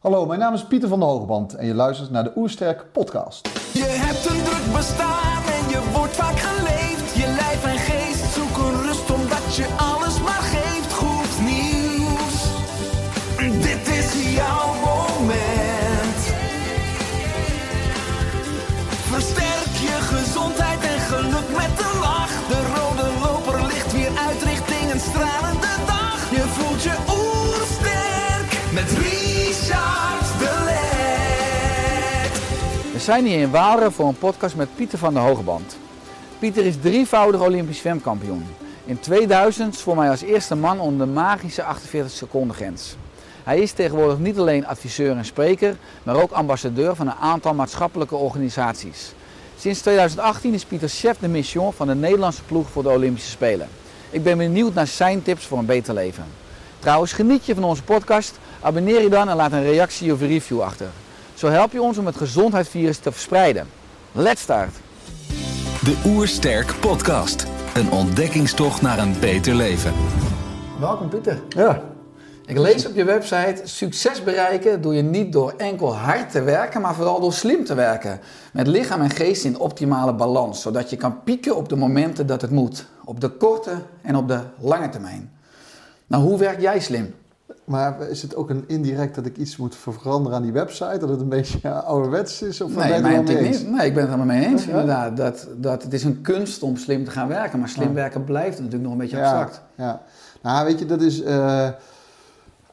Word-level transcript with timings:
Hallo, 0.00 0.26
mijn 0.26 0.38
naam 0.38 0.54
is 0.54 0.64
Pieter 0.64 0.88
van 0.88 1.00
der 1.00 1.08
Hogeband 1.08 1.54
en 1.54 1.66
je 1.66 1.74
luistert 1.74 2.10
naar 2.10 2.24
de 2.24 2.32
Oersterk 2.36 2.92
podcast. 2.92 3.48
Je 3.72 3.84
hebt 3.84 4.24
een 4.30 4.42
druk 4.44 4.76
bestaan 4.76 5.42
en 5.42 5.68
je 5.68 5.90
wordt 5.92 6.16
vaak 6.16 6.38
geleefd. 6.38 7.14
Je 7.14 7.26
lijf 7.26 7.64
en 7.64 7.78
geest 7.78 8.32
zoeken 8.34 8.82
rust 8.82 9.10
omdat 9.10 9.56
je 9.56 9.66
zijn 33.10 33.24
hier 33.24 33.40
in 33.40 33.50
Waalre 33.50 33.90
voor 33.90 34.08
een 34.08 34.18
podcast 34.18 34.56
met 34.56 34.74
Pieter 34.74 34.98
van 34.98 35.14
der 35.14 35.22
Hogeband. 35.22 35.76
Pieter 36.38 36.64
is 36.64 36.74
drievoudig 36.80 37.40
Olympisch 37.40 37.78
zwemkampioen. 37.78 38.46
In 38.84 39.00
2000 39.00 39.76
zwom 39.76 39.98
hij 39.98 40.10
als 40.10 40.22
eerste 40.22 40.54
man 40.54 40.80
onder 40.80 41.06
de 41.06 41.12
magische 41.12 41.62
48 41.62 42.12
seconden 42.12 42.56
grens. 42.56 42.96
Hij 43.44 43.60
is 43.60 43.72
tegenwoordig 43.72 44.18
niet 44.18 44.38
alleen 44.38 44.66
adviseur 44.66 45.16
en 45.16 45.24
spreker, 45.24 45.76
maar 46.02 46.22
ook 46.22 46.30
ambassadeur 46.30 46.94
van 46.94 47.06
een 47.06 47.14
aantal 47.20 47.54
maatschappelijke 47.54 48.16
organisaties. 48.16 49.12
Sinds 49.58 49.80
2018 49.80 50.54
is 50.54 50.64
Pieter 50.64 50.88
chef 50.88 51.18
de 51.18 51.28
mission 51.28 51.72
van 51.72 51.86
de 51.86 51.94
Nederlandse 51.94 52.42
ploeg 52.42 52.70
voor 52.70 52.82
de 52.82 52.90
Olympische 52.90 53.30
Spelen. 53.30 53.68
Ik 54.10 54.22
ben 54.22 54.38
benieuwd 54.38 54.74
naar 54.74 54.86
zijn 54.86 55.22
tips 55.22 55.46
voor 55.46 55.58
een 55.58 55.66
beter 55.66 55.94
leven. 55.94 56.24
Trouwens, 56.78 57.12
geniet 57.12 57.46
je 57.46 57.54
van 57.54 57.64
onze 57.64 57.82
podcast? 57.82 58.38
Abonneer 58.60 59.02
je 59.02 59.08
dan 59.08 59.28
en 59.28 59.36
laat 59.36 59.52
een 59.52 59.62
reactie 59.62 60.12
of 60.12 60.20
review 60.20 60.60
achter. 60.60 60.88
Zo 61.40 61.48
help 61.48 61.72
je 61.72 61.82
ons 61.82 61.98
om 61.98 62.06
het 62.06 62.16
gezondheidsvirus 62.16 62.98
te 62.98 63.12
verspreiden. 63.12 63.66
Let's 64.12 64.40
start! 64.40 64.70
De 65.84 66.02
Oersterk 66.06 66.74
Podcast. 66.80 67.46
Een 67.74 67.90
ontdekkingstocht 67.90 68.82
naar 68.82 68.98
een 68.98 69.20
beter 69.20 69.54
leven. 69.54 69.92
Welkom 70.80 71.08
Pieter. 71.08 71.42
Ja, 71.48 71.82
Ik 72.46 72.58
lees 72.58 72.86
op 72.86 72.94
je 72.94 73.04
website, 73.04 73.60
succes 73.64 74.22
bereiken 74.22 74.82
doe 74.82 74.94
je 74.94 75.02
niet 75.02 75.32
door 75.32 75.54
enkel 75.56 75.96
hard 75.96 76.30
te 76.30 76.42
werken, 76.42 76.80
maar 76.80 76.94
vooral 76.94 77.20
door 77.20 77.32
slim 77.32 77.64
te 77.64 77.74
werken. 77.74 78.20
Met 78.52 78.66
lichaam 78.66 79.00
en 79.00 79.10
geest 79.10 79.44
in 79.44 79.58
optimale 79.58 80.14
balans, 80.14 80.62
zodat 80.62 80.90
je 80.90 80.96
kan 80.96 81.22
pieken 81.22 81.56
op 81.56 81.68
de 81.68 81.76
momenten 81.76 82.26
dat 82.26 82.40
het 82.40 82.50
moet. 82.50 82.86
Op 83.04 83.20
de 83.20 83.28
korte 83.28 83.72
en 84.02 84.16
op 84.16 84.28
de 84.28 84.40
lange 84.58 84.88
termijn. 84.88 85.32
Nou, 86.06 86.22
hoe 86.22 86.38
werk 86.38 86.60
jij 86.60 86.80
slim? 86.80 87.14
Maar 87.64 88.08
is 88.08 88.22
het 88.22 88.34
ook 88.36 88.50
een 88.50 88.64
indirect 88.66 89.14
dat 89.14 89.26
ik 89.26 89.36
iets 89.36 89.56
moet 89.56 89.76
veranderen 89.76 90.36
aan 90.36 90.42
die 90.42 90.52
website? 90.52 90.98
Dat 90.98 91.08
het 91.08 91.20
een 91.20 91.28
beetje 91.28 91.70
ouderwets 91.72 92.42
is? 92.42 92.60
Of 92.60 92.68
ben 92.74 92.78
Nee, 92.78 92.92
het 92.92 93.02
mij 93.02 93.10
wel 93.10 93.10
mee 93.10 93.20
natuurlijk 93.20 93.46
eens? 93.54 93.62
niet. 93.62 93.70
nee, 93.76 93.86
ik 93.86 93.94
ben 93.94 94.02
het 94.02 94.12
er 94.12 94.18
helemaal 94.18 94.36
mee 94.40 94.46
eens. 94.50 94.64
Ja? 94.64 94.70
Inderdaad, 94.70 95.16
dat, 95.16 95.48
dat 95.56 95.82
het 95.82 95.92
is 95.92 96.04
een 96.04 96.20
kunst 96.20 96.62
om 96.62 96.76
slim 96.76 97.04
te 97.04 97.10
gaan 97.10 97.28
werken, 97.28 97.58
maar 97.58 97.68
slim 97.68 97.88
Ja. 97.88 97.94
werken 97.94 98.24
blijft 98.24 98.56
natuurlijk 98.56 98.82
nog 98.82 98.92
een 98.92 98.98
beetje 98.98 99.18
abstract. 99.20 99.62
ja. 99.74 100.02
Nou, 100.42 100.66
weet 100.66 100.78
je, 100.78 100.86
dat 100.86 101.02
is 101.02 101.22
eh, 101.22 101.68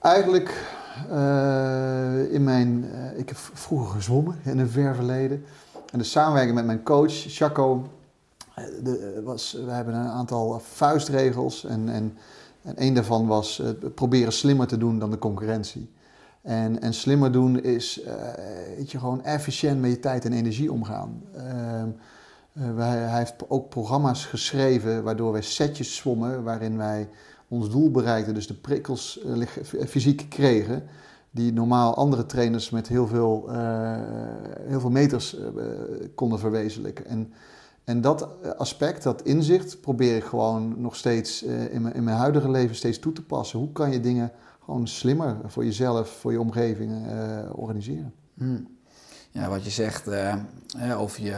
eigenlijk 0.01 0.63
eh, 1.11 2.33
in 2.33 2.43
mijn... 2.43 2.85
eh, 2.93 3.19
ik 3.19 3.27
heb 3.27 3.37
vroeger 3.53 3.95
gezwommen 3.95 4.35
in 4.43 4.59
een 4.59 4.69
ver 4.69 4.95
verleden. 4.95 5.45
En 5.91 5.97
de 5.99 6.05
samenwerking 6.05 6.55
met 6.55 6.65
mijn 6.65 6.83
coach, 6.83 7.11
Chaco, 7.27 7.87
de, 8.83 9.21
was, 9.23 9.57
we 9.65 9.71
hebben 9.71 9.93
een 9.93 10.07
aantal 10.09 10.61
vuistregels. 10.73 11.65
En, 11.65 11.89
en, 11.89 12.17
en 12.67 12.73
een 12.75 12.93
daarvan 12.93 13.27
was 13.27 13.59
eh, 13.59 13.69
proberen 13.95 14.33
slimmer 14.33 14.67
te 14.67 14.77
doen 14.77 14.99
dan 14.99 15.11
de 15.11 15.17
concurrentie. 15.17 15.89
En, 16.41 16.81
en 16.81 16.93
slimmer 16.93 17.31
doen 17.31 17.63
is 17.63 18.01
eh, 18.01 18.13
weet 18.77 18.91
je, 18.91 18.99
gewoon 18.99 19.23
efficiënt 19.23 19.81
met 19.81 19.91
je 19.91 19.99
tijd 19.99 20.25
en 20.25 20.33
energie 20.33 20.71
omgaan. 20.71 21.21
Ehm, 21.35 21.89
eh, 22.53 22.77
hij 22.77 23.17
heeft 23.17 23.35
ook 23.47 23.69
programma's 23.69 24.25
geschreven 24.25 25.03
waardoor 25.03 25.31
wij 25.31 25.41
setjes 25.41 25.95
zwommen 25.95 26.43
waarin 26.43 26.77
wij 26.77 27.09
ons 27.47 27.69
doel 27.69 27.91
bereikten, 27.91 28.33
dus 28.33 28.47
de 28.47 28.53
prikkels 28.53 29.19
fysiek 29.87 30.25
kregen, 30.29 30.83
die 31.31 31.53
normaal 31.53 31.95
andere 31.95 32.25
trainers 32.25 32.69
met 32.69 32.87
heel 32.87 33.07
veel, 33.07 33.49
heel 34.67 34.79
veel 34.79 34.89
meters 34.89 35.37
konden 36.15 36.39
verwezenlijken. 36.39 37.05
En, 37.05 37.33
en 37.87 38.01
dat 38.01 38.27
aspect, 38.57 39.03
dat 39.03 39.21
inzicht, 39.21 39.81
probeer 39.81 40.15
ik 40.15 40.23
gewoon 40.23 40.81
nog 40.81 40.95
steeds 40.95 41.43
eh, 41.43 41.73
in, 41.73 41.81
mijn, 41.81 41.93
in 41.93 42.03
mijn 42.03 42.17
huidige 42.17 42.51
leven 42.51 42.75
steeds 42.75 42.99
toe 42.99 43.13
te 43.13 43.23
passen. 43.23 43.59
Hoe 43.59 43.71
kan 43.71 43.91
je 43.91 43.99
dingen 43.99 44.31
gewoon 44.65 44.87
slimmer 44.87 45.35
voor 45.45 45.65
jezelf, 45.65 46.09
voor 46.09 46.31
je 46.31 46.39
omgeving 46.39 46.91
eh, 47.07 47.13
organiseren? 47.51 48.13
Hmm. 48.37 48.67
Ja, 49.31 49.49
wat 49.49 49.63
je 49.63 49.69
zegt 49.69 50.07
eh, 50.07 50.33
over 50.97 51.23
je 51.23 51.35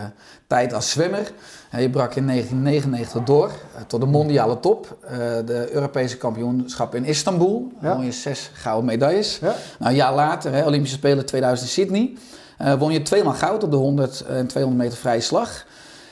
tijd 0.47 0.73
als 0.73 0.89
zwemmer. 0.91 1.31
Je 1.77 1.89
brak 1.89 2.15
in 2.15 2.27
1999 2.27 3.23
door 3.23 3.47
eh, 3.75 3.81
tot 3.87 3.99
de 4.01 4.05
mondiale 4.07 4.59
top. 4.59 4.97
Eh, 5.01 5.17
de 5.45 5.67
Europese 5.71 6.17
kampioenschap 6.17 6.95
in 6.95 7.05
Istanbul. 7.05 7.71
Ja. 7.81 7.95
Won 7.95 8.05
je 8.05 8.11
zes 8.11 8.51
gouden 8.53 8.85
medailles. 8.85 9.39
Ja? 9.39 9.55
Nou, 9.79 9.91
een 9.91 9.95
jaar 9.97 10.15
later, 10.15 10.65
Olympische 10.65 10.95
Spelen 10.97 11.25
2000 11.25 11.69
Sydney. 11.69 12.13
eh, 12.57 12.73
won 12.79 12.91
je 12.91 13.01
tweemaal 13.01 13.33
goud 13.33 13.63
op 13.63 13.71
de 13.71 13.77
100 13.77 14.21
en 14.21 14.47
200 14.47 14.83
meter 14.83 14.97
vrije 14.99 15.21
slag. 15.21 15.65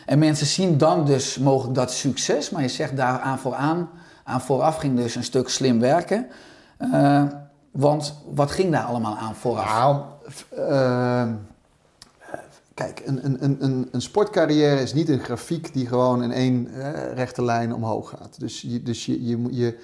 En 0.08 0.20
mensen 0.20 0.48
zien 0.48 0.78
dan 0.78 1.06
dus 1.06 1.38
mogelijk 1.38 1.76
dat 1.76 1.92
succes. 1.92 2.50
Maar 2.50 2.62
je 2.62 2.68
zegt 2.68 2.96
daar 2.98 3.20
aan 3.20 3.40
vooraan, 3.40 3.90
aan 4.24 4.42
vooraf 4.42 4.78
ging 4.78 4.96
dus 4.98 5.16
een 5.16 5.24
stuk 5.24 5.50
slim 5.50 5.80
werken. 5.80 6.28
Eh, 6.78 7.24
want 7.72 8.14
wat 8.34 8.52
ging 8.52 8.72
daar 8.72 8.84
allemaal 8.84 9.18
aan 9.18 9.36
vooraf? 9.36 9.68
Nou, 9.68 10.04
ehm, 10.70 11.34
kijk, 12.74 13.02
een, 13.06 13.26
een, 13.26 13.58
een- 13.64 13.88
een, 13.92 14.02
sportcarrière 14.02 14.82
is 14.82 14.94
niet 14.94 15.10
een 15.10 15.20
grafiek 15.20 15.74
die 15.74 15.88
gewoon 15.88 16.24
in 16.24 16.32
één 16.32 16.68
eh, 16.68 17.14
rechte 17.14 17.44
lijn 17.44 17.74
omhoog 17.74 18.10
gaat. 18.10 18.40
Dus, 18.40 18.62
je, 18.62 18.84
dus 18.84 19.06
je, 19.06 19.26
je, 19.26 19.46
je, 19.52 19.78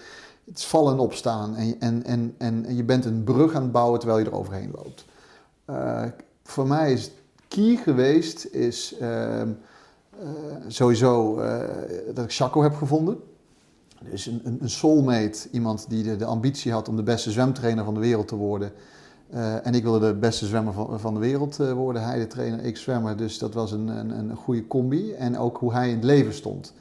het 0.45 0.57
is 0.57 0.65
vallen 0.65 0.93
en 0.93 0.99
opstaan 0.99 1.55
en, 1.55 1.75
en, 1.79 2.03
en, 2.05 2.35
en, 2.37 2.75
je 2.75 2.83
bent 2.83 3.05
een 3.05 3.23
brug 3.23 3.53
aan 3.55 3.61
het 3.61 3.71
bouwen 3.71 3.99
terwijl 3.99 4.19
je 4.19 4.25
er 4.25 4.35
overheen 4.37 4.71
loopt. 4.75 5.05
Eh, 5.65 6.03
voor 6.43 6.67
mij 6.67 6.93
is 6.93 7.11
key 7.47 7.75
geweest, 7.83 8.45
is 8.45 8.95
ehm, 8.99 9.47
eh, 9.47 9.47
sowieso 10.67 11.39
eh, 11.39 11.69
dat 12.13 12.23
ik 12.23 12.33
Chaco 12.33 12.63
heb 12.63 12.75
gevonden. 12.75 13.17
Dus 14.09 14.25
een, 14.25 14.57
een, 14.61 14.69
soulmate, 14.69 15.49
iemand 15.51 15.85
die 15.89 16.17
de, 16.17 16.25
ambitie 16.25 16.71
had 16.71 16.89
om 16.89 16.95
de 16.95 17.03
beste 17.03 17.31
zwemtrainer 17.31 17.83
van 17.83 17.93
de 17.93 17.99
wereld 17.99 18.27
te 18.27 18.35
worden. 18.35 18.71
Eh, 19.29 19.65
en 19.65 19.73
ik 19.73 19.83
wilde 19.83 20.07
de 20.07 20.13
beste 20.13 20.45
zwemmer 20.45 20.73
van, 20.99 21.13
de 21.13 21.19
wereld 21.19 21.59
eh, 21.59 21.71
worden. 21.71 22.03
Hij 22.03 22.19
de 22.19 22.27
trainer, 22.27 22.63
ik 22.63 22.77
zwemmer. 22.77 23.17
Dus 23.17 23.37
dat 23.37 23.53
was 23.53 23.71
een, 23.71 23.87
een, 23.87 24.09
een 24.09 24.35
goede 24.35 24.67
combi. 24.67 25.13
En 25.13 25.37
ook 25.37 25.57
hoe 25.57 25.73
hij 25.73 25.89
in 25.89 25.95
het 25.95 26.03
leven 26.03 26.33
stond. 26.33 26.73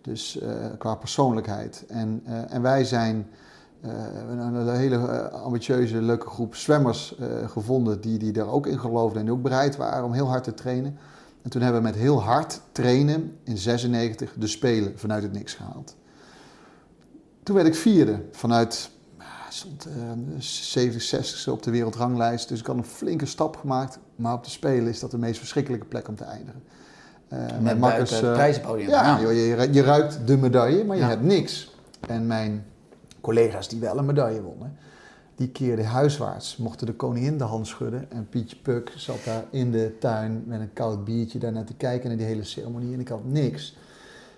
Dus 0.00 0.38
eh, 0.38 0.48
qua 0.78 0.94
persoonlijkheid. 0.94 1.84
En, 1.88 2.22
eh, 2.24 2.54
en 2.54 2.62
wij 2.62 2.84
zijn 2.84 3.26
eh, 3.84 3.90
een 4.30 4.68
hele 4.68 4.96
eh, 4.96 5.42
ambitieuze, 5.42 6.02
leuke 6.02 6.26
groep 6.26 6.54
zwemmers 6.54 7.16
eh, 7.16 7.48
gevonden 7.48 8.00
die, 8.00 8.18
die 8.18 8.32
daar 8.32 8.48
ook 8.48 8.66
in 8.66 8.78
geloofden 8.78 9.18
en 9.18 9.24
die 9.24 9.34
ook 9.34 9.42
bereid 9.42 9.76
waren 9.76 10.04
om 10.04 10.12
heel 10.12 10.28
hard 10.28 10.44
te 10.44 10.54
trainen. 10.54 10.98
En 11.44 11.50
toen 11.50 11.62
hebben 11.62 11.80
we 11.82 11.86
met 11.88 11.96
heel 11.96 12.22
hard 12.22 12.60
trainen 12.72 13.36
in 13.42 13.58
96 13.58 14.32
de 14.38 14.46
Spelen 14.46 14.92
vanuit 14.98 15.22
het 15.22 15.32
niks 15.32 15.54
gehaald. 15.54 15.96
Toen 17.42 17.54
werd 17.54 17.66
ik 17.66 17.74
vierde 17.74 18.20
vanuit, 18.32 18.90
stond 19.48 19.86
eh, 19.86 19.92
70, 20.38 21.44
60ste 21.46 21.50
op 21.52 21.62
de 21.62 21.70
wereldranglijst. 21.70 22.48
Dus 22.48 22.60
ik 22.60 22.66
had 22.66 22.76
een 22.76 22.84
flinke 22.84 23.26
stap 23.26 23.56
gemaakt. 23.56 23.98
Maar 24.16 24.34
op 24.34 24.44
de 24.44 24.50
Spelen 24.50 24.88
is 24.88 25.00
dat 25.00 25.10
de 25.10 25.18
meest 25.18 25.38
verschrikkelijke 25.38 25.86
plek 25.86 26.08
om 26.08 26.16
te 26.16 26.24
eindigen. 26.24 26.62
Eh, 27.28 27.38
Met 27.60 27.80
buiten 27.80 28.16
het 28.16 28.24
eh, 28.24 28.32
prijzenpodium. 28.32 28.88
Ja, 28.88 29.02
Ja. 29.02 29.20
joh, 29.20 29.32
je, 29.32 29.68
je 29.72 29.82
ruikt 29.82 30.26
de 30.26 30.36
medaille, 30.36 30.84
maar 30.84 30.96
je 30.96 31.02
Ja. 31.02 31.08
hebt 31.08 31.22
niks. 31.22 31.74
En 32.00 32.26
mijn 32.26 32.64
collega's 33.20 33.68
die 33.68 33.80
wel 33.80 33.98
een 33.98 34.04
medaille 34.06 34.42
wonnen, 34.42 34.76
die 35.34 35.48
keerden 35.48 35.84
huiswaarts, 35.84 36.56
mochten 36.56 36.86
de 36.86 36.92
koningin 36.94 37.38
de 37.38 37.44
hand 37.44 37.66
schudden. 37.66 38.10
En 38.10 38.28
Pietje 38.28 38.56
Puk 38.56 38.92
zat 38.96 39.24
daar 39.24 39.44
in 39.50 39.70
de 39.70 39.96
tuin 40.00 40.42
met 40.46 40.60
een 40.60 40.72
koud 40.72 41.04
biertje 41.04 41.38
daar 41.38 41.52
naar 41.52 41.64
te 41.64 41.74
kijken 41.74 42.08
naar 42.08 42.18
die 42.18 42.26
hele 42.26 42.44
ceremonie. 42.44 42.94
En 42.94 43.00
ik 43.00 43.08
had 43.08 43.24
niks. 43.24 43.76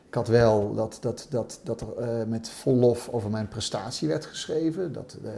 Ik 0.08 0.14
had 0.14 0.28
wel 0.28 0.74
dat, 0.74 0.98
dat, 1.00 1.26
dat, 1.30 1.60
dat 1.64 1.80
er 1.80 1.96
eh, 1.96 2.26
met 2.26 2.48
vol 2.48 2.74
lof 2.74 3.08
over 3.08 3.30
mijn 3.30 3.48
prestatie 3.48 4.08
werd 4.08 4.26
geschreven. 4.26 4.92
Dat 4.92 5.16
uh, 5.24 5.30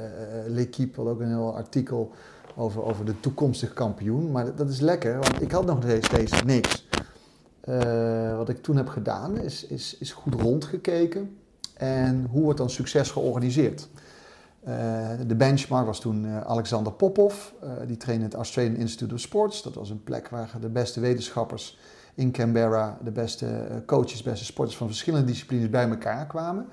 L'Equipe 0.46 1.00
had 1.00 1.10
ook 1.10 1.20
een 1.20 1.28
heel 1.28 1.54
artikel 1.56 2.10
over, 2.56 2.82
over 2.82 3.04
de 3.04 3.20
toekomstige 3.20 3.72
kampioen. 3.74 4.30
Maar 4.30 4.44
dat, 4.44 4.58
dat 4.58 4.68
is 4.68 4.80
lekker, 4.80 5.12
want 5.12 5.40
ik 5.42 5.50
had 5.52 5.66
nog 5.66 5.78
steeds 6.00 6.42
niks. 6.42 6.86
eh, 7.60 8.36
wat 8.36 8.48
ik 8.48 8.62
toen 8.62 8.76
heb 8.76 8.88
gedaan, 8.88 9.38
is, 9.38 9.64
is, 9.66 9.96
is 9.98 10.12
goed 10.12 10.34
rondgekeken. 10.34 11.36
En 11.74 12.26
hoe 12.30 12.42
wordt 12.42 12.58
dan 12.58 12.70
succes 12.70 13.10
georganiseerd? 13.10 13.88
Eh, 14.68 15.08
de 15.26 15.34
benchmark 15.34 15.86
was 15.86 16.00
toen 16.00 16.24
eh, 16.24 16.40
Alexander 16.40 16.92
Popov. 16.92 17.34
Eh, 17.62 17.70
die 17.86 17.96
trainde 17.96 18.24
het 18.24 18.34
Australian 18.34 18.76
Institute 18.76 19.14
of 19.14 19.20
Sports. 19.20 19.62
Dat 19.62 19.74
was 19.74 19.90
een 19.90 20.02
plek 20.04 20.28
waar 20.28 20.50
de 20.60 20.68
beste 20.68 21.00
wetenschappers 21.00 21.78
in 22.14 22.32
Canberra, 22.32 22.98
de 23.04 23.10
beste 23.10 23.46
coaches, 23.86 24.22
beste 24.22 24.44
sporters 24.44 24.76
van 24.76 24.86
verschillende 24.86 25.26
disciplines 25.26 25.70
bij 25.70 25.88
elkaar 25.88 26.26
kwamen. 26.26 26.66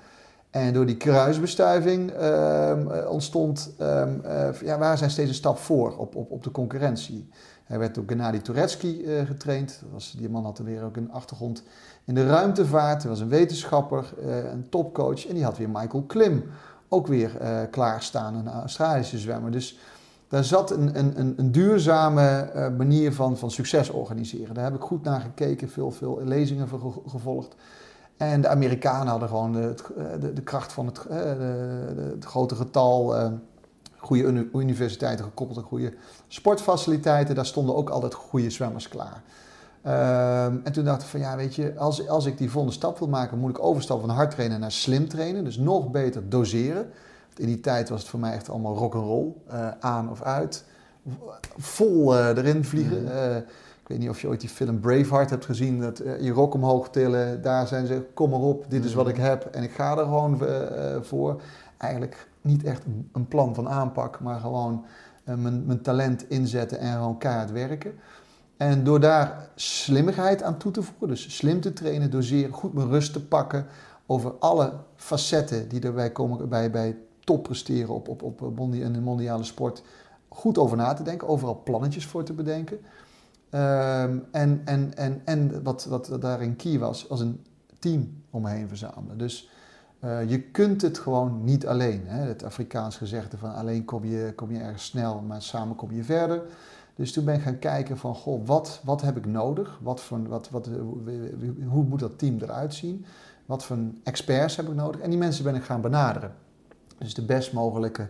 En 0.56 0.74
door 0.74 0.86
die 0.86 0.98
kruisbestuiving 0.98 2.12
ehm, 2.12 2.92
eh, 2.92 3.10
ontstond, 3.10 3.74
ehm, 3.78 4.20
eh, 4.24 4.62
ja, 4.62 4.78
waar 4.78 4.98
zijn 4.98 5.10
steeds 5.10 5.30
een 5.30 5.36
stap 5.36 5.58
voor 5.58 5.98
op, 5.98 6.16
op, 6.16 6.32
op 6.32 6.44
de 6.44 6.52
concurrentie. 6.52 7.30
Hij 7.64 7.80
werd 7.80 7.96
door 7.96 8.04
Gennady 8.08 8.40
Turetsky 8.40 9.06
getraind. 9.26 9.80
Dat 9.82 9.90
was, 9.92 10.16
die 10.18 10.30
man 10.30 10.44
had 10.44 10.58
weer 10.58 10.84
ook 10.84 10.96
een 10.96 11.12
achtergrond 11.12 11.64
in 12.06 12.16
de 12.16 12.28
ruimtevaart. 12.28 13.02
Hij 13.02 13.12
was 13.12 13.20
een 13.20 13.30
wetenschapper, 13.30 14.14
een 14.52 14.70
topcoach. 14.70 15.28
En 15.28 15.34
die 15.34 15.44
had 15.44 15.58
weer 15.58 15.70
Michael 15.70 16.04
Klim 16.04 16.44
ook 16.90 17.08
weer 17.08 17.38
eh, 17.38 17.60
klaarstaan, 17.72 18.36
een 18.36 18.48
Australische 18.48 19.18
zwemmer. 19.18 19.52
Dus 19.52 19.80
daar 20.28 20.44
zat 20.44 20.72
een, 20.72 21.00
een, 21.00 21.34
een, 21.38 21.52
duurzame 21.52 22.22
eh, 22.22 22.70
manier 22.78 23.14
van, 23.14 23.38
van 23.38 23.52
succes 23.52 23.90
organiseren. 23.90 24.54
Daar 24.54 24.64
heb 24.64 24.76
ik 24.76 24.82
goed 24.82 25.04
naar 25.04 25.22
gekeken, 25.22 25.70
veel, 25.70 25.92
veel 25.92 26.22
lezingen 26.24 26.68
gevolgd. 27.08 27.56
En 28.18 28.42
de 28.42 28.48
Amerikanen 28.48 29.08
hadden 29.08 29.30
gewoon 29.30 29.52
de, 29.52 29.76
eh, 29.98 30.04
de, 30.20 30.34
de 30.34 30.42
kracht 30.42 30.74
van 30.74 30.86
het, 30.86 30.96
de, 31.10 32.12
het 32.16 32.26
grote 32.26 32.56
getal, 32.56 33.16
goede 33.98 34.24
uni- 34.24 34.50
universiteiten 34.54 35.26
gekoppeld 35.26 35.60
aan 35.60 35.66
goede 35.66 35.94
sportfaciliteiten. 36.28 37.36
Daar 37.36 37.46
stonden 37.46 37.76
ook 37.76 37.90
altijd 37.90 38.14
goede 38.14 38.50
zwemmers 38.50 38.88
klaar. 38.88 39.24
Ehm, 39.86 40.58
en 40.64 40.72
toen 40.72 40.84
dacht 40.84 41.02
ik 41.02 41.08
van 41.08 41.20
ja, 41.20 41.36
weet 41.36 41.56
je, 41.56 41.74
als, 41.78 42.08
als 42.08 42.26
ik 42.26 42.38
die 42.38 42.50
volgende 42.52 42.76
stap 42.76 43.00
wil 43.00 43.08
maken, 43.08 43.38
moet 43.40 43.50
ik 43.50 43.64
overstappen 43.64 44.08
van 44.08 44.16
hard 44.16 44.32
trainen 44.32 44.60
naar 44.60 44.72
slim 44.72 45.08
trainen. 45.08 45.44
Dus 45.44 45.58
nog 45.58 45.92
beter 45.92 46.30
doseren. 46.30 46.90
Want 47.26 47.40
in 47.40 47.46
die 47.46 47.60
tijd 47.60 47.90
was 47.90 48.00
het 48.00 48.10
voor 48.10 48.20
mij 48.20 48.34
echt 48.34 48.50
allemaal 48.50 48.76
rock'n'roll. 48.76 49.34
eh 49.48 49.68
aan 49.80 50.10
of 50.12 50.22
uit. 50.22 50.64
Vol 51.58 52.18
eh, 52.18 52.28
erin 52.28 52.64
vliegen. 52.64 53.14
Eh, 53.32 53.36
ik 53.82 53.88
weet 53.92 54.00
niet 54.00 54.10
of 54.10 54.22
je 54.22 54.28
ooit 54.28 54.40
die 54.42 54.50
film 54.50 54.80
Braveheart 54.80 55.30
hebt 55.30 55.46
gezien. 55.46 55.80
Dat 55.82 55.98
je 55.98 56.32
rok 56.32 56.54
omhoog 56.54 56.90
tillen. 56.90 57.42
Daar 57.42 57.68
zijn 57.68 57.86
ze, 57.88 58.06
kom 58.14 58.30
maar 58.30 58.40
op, 58.40 58.66
dit 58.70 58.86
is 58.86 58.94
wat 58.94 59.08
ik 59.08 59.18
heb. 59.18 59.46
En 59.46 59.64
ik 59.64 59.72
ga 59.72 59.92
er 59.98 60.04
gewoon 60.04 60.42
voor. 61.02 61.42
Eigenlijk 61.78 62.28
niet 62.42 62.64
echt 62.64 62.84
een- 63.14 63.28
plan 63.28 63.56
van 63.56 63.70
aanpak, 63.70 64.20
maar 64.20 64.40
gewoon 64.40 64.86
mijn, 65.24 65.66
mijn 65.66 65.82
talent 65.82 66.30
inzetten 66.30 66.80
en 66.80 66.94
gewoon 66.94 67.18
keihard 67.18 67.52
werken. 67.52 67.94
En 68.58 68.84
door 68.84 69.00
daar 69.00 69.50
slimmigheid 69.56 70.44
aan 70.44 70.58
toe 70.58 70.72
te 70.72 70.82
voegen, 70.82 71.08
dus 71.08 71.36
slim 71.36 71.62
te 71.62 71.74
trainen, 71.74 72.12
doseren, 72.12 72.54
goed 72.54 72.74
mijn 72.74 72.90
rust 72.90 73.14
te 73.14 73.26
pakken 73.26 73.66
over 74.06 74.34
alle 74.40 74.74
facetten 74.96 75.70
die 75.70 75.82
erbij 75.82 76.12
komen 76.12 76.50
bij, 76.50 76.72
bij 76.72 76.98
top 77.20 77.44
presteren 77.44 77.94
op, 77.94 78.08
op, 78.08 78.22
op 78.22 78.56
mondi- 78.56 78.82
in 78.82 78.94
de 78.94 79.02
mondiale 79.02 79.44
sport, 79.44 79.84
goed 80.28 80.58
over 80.58 80.78
na 80.78 80.94
te 80.94 81.04
denken, 81.04 81.28
overal 81.28 81.62
plannetjes 81.64 82.06
voor 82.06 82.24
te 82.24 82.34
bedenken. 82.34 82.80
Ehm, 83.50 84.18
en 84.32 84.62
en, 84.66 84.96
en, 84.96 85.22
en 85.26 85.64
wat, 85.64 85.86
wat 85.86 86.18
daarin 86.20 86.56
key 86.56 86.80
was, 86.80 87.10
als 87.10 87.20
een 87.20 87.46
team 87.80 88.22
om 88.30 88.42
me 88.42 88.50
heen 88.50 88.68
verzamelen. 88.68 89.18
Dus 89.18 89.50
eh, 90.00 90.30
je 90.30 90.42
kunt 90.42 90.82
het 90.82 90.98
gewoon 90.98 91.44
niet 91.44 91.68
alleen. 91.68 92.02
Hè? 92.06 92.28
Het 92.28 92.44
Afrikaans 92.44 92.98
gezegde 92.98 93.38
van 93.38 93.54
alleen 93.54 93.86
kom 93.86 94.06
je, 94.06 94.34
kom 94.36 94.52
je 94.52 94.60
ergens 94.60 94.86
snel, 94.86 95.22
maar 95.22 95.42
samen 95.42 95.76
kom 95.76 95.92
je 95.92 96.04
verder. 96.04 96.42
Dus 96.96 97.14
toen 97.14 97.26
ben 97.26 97.36
ik 97.36 97.42
gaan 97.42 97.60
kijken 97.60 97.98
van, 97.98 98.16
goh, 98.16 98.48
wat, 98.48 98.82
wat 98.84 99.02
heb 99.02 99.18
ik 99.18 99.26
nodig? 99.26 99.80
Wat 99.82 100.02
voor, 100.02 100.28
wat, 100.28 100.50
wat, 100.50 100.70
hoe 101.68 101.84
moet 101.84 102.00
dat 102.00 102.20
team 102.20 102.38
eruit 102.42 102.74
zien? 102.74 103.06
Wat 103.46 103.64
voor 103.66 103.78
experts 104.04 104.56
heb 104.56 104.68
ik 104.68 104.76
nodig? 104.76 105.02
En 105.02 105.10
die 105.10 105.20
mensen 105.20 105.44
ben 105.44 105.56
ik 105.56 105.64
gaan 105.64 105.82
benaderen. 105.82 106.36
Dus 106.98 107.14
de 107.14 107.26
best 107.26 107.54
mogelijke 107.54 108.08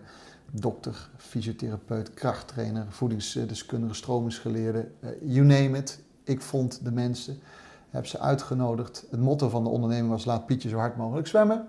dokter, 0.52 1.10
fysiotherapeut, 1.18 2.14
krachttrainer, 2.14 2.86
voedingsdeskundige, 2.90 3.94
stromingsgeleerde, 3.94 4.88
eh, 5.00 5.10
you 5.22 5.46
name 5.46 5.78
it. 5.78 6.00
Ik 6.24 6.42
vond 6.42 6.84
de 6.84 6.92
mensen, 6.92 7.40
heb 7.90 8.06
ze 8.06 8.20
uitgenodigd. 8.20 9.06
Het 9.10 9.20
motto 9.20 9.50
van 9.50 9.64
de 9.64 9.70
onderneming 9.70 10.10
was 10.10 10.26
laat 10.26 10.46
Pietje 10.46 10.70
zo 10.70 10.78
hard 10.78 10.98
mogelijk 10.98 11.28
zwemmen. 11.28 11.68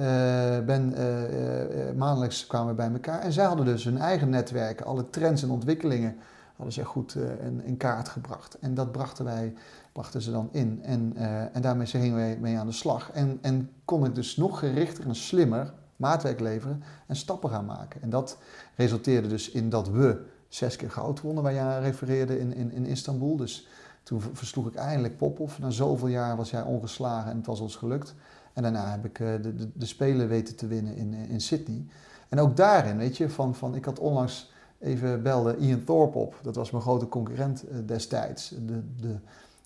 Eh, 0.00 0.64
ben, 0.64 0.94
eh, 0.94 1.88
eh, 1.88 1.96
maandelijks 1.96 2.46
kwamen 2.46 2.68
we 2.68 2.74
bij 2.74 2.90
elkaar 2.92 3.20
en 3.20 3.32
zij 3.32 3.44
hadden 3.44 3.66
dus 3.66 3.84
hun 3.84 3.98
eigen 3.98 4.28
netwerken, 4.28 4.86
alle 4.86 5.10
trends 5.10 5.42
en 5.42 5.50
ontwikkelingen 5.50 6.16
hadden 6.54 6.74
zij 6.74 6.84
goed 6.84 7.16
in, 7.64 7.76
kaart 7.76 8.08
gebracht. 8.08 8.58
En 8.58 8.74
dat 8.74 8.92
brachten 8.92 9.24
wij, 9.24 9.54
brachten 9.92 10.22
ze 10.22 10.30
dan 10.30 10.48
in. 10.52 10.80
En, 10.82 11.12
en 11.52 11.62
daarmee 11.62 11.86
gingen 11.86 12.16
wij 12.16 12.38
mee 12.40 12.58
aan 12.58 12.66
de 12.66 12.72
slag. 12.72 13.10
En, 13.12 13.38
en 13.42 13.70
kon 13.84 14.04
ik 14.04 14.14
dus 14.14 14.36
nog 14.36 14.58
gerichter 14.58 15.06
en 15.06 15.14
slimmer 15.14 15.72
maatwerk 15.96 16.40
leveren 16.40 16.82
en 17.06 17.16
stappen 17.16 17.50
gaan 17.50 17.64
maken. 17.64 18.02
En 18.02 18.10
dat 18.10 18.38
resulteerde 18.76 19.28
dus 19.28 19.50
in 19.50 19.70
dat 19.70 19.88
we 19.88 20.22
zes 20.48 20.76
keer 20.76 20.90
goud 20.90 21.20
wonnen, 21.20 21.42
waar 21.42 21.52
je 21.52 21.60
aan 21.60 21.82
refereerde 21.82 22.38
in, 22.38 22.54
in, 22.54 22.72
in 22.72 22.86
Istanbul. 22.86 23.36
Dus 23.36 23.68
toen 24.02 24.20
versloeg 24.32 24.66
ik 24.66 24.74
eindelijk 24.74 25.16
Popov. 25.16 25.58
Na 25.58 25.70
zoveel 25.70 26.08
jaar 26.08 26.36
was 26.36 26.50
hij 26.50 26.62
ongeslagen 26.62 27.30
en 27.30 27.36
het 27.36 27.46
was 27.46 27.60
ons 27.60 27.76
gelukt. 27.76 28.14
En 28.52 28.62
daarna 28.62 28.90
heb 28.90 29.04
ik 29.04 29.18
eh, 29.20 29.26
de, 29.42 29.54
de, 29.54 29.68
de 29.74 29.86
Spelen 29.86 30.28
weten 30.28 30.56
te 30.56 30.66
winnen 30.66 30.96
in, 30.96 31.14
eh, 31.14 31.30
in 31.30 31.40
Sydney. 31.40 31.84
En 32.28 32.40
ook 32.40 32.56
daarin, 32.56 32.96
weet 32.96 33.16
je, 33.16 33.30
van, 33.30 33.54
van 33.54 33.74
ik 33.74 33.84
had 33.84 33.98
onlangs 33.98 34.52
even 34.78 35.22
belde 35.22 35.56
Ian 35.56 35.84
Thorpe 35.84 36.18
op. 36.18 36.38
Dat 36.42 36.54
was 36.56 36.70
mijn 36.70 36.82
grote 36.82 37.08
concurrent 37.08 37.62
eh, 37.68 37.76
destijds. 37.86 38.48
De, 38.48 38.82
de, 39.00 39.14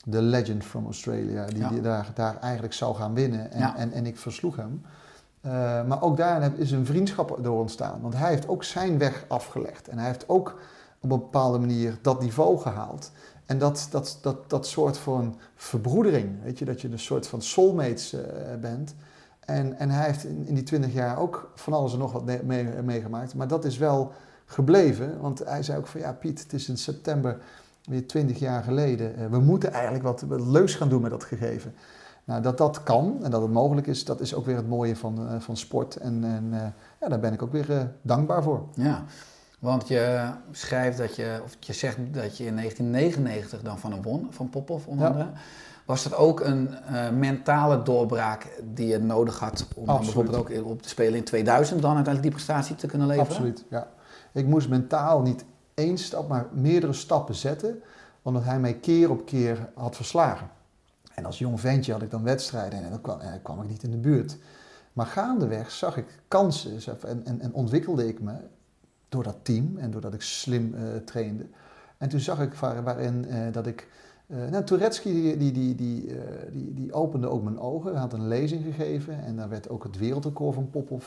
de 0.05 0.23
legend 0.23 0.65
from 0.65 0.85
Australia, 0.85 1.47
die, 1.47 1.59
Ja. 1.59 1.69
die 1.69 1.81
daar, 1.81 2.11
daar 2.15 2.37
eigenlijk 2.41 2.75
zou 2.75 2.95
gaan 2.95 3.15
winnen. 3.15 3.51
En, 3.51 3.59
Ja. 3.59 3.77
en, 3.77 3.93
en 3.93 4.07
ik 4.07 4.19
versloeg 4.19 4.57
hem. 4.57 4.83
Maar 5.89 6.03
ook 6.03 6.17
daarin 6.17 6.43
heb- 6.43 6.59
is 6.59 6.71
een 6.71 6.87
vriendschap 6.87 7.39
door 7.43 7.61
ontstaan. 7.61 8.01
Want 8.01 8.15
hij 8.17 8.29
heeft 8.31 8.49
ook 8.49 8.65
zijn 8.65 8.99
weg 8.99 9.25
afgelegd. 9.29 9.89
En 9.89 9.99
hij 9.99 10.07
heeft 10.07 10.29
ook 10.29 10.49
op 11.01 11.11
een 11.11 11.19
bepaalde 11.19 11.59
manier 11.59 11.99
dat 12.03 12.21
niveau 12.21 12.59
gehaald. 12.59 13.11
En 13.46 13.58
dat, 13.58 13.88
dat, 13.91 14.19
dat, 14.23 14.50
dat 14.50 14.67
soort 14.67 14.99
van 14.99 15.37
verbroedering, 15.55 16.43
weet 16.43 16.58
je, 16.58 16.64
dat 16.64 16.81
je 16.81 16.91
een 16.91 16.99
soort 16.99 17.26
van 17.26 17.43
soulmates 17.43 18.12
eh, 18.12 18.23
bent. 18.61 18.94
En, 19.41 19.79
en 19.79 19.91
hij 19.91 20.06
heeft 20.06 20.25
in, 20.25 20.55
die 20.55 20.62
twintig 20.62 20.93
jaar 20.93 21.19
ook 21.19 21.50
van 21.55 21.73
alles 21.73 21.93
en 21.93 21.99
nog 21.99 22.12
wat 22.12 22.25
meegemaakt. 22.82 23.35
Maar 23.35 23.49
dat 23.49 23.64
is 23.64 23.79
wel 23.79 24.12
gebleven, 24.44 25.20
want 25.20 25.38
hij 25.38 25.62
zei 25.62 25.79
ook 25.79 25.87
van 25.87 26.00
ja 26.00 26.12
Piet, 26.12 26.43
het 26.43 26.52
is 26.52 26.69
in 26.69 26.79
september 26.79 27.38
weer 27.85 28.06
twintig 28.06 28.38
jaar 28.38 28.62
geleden. 28.62 29.17
Eh, 29.17 29.26
we 29.26 29.38
moeten 29.38 29.73
eigenlijk 29.73 30.05
wat, 30.05 30.20
wat 30.20 30.40
leuks 30.40 30.75
gaan 30.75 30.88
doen 30.88 31.02
met 31.02 31.11
dat 31.11 31.25
gegeven. 31.25 31.75
Nou, 32.25 32.42
dat 32.42 32.59
dat 32.59 32.83
kan 32.83 33.19
en 33.23 33.30
dat 33.30 33.42
het 33.42 33.52
mogelijk 33.52 33.87
is, 33.87 34.04
dat 34.04 34.21
is 34.21 34.35
ook 34.35 34.47
weer 34.47 34.57
het 34.57 34.69
mooie 34.69 34.97
van, 34.97 35.28
eh, 35.28 35.40
van 35.40 35.57
sport. 35.57 35.97
En, 35.97 36.25
en 36.25 36.75
ja, 37.00 37.09
daar 37.09 37.21
ben 37.21 37.33
ik 37.33 37.42
ook 37.42 37.52
weer 37.52 37.92
dankbaar 38.02 38.42
voor. 38.42 38.64
Ja, 38.75 39.04
want 39.64 39.88
je 39.88 40.30
schrijft 40.50 40.99
dat 40.99 41.16
je, 41.16 41.40
of 41.44 41.56
je 41.61 41.73
zegt 41.73 41.97
dat 42.11 42.37
je 42.37 42.44
in 42.47 42.56
1999 42.56 43.62
dan 43.62 43.78
van 43.78 43.92
hem 43.92 44.02
won, 44.02 44.26
van 44.30 44.50
Popov 44.50 44.87
onder 44.87 45.04
Ja. 45.04 45.11
andere. 45.11 45.30
Was 45.85 46.02
dat 46.02 46.14
ook 46.14 46.40
een 46.40 46.75
eh, 46.75 47.11
mentale 47.11 47.83
doorbraak 47.83 48.47
die 48.75 48.87
je 48.87 48.99
nodig 48.99 49.38
had 49.38 49.66
om 49.76 49.87
dan 49.87 50.00
bijvoorbeeld 50.00 50.37
ook 50.37 50.71
op 50.71 50.83
te 50.83 50.88
spelen 50.88 51.14
in 51.14 51.25
2000 51.25 51.83
dan 51.83 51.94
uiteindelijk 51.94 52.23
die 52.35 52.44
prestatie 52.44 52.76
te 52.76 52.87
kunnen 52.87 53.06
leveren? 53.06 53.30
Absoluut, 53.30 53.64
ja. 53.71 53.88
Ik 54.33 54.47
moest 54.47 54.68
mentaal 54.68 55.23
niet 55.23 55.44
één 55.75 55.99
stap, 55.99 56.28
maar 56.28 56.47
meerdere 56.52 56.92
stappen 56.92 57.35
zetten, 57.35 57.83
omdat 58.23 58.44
hij 58.44 58.61
mij 58.61 58.75
keer 58.75 59.11
op 59.11 59.26
keer 59.26 59.68
had 59.75 59.97
verslagen. 59.97 60.49
En 61.14 61.25
als 61.25 61.38
jong 61.38 61.61
ventje 61.61 61.92
had 61.92 62.02
ik 62.02 62.11
dan 62.11 62.23
wedstrijden 62.23 62.85
en 62.85 62.90
dan 62.90 63.00
kwam, 63.00 63.21
en 63.21 63.30
dan 63.30 63.42
kwam 63.42 63.62
ik 63.62 63.68
niet 63.68 63.83
in 63.83 63.90
de 63.90 63.97
buurt. 63.97 64.37
Maar 64.92 65.06
gaandeweg 65.06 65.71
zag 65.71 65.97
ik 65.97 66.23
kansen 66.28 66.78
en, 67.06 67.26
en, 67.26 67.40
en 67.40 67.52
ontwikkelde 67.54 68.09
ik 68.09 68.21
me 68.21 68.33
door 69.14 69.23
dat 69.23 69.37
team 69.42 69.76
en 69.78 69.90
doordat 69.90 70.14
ik 70.14 70.23
slim 70.23 70.75
eh, 70.75 70.83
trainde. 71.04 71.47
En 71.99 72.09
toen 72.09 72.21
zag 72.21 72.40
ik 72.40 72.54
waar- 72.54 72.83
waarin 72.83 73.25
eh, 73.28 73.52
dat 73.52 73.66
ik... 73.66 73.88
eh 74.26 74.37
nou, 74.50 74.64
Turetsky 74.64 75.12
die, 75.12 75.37
die, 75.37 75.52
die, 75.52 75.75
die, 75.75 76.12
die, 76.52 76.75
die 76.75 76.92
opende 76.92 77.28
ook 77.28 77.42
mijn 77.42 77.59
ogen. 77.59 77.90
Hij 77.90 78.00
had 78.00 78.12
een 78.12 78.28
lezing 78.28 78.64
gegeven 78.64 79.25
en 79.25 79.37
daar 79.37 79.49
werd 79.49 79.68
ook 79.68 79.83
het 79.83 79.99
wereldrecord 79.99 80.54
van 80.54 80.71
Popov 80.71 81.04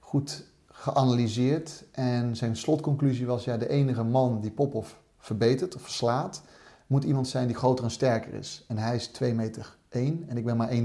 goed 0.00 0.44
geanalyseerd. 0.66 1.84
En 1.92 2.36
zijn 2.36 2.56
slotconclusie 2.56 3.26
was, 3.26 3.44
ja, 3.44 3.56
de 3.56 3.68
enige 3.68 4.02
man 4.04 4.40
die 4.40 4.50
Popov 4.50 4.88
verbetert 5.18 5.74
of 5.74 5.82
verslaat, 5.82 6.42
moet 6.86 7.04
iemand 7.04 7.28
zijn 7.28 7.46
die 7.46 7.56
groter 7.56 7.84
en 7.84 7.90
sterker 7.90 8.34
is. 8.34 8.64
En 8.68 8.78
hij 8.78 8.96
is 8.96 9.06
2 9.06 9.34
meter 9.34 9.76
1 9.88 10.24
en 10.28 10.36
ik 10.36 10.44
ben 10.44 10.56
maar 10.56 10.70
1,93. 10.70 10.76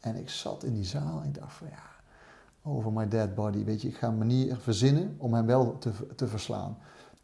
En 0.00 0.16
ik 0.16 0.28
zat 0.30 0.64
in 0.64 0.74
die 0.74 0.84
zaal 0.84 1.20
en 1.22 1.28
ik 1.28 1.34
dacht 1.34 1.52
van 1.52 1.66
ja, 1.70 1.82
over 2.62 2.92
my 2.92 3.08
dead 3.08 3.34
body. 3.34 3.64
Weet 3.64 3.82
je, 3.82 3.88
ik 3.88 3.96
ga 3.96 4.08
een 4.08 4.18
manier 4.18 4.56
verzinnen 4.56 5.14
om 5.18 5.34
hem 5.34 5.46
wel 5.46 5.78
te, 5.78 5.90
te 6.16 6.26
verslaan. 6.26 6.76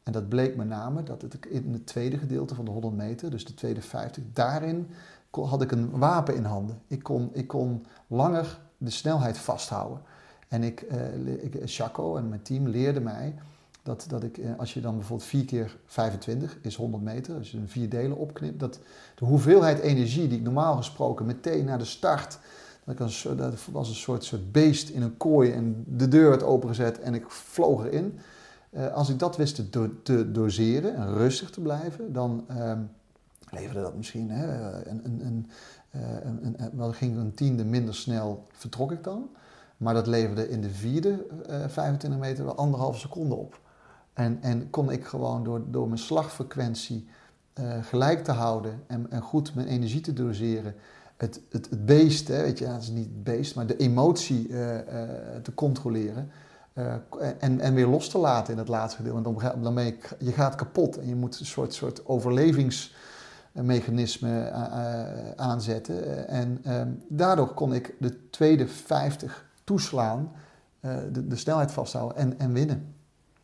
En 0.03 0.13
dat 0.13 0.29
bleek 0.29 0.57
met 0.57 0.69
name 0.69 1.03
dat 1.03 1.23
het 1.23 1.47
in 1.47 1.73
het 1.73 1.87
tweede 1.87 2.19
gedeelte 2.19 2.55
van 2.55 2.65
de 2.65 2.71
100 2.71 2.95
meter, 2.95 3.31
dus 3.31 3.45
de 3.45 3.55
tweede 3.55 3.83
50, 3.83 4.23
daarin 4.33 4.89
had 5.31 5.63
ik 5.63 5.73
een 5.73 5.91
wapen 5.91 6.35
in 6.35 6.45
handen. 6.45 6.81
Ik 6.87 7.03
kon, 7.03 7.31
ik 7.33 7.47
kon 7.47 7.87
langer 8.07 8.61
de 8.79 8.91
snelheid 8.91 9.39
vasthouden. 9.39 10.01
En 10.49 10.63
ik, 10.63 10.81
eh, 10.81 11.45
ik, 11.45 11.57
Chaco 11.65 12.17
en 12.17 12.29
mijn 12.29 12.43
team 12.43 12.69
leerden 12.69 13.03
mij 13.03 13.35
Dat, 13.83 14.05
dat 14.09 14.23
ik, 14.23 14.39
eh, 14.39 14.59
als 14.59 14.75
je 14.75 14.81
dan 14.81 14.97
bijvoorbeeld 14.97 15.29
4 15.29 15.45
keer 15.45 15.77
25 15.87 16.59
is 16.61 16.77
100 16.77 17.03
meter, 17.03 17.37
als 17.37 17.51
je 17.51 17.59
een 17.59 17.69
vier 17.69 17.89
delen 17.89 18.17
opknipt, 18.17 18.61
dat 18.61 18.79
de 19.15 19.25
hoeveelheid 19.25 19.79
energie 19.79 20.29
die 20.29 20.39
ik 20.39 20.45
normaal 20.45 20.77
gesproken 20.77 21.27
meteen 21.27 21.65
na 21.65 21.77
de 21.77 21.85
start, 21.85 22.39
dat, 22.95 23.53
ik 23.53 23.59
was 23.73 23.89
een 23.89 23.95
soort, 23.95 24.25
soort 24.25 24.53
beest 24.53 24.89
in 24.89 25.03
een 25.03 25.17
kooi 25.17 25.53
en 25.53 25.85
de 25.89 26.09
deur 26.09 26.29
werd 26.29 26.43
opengezet 26.43 27.01
en 27.01 27.15
ik 27.15 27.31
vloog 27.31 27.85
erin. 27.85 28.19
Eh, 28.71 28.93
als 28.95 29.09
ik 29.09 29.19
dat 29.19 29.37
wist 29.37 29.55
te, 29.55 29.71
do- 29.71 30.03
te 30.03 30.31
doseren 30.33 30.95
en 30.95 31.15
rustig 31.15 31.51
te 31.51 31.61
blijven, 31.61 32.13
dan 32.13 32.45
ehm, 32.49 32.81
leverde 33.51 33.81
dat 33.81 33.97
misschien 33.97 34.31
hè, 34.31 34.73
een, 34.89 35.01
een, 35.05 35.27
een, 35.27 35.51
eh, 35.91 36.01
een, 36.25 36.47
een, 36.47 36.55
een- 36.63 36.77
wel 36.77 36.93
ging 36.93 37.17
een 37.17 37.35
tiende 37.35 37.65
minder 37.65 37.95
snel, 37.95 38.47
vertrok 38.53 38.93
ik 38.93 39.05
dan. 39.05 39.29
Maar 39.77 39.95
dat 39.95 40.07
leverde 40.07 40.49
in 40.49 40.61
de 40.61 40.71
vierde 40.71 41.27
eh, 41.49 41.69
25 41.69 42.21
meter 42.21 42.45
wel 42.45 42.57
anderhalve 42.57 42.99
seconde 42.99 43.35
op. 43.35 43.61
En, 44.13 44.39
en 44.41 44.71
kon 44.71 44.91
ik 44.91 45.05
gewoon 45.07 45.45
door, 45.45 45.63
door 45.71 45.87
mijn 45.87 45.99
slagfrequentie 45.99 47.09
eh, 47.53 47.85
gelijk 47.85 48.25
te 48.25 48.33
houden 48.33 48.83
en, 48.87 49.11
en 49.11 49.21
goed 49.23 49.55
mijn 49.55 49.67
energie 49.67 50.01
te 50.01 50.13
doseren, 50.13 50.75
het, 51.17 51.41
het, 51.51 51.71
het 51.71 51.87
beest, 51.87 52.29
hè, 52.29 52.43
weet 52.43 52.59
je, 52.59 52.65
ja, 52.65 52.73
het 52.73 52.83
is 52.83 52.89
niet 52.89 53.05
het 53.05 53.25
beest, 53.25 53.55
maar 53.55 53.67
de 53.67 53.77
emotie 53.77 54.49
eh, 54.49 54.79
eh, 54.79 54.85
te 55.43 55.55
controleren. 55.55 56.31
eh, 56.73 56.95
en, 57.39 57.61
en 57.61 57.75
weer 57.75 57.87
los 57.87 58.09
te 58.09 58.19
laten 58.19 58.53
in 58.53 58.59
het 58.59 58.69
laatste 58.69 58.97
gedeelte. 58.97 59.23
Want 59.23 59.41
dan, 59.41 59.63
dan 59.63 59.75
ben 59.75 59.85
je, 59.85 59.97
je 60.19 60.33
gaat 60.33 60.55
kapot 60.55 60.99
en 60.99 61.09
je 61.09 61.15
moet 61.15 61.41
een 61.41 61.47
soort, 61.47 61.75
soort 61.75 62.07
overlevingsmechanisme 62.07 64.51
aanzetten. 65.37 66.29
En 66.29 66.59
ehm, 66.65 66.89
daardoor 67.09 67.55
kon 67.55 67.75
ik 67.75 67.95
de 67.99 68.31
tweede 68.31 68.69
50 68.69 69.45
toeslaan, 69.65 70.33
de, 71.13 71.27
de 71.27 71.37
snelheid 71.37 71.73
vasthouden 71.73 72.17
en, 72.17 72.39
en 72.39 72.53
winnen. 72.53 72.95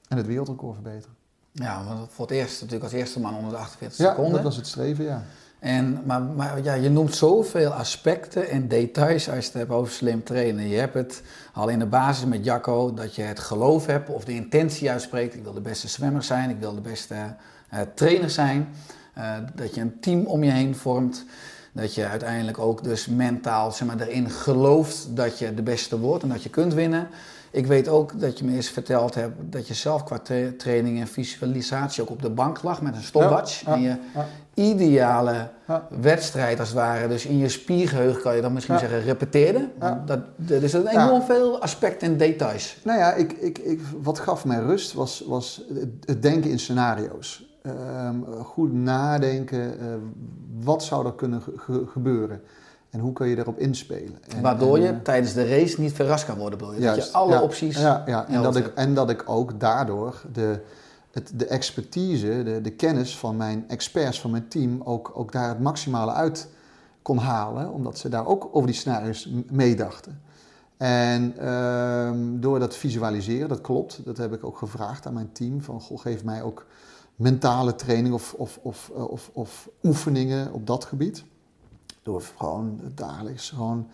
En 0.09 0.17
het 0.17 0.27
wereldrecord 0.27 0.75
verbeteren. 0.75 1.17
Ja, 1.53 1.85
want 1.85 2.13
voor 2.13 2.27
het 2.27 2.35
eerst 2.37 2.57
natuurlijk 2.61 2.85
als 2.85 2.93
eerste 3.01 3.21
man 3.21 3.35
onder 3.35 3.51
de 3.51 3.57
48 3.57 3.99
Ja, 3.99 4.09
seconden. 4.11 4.33
dat 4.33 4.43
was 4.43 4.57
het 4.57 4.67
streven, 4.67 5.05
ja. 5.05 5.23
En, 5.63 6.03
maar 6.05 6.23
maar 6.23 6.63
ja, 6.63 6.75
je 6.75 6.91
noemt 6.91 7.15
zoveel 7.15 7.71
aspecten 7.71 8.49
en 8.49 8.69
details 8.69 9.29
als 9.29 9.39
je 9.39 9.45
het 9.45 9.53
hebt 9.53 9.71
over 9.71 9.93
slim 9.93 10.25
trainen. 10.25 10.69
Je 10.69 10.79
hebt 10.79 10.95
het 10.95 11.23
al 11.53 11.69
in 11.69 11.79
de 11.79 11.87
basis 11.87 12.25
met 12.25 12.45
Jacco 12.45 12.95
dat 12.95 13.15
je 13.15 13.23
het 13.23 13.39
geloof 13.39 13.87
hebt 13.87 14.09
of 14.09 14.25
de 14.25 14.35
intentie 14.35 14.91
uitspreekt. 14.91 15.35
Ik 15.35 15.43
wil 15.43 15.53
de 15.53 15.61
beste 15.61 15.89
zwemmer 15.89 16.23
zijn, 16.23 16.51
ik 16.51 16.59
wil 16.59 16.75
de 16.75 16.81
beste 16.81 17.15
eh, 17.69 17.81
trainer 17.95 18.31
zijn. 18.31 18.69
Eh, 19.15 19.35
dat 19.55 19.75
je 19.75 19.81
een 19.81 20.01
team 20.01 20.25
om 20.25 20.45
je 20.45 20.51
heen 20.51 20.77
vormt. 20.77 21.25
Dat 21.73 21.95
je 21.95 22.07
uiteindelijk 22.07 22.59
ook 22.59 22.85
dus 22.85 23.07
mentaal 23.07 23.73
zeg 23.73 23.89
maar, 23.89 24.01
erin 24.01 24.31
gelooft 24.31 25.17
dat 25.17 25.39
je 25.39 25.55
de 25.55 25.63
beste 25.63 25.99
wordt 25.99 26.23
en 26.23 26.29
dat 26.29 26.43
je 26.43 26.51
kunt 26.51 26.75
winnen. 26.75 27.09
Ik 27.53 27.67
weet 27.67 27.89
ook 27.89 28.21
dat 28.21 28.39
je 28.39 28.45
me 28.45 28.55
eens 28.55 28.69
verteld 28.69 29.15
hebt 29.15 29.53
dat 29.53 29.69
je 29.69 29.75
zelf 29.75 30.05
qua 30.05 30.19
tra- 30.19 30.53
training 30.59 31.01
en 31.01 31.07
visualisatie 31.07 32.03
ook 32.03 32.11
op 32.11 32.23
de 32.23 32.31
bank 32.31 32.63
lag 32.63 32.83
met 32.83 32.95
een 32.97 33.03
stopwatch. 33.03 33.61
Ja, 33.65 33.75
ja, 33.75 33.75
en 33.75 33.83
je 33.83 33.97
ja. 34.15 34.27
ideale 34.55 35.49
wedstrijd 36.01 36.59
als 36.59 36.69
het 36.69 36.77
ware, 36.79 37.09
dus 37.09 37.27
in 37.27 37.39
je 37.39 37.49
spiergeheugen 37.49 38.23
kan 38.23 38.35
je 38.37 38.43
dan 38.43 38.53
misschien 38.53 38.79
zeggen 38.79 39.03
repeteerde. 39.03 39.69
Dat, 40.07 40.21
er 40.51 40.93
Ja. 40.93 41.07
enorm 41.07 41.23
veel 41.23 41.61
aspecten 41.61 42.09
en 42.09 42.17
details. 42.17 42.77
Nou 42.85 42.99
ja, 42.99 43.13
ik, 43.15 43.33
ik, 43.33 43.59
ik, 43.59 43.81
wat 44.03 44.19
gaf 44.19 44.45
mij 44.45 44.59
rust 44.59 44.93
was, 44.93 45.25
was 45.27 45.63
het, 45.75 46.23
denken 46.23 46.51
in 46.51 46.59
scenario's. 46.59 47.51
Ehm, 47.63 48.17
goed 48.43 48.73
nadenken, 48.73 49.81
eh, 49.81 49.87
wat 50.61 50.83
zou 50.85 51.07
er 51.07 51.15
kunnen 51.15 51.43
ge- 51.43 51.53
ge- 51.57 51.87
gebeuren? 51.93 52.41
En 52.93 53.01
hoe 53.01 53.13
kun 53.13 53.29
je 53.29 53.35
daarop 53.35 53.59
inspelen? 53.59 54.19
En, 54.29 54.43
Waardoor 54.43 54.77
en, 54.77 54.83
je 54.83 55.03
tijdens 55.03 55.33
de 55.33 55.49
race 55.49 55.81
niet 55.81 55.93
verrast 55.93 56.25
kan 56.25 56.39
worden, 56.39 56.59
bedoel 56.59 56.75
je? 56.75 56.81
dat 56.81 56.97
je 56.97 57.13
alle 57.13 57.33
ja, 57.33 57.43
opties... 57.43 57.79
Ja, 57.79 58.03
ja. 58.07 58.29
En, 58.29 58.43
dat 58.43 58.57
ik, 58.57 58.67
en 58.75 58.95
dat 58.95 59.11
ik 59.11 59.23
ook 59.27 59.61
daardoor 59.61 60.23
de, 60.33 60.61
het, 61.11 61.33
de 61.35 61.47
expertise, 61.47 62.43
de, 62.43 62.61
de 62.61 62.71
kennis 62.71 63.19
van 63.19 63.37
mijn 63.37 63.65
experts, 63.69 64.21
van 64.21 64.31
mijn 64.31 64.49
team, 64.49 64.81
ook, 64.85 65.11
ook 65.15 65.33
daar 65.33 65.49
het 65.49 65.61
maximale 65.61 66.13
uit 66.13 66.49
kon 67.03 67.19
halen. 67.19 67.73
Omdat 67.73 67.99
ze 67.99 68.09
daar 68.09 68.27
ook 68.27 68.49
over 68.53 68.67
die 68.67 68.77
scenario's 68.77 69.31
meedachten. 69.51 70.21
En 70.77 71.39
ehm, 71.39 72.41
door 72.41 72.59
dat 72.59 72.77
visualiseren, 72.77 73.49
dat 73.49 73.61
klopt, 73.61 74.05
dat 74.05 74.17
heb 74.17 74.33
ik 74.33 74.45
ook 74.45 74.59
gevraagd 74.59 75.07
aan 75.07 75.15
mijn 75.15 75.33
team. 75.33 75.63
Van, 75.63 75.81
goh, 75.81 76.01
geef 76.01 76.25
mij 76.25 76.43
ook 76.43 76.67
mentale 77.17 77.75
training 77.75 78.15
of, 78.15 78.35
of, 78.35 78.59
of, 78.63 78.91
eh, 78.95 79.11
of, 79.11 79.31
of 79.33 79.69
oefeningen 79.83 80.53
op 80.53 80.67
dat 80.67 80.85
gebied. 80.85 81.25
Door 82.03 82.23
gewoon 82.37 82.81
dagelijks 82.95 83.51
gewoon 83.51 83.89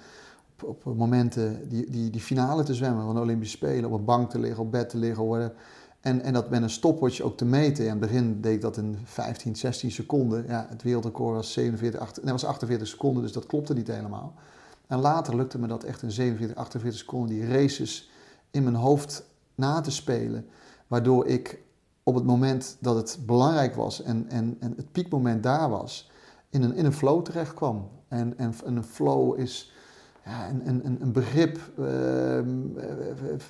op, 0.62 0.84
op 0.84 0.96
momenten 0.96 1.68
die, 1.68 1.90
die, 1.90 2.10
die 2.10 2.20
finale 2.20 2.62
te 2.62 2.74
zwemmen 2.74 3.04
van 3.04 3.14
de 3.14 3.20
Olympische 3.20 3.56
Spelen, 3.56 3.90
op 3.90 3.98
een 3.98 4.04
bank 4.04 4.30
te 4.30 4.38
liggen, 4.38 4.62
op 4.62 4.70
bed 4.70 4.88
te 4.88 4.98
liggen. 4.98 5.24
Worden. 5.24 5.52
En, 6.00 6.20
en 6.20 6.32
dat 6.32 6.50
met 6.50 6.62
een 6.62 6.70
stopwatch 6.70 7.20
ook 7.20 7.36
te 7.36 7.44
meten. 7.44 7.84
In 7.84 7.90
het 7.90 8.00
begin 8.00 8.40
deed 8.40 8.54
ik 8.54 8.60
dat 8.60 8.76
in 8.76 8.98
15, 9.04 9.56
16 9.56 9.90
seconden. 9.90 10.44
Ja, 10.46 10.66
het 10.68 10.82
wereldrecord 10.82 11.34
was, 11.34 11.52
47, 11.52 12.00
8, 12.00 12.22
nee, 12.22 12.32
was 12.32 12.44
48 12.44 12.88
seconden, 12.88 13.22
dus 13.22 13.32
dat 13.32 13.46
klopte 13.46 13.74
niet 13.74 13.86
helemaal. 13.86 14.34
En 14.86 14.98
later 14.98 15.36
lukte 15.36 15.58
me 15.58 15.66
dat 15.66 15.84
echt 15.84 16.02
in 16.02 16.10
47, 16.10 16.56
48 16.56 17.00
seconden 17.00 17.28
die 17.28 17.46
races 17.46 18.10
in 18.50 18.62
mijn 18.62 18.74
hoofd 18.74 19.24
na 19.54 19.80
te 19.80 19.90
spelen. 19.90 20.46
Waardoor 20.86 21.26
ik 21.26 21.62
op 22.02 22.14
het 22.14 22.24
moment 22.24 22.76
dat 22.80 22.96
het 22.96 23.18
belangrijk 23.26 23.74
was 23.74 24.02
en, 24.02 24.26
en, 24.28 24.56
en 24.60 24.72
het 24.76 24.92
piekmoment 24.92 25.42
daar 25.42 25.70
was, 25.70 26.10
in 26.50 26.62
een, 26.62 26.74
in 26.74 26.84
een 26.84 26.92
flow 26.92 27.22
terecht 27.24 27.54
kwam. 27.54 27.88
En, 28.08 28.34
en, 28.38 28.54
en 28.64 28.76
een 28.76 28.84
flow 28.84 29.38
is 29.38 29.72
ja, 30.24 30.48
een, 30.48 30.68
een, 30.68 30.98
een- 31.00 31.12
begrip 31.12 31.58
ehm, 31.78 32.48
eh, 32.76 32.86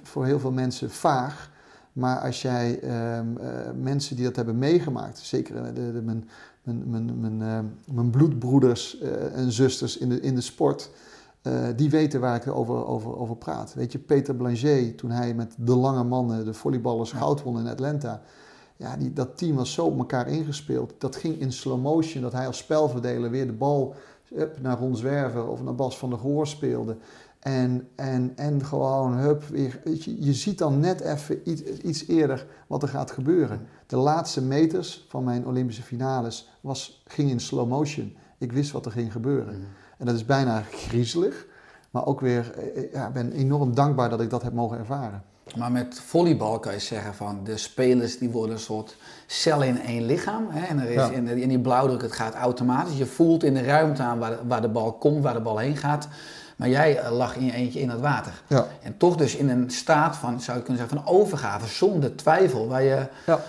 voor 0.03 0.25
heel 0.25 0.39
veel 0.41 0.53
mensen 0.53 0.91
vaag. 0.91 1.51
Maar 1.93 2.19
als 2.21 2.43
jij 2.43 2.81
ehm, 2.81 3.37
eh, 3.37 3.71
mensen 3.81 4.17
die 4.17 4.25
dat 4.25 4.37
hebben 4.37 4.59
meegemaakt, 4.59 5.19
zeker 5.19 5.57
eh, 5.57 5.65
de, 5.75 5.93
de, 5.93 6.03
mijn, 6.03 6.29
mijn, 6.63 6.91
mijn, 6.91 7.21
mijn, 7.21 7.43
ehm, 7.43 7.65
mijn 7.95 8.11
bloedbroeders 8.11 9.01
en 9.35 9.53
zusters 9.53 9.99
in 9.99 10.09
de, 10.09 10.21
in 10.21 10.35
de 10.35 10.41
sport, 10.41 10.91
die 11.77 11.91
weten 11.91 12.21
waar 12.21 12.37
ik 12.37 12.47
over, 12.47 12.87
over, 12.87 13.17
over 13.19 13.37
praat. 13.37 13.75
Weet 13.75 13.93
je, 13.93 13.99
Peter 13.99 14.35
Blanchet, 14.35 14.99
toen 14.99 15.11
hij 15.11 15.35
met 15.35 15.55
de 15.57 15.77
lange 15.77 16.05
mannen 16.05 16.45
de 16.45 16.55
volleyballers 16.55 17.13
goud 17.13 17.43
won 17.43 17.59
in 17.59 17.67
Atlanta. 17.67 18.23
Ja, 18.77 18.97
die, 18.97 19.13
dat 19.13 19.39
team 19.39 19.57
was 19.57 19.73
zo 19.73 19.85
op 19.87 19.99
elkaar 19.99 20.29
ingespeeld. 20.29 20.95
Dat 20.99 21.17
ging 21.17 21.41
in 21.41 21.53
slow 21.53 21.83
motion, 21.83 22.23
dat 22.23 22.33
hij 22.33 22.47
als 22.47 22.59
spelverdeler 22.59 23.31
weer 23.31 23.47
de 23.47 23.53
bal 23.53 23.95
hup, 24.35 24.61
naar 24.61 24.79
Ron 24.79 24.97
Zwerver 24.97 25.49
of 25.49 25.63
naar 25.63 25.75
Bas 25.75 25.99
van 25.99 26.11
der 26.11 26.19
Goor 26.19 26.47
speelde. 26.47 26.97
En, 27.39 27.89
en, 27.95 28.33
en 28.37 28.65
gewoon, 28.65 29.13
hup, 29.13 29.45
weer, 29.45 29.81
je, 29.85 30.25
je 30.25 30.35
ziet 30.35 30.59
dan 30.59 30.81
net 30.81 31.01
even 31.01 31.51
iets, 31.51 31.63
iets 31.63 32.07
eerder 32.07 32.47
wat 32.67 32.83
er 32.83 32.89
gaat 32.89 33.11
gebeuren. 33.11 33.67
De 33.87 33.97
laatste 33.97 34.43
meters 34.43 35.07
van 35.09 35.25
mijn 35.25 35.47
Olympische 35.47 35.83
finales 35.83 36.51
was, 36.61 37.03
ging 37.07 37.31
in 37.31 37.41
slow 37.41 37.69
motion. 37.69 38.17
Ik 38.39 38.53
wist 38.53 38.71
wat 38.71 38.87
er 38.87 38.93
ging 38.93 39.13
gebeuren. 39.13 39.55
En 39.99 40.07
dat 40.07 40.15
is 40.15 40.25
bijna 40.25 40.63
griezelig, 40.87 41.47
maar 41.91 42.07
ook 42.07 42.21
weer, 42.21 42.53
eh, 42.53 42.93
ja, 42.93 43.07
ik 43.07 43.13
ben 43.13 43.33
enorm 43.33 43.75
dankbaar 43.75 44.09
dat 44.09 44.21
ik 44.21 44.31
dat 44.31 44.43
heb 44.43 44.53
mogen 44.53 44.79
ervaren. 44.79 45.23
Maar 45.57 45.73
met 45.73 46.01
volleybal 46.07 46.59
kan 46.59 46.73
je 46.73 46.79
zeggen 46.79 47.15
van 47.15 47.41
de 47.45 47.57
spelers 47.57 48.19
die 48.19 48.31
worden 48.31 48.55
een 48.55 48.61
soort 48.61 48.97
cel 49.27 49.63
in 49.63 49.81
één 49.83 50.07
lichaam. 50.07 50.47
Hè? 50.51 50.67
En 50.67 50.79
er 50.81 50.89
is 50.89 50.95
Ja. 50.95 51.11
in, 51.11 51.29
in 51.29 51.49
die 51.49 51.59
blauwdruk, 51.61 52.03
het 52.03 52.13
gaat 52.13 52.35
automatisch. 52.35 52.97
Je 52.99 53.07
voelt 53.07 53.45
in 53.45 53.55
de 53.55 53.63
ruimte 53.63 54.03
aan 54.03 54.19
waar, 54.19 54.37
waar 54.47 54.61
de 54.61 54.69
bal 54.69 54.93
komt, 54.93 55.23
waar 55.23 55.35
de 55.35 55.41
bal 55.41 55.59
heen 55.59 55.77
gaat. 55.77 56.09
Maar 56.57 56.69
jij 56.69 56.99
eh, 56.99 57.11
lag 57.17 57.37
in 57.37 57.45
je 57.45 57.53
eentje 57.53 57.81
in 57.81 57.91
het 57.91 58.01
water. 58.01 58.43
Ja. 58.47 58.67
En 58.83 58.97
toch 58.97 59.17
dus 59.17 59.37
in 59.37 59.49
een 59.49 59.71
staat 59.71 60.17
van, 60.17 60.41
zou 60.41 60.57
je 60.59 60.63
kunnen 60.65 60.83
zeggen, 60.83 61.03
van 61.05 61.15
overgave, 61.15 61.67
zonder 61.67 62.17
twijfel. 62.17 62.69
Waar 62.69 62.83
je 62.83 63.07
Ja. 63.27 63.41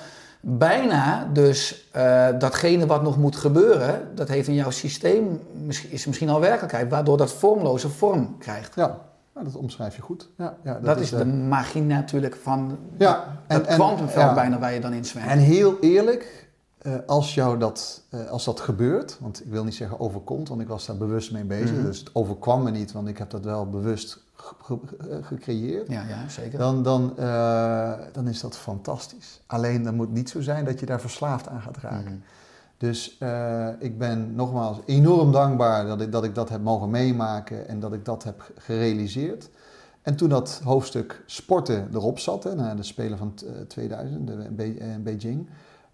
bijna 0.41 1.29
dus 1.33 1.87
eh, 1.91 2.27
datgene 2.39 2.85
wat 2.85 3.01
nog 3.03 3.17
moet 3.17 3.35
gebeuren, 3.35 4.07
dat 4.15 4.27
heeft 4.27 4.47
in 4.47 4.53
jouw 4.53 4.69
systeem, 4.69 5.39
misschien- 5.65 5.91
is 5.91 6.05
misschien 6.05 6.29
al 6.29 6.39
werkelijkheid, 6.39 6.89
waardoor 6.89 7.17
dat 7.17 7.31
vormloze 7.33 7.89
vorm 7.89 8.35
krijgt. 8.39 8.75
Ja, 8.75 8.97
nou, 9.39 9.51
dat 9.53 9.61
omschrijf 9.61 9.95
je 9.95 10.01
goed. 10.01 10.29
Ja, 10.37 10.57
ja, 10.63 10.79
Dat, 10.79 10.99
is 10.99 11.11
eh, 11.11 11.19
de 11.19 11.25
magie 11.25 11.81
natuurlijk 11.81 12.35
van 12.35 12.77
Ja, 12.97 13.37
en- 13.47 13.61
kwantumveld 13.65 14.25
ja. 14.29 14.33
bijna 14.33 14.59
waar 14.59 14.73
je 14.73 14.79
dan 14.79 14.93
in 14.93 15.05
zwemt. 15.05 15.27
En 15.27 15.37
heel 15.39 15.77
eerlijk, 15.81 16.49
eh, 16.77 16.93
als 17.05 17.33
jou 17.33 17.57
dat, 17.57 18.01
eh, 18.09 18.27
als 18.29 18.45
dat 18.45 18.59
gebeurt, 18.59 19.17
want 19.19 19.45
ik 19.45 19.51
wil 19.51 19.63
niet 19.63 19.75
zeggen 19.75 19.99
overkomt, 19.99 20.49
want 20.49 20.61
ik 20.61 20.67
was 20.67 20.85
daar 20.85 20.97
bewust 20.97 21.31
mee 21.31 21.43
bezig, 21.43 21.75
Mhm. 21.75 21.85
dus 21.85 21.99
het 21.99 22.09
overkwam 22.13 22.63
me 22.63 22.71
niet, 22.71 22.91
want 22.91 23.07
ik 23.07 23.17
heb 23.17 23.29
dat 23.29 23.43
wel 23.43 23.69
bewust 23.69 24.23
ge- 24.33 24.53
ge- 24.61 25.07
eh, 25.09 25.17
gecreëerd. 25.21 25.87
Ja, 25.87 26.03
ja, 26.07 26.29
zeker. 26.29 26.59
Dan, 26.59 26.83
dan, 26.83 27.13
eh, 27.17 27.91
dan 28.11 28.27
is 28.27 28.39
dat 28.41 28.57
fantastisch. 28.57 29.41
Alleen 29.45 29.83
dan 29.83 29.95
moet 29.95 30.05
het 30.05 30.15
niet 30.15 30.29
zo 30.29 30.41
zijn 30.41 30.65
dat 30.65 30.79
je 30.79 30.85
daar 30.85 31.01
verslaafd 31.01 31.47
aan 31.47 31.61
gaat 31.61 31.77
raken. 31.77 32.03
Mhm. 32.03 32.13
Dus 32.79 33.17
eh, 33.19 33.67
ik 33.79 33.97
ben 33.97 34.35
nogmaals 34.35 34.77
enorm 34.85 35.31
dankbaar 35.31 35.85
dat 35.87 36.01
ik, 36.01 36.11
dat 36.11 36.23
ik 36.23 36.35
dat 36.35 36.49
heb 36.49 36.61
mogen 36.61 36.89
meemaken 36.89 37.67
en 37.67 37.79
dat 37.79 37.93
ik 37.93 38.05
dat 38.05 38.23
heb 38.23 38.39
ge- 38.41 38.53
gerealiseerd. 38.57 39.49
En 40.01 40.15
toen 40.15 40.29
dat 40.29 40.61
hoofdstuk 40.63 41.23
sporten 41.25 41.89
erop 41.93 42.19
zat, 42.19 42.43
hè, 42.43 42.55
na 42.55 42.75
de 42.75 42.83
Spelen 42.83 43.17
van 43.17 43.33
t- 43.33 43.45
eh, 43.45 43.51
2000 43.67 44.27
de, 44.27 44.33
in 44.33 44.79
eh, 44.79 44.93
in 44.93 45.03
Beijing, 45.03 45.47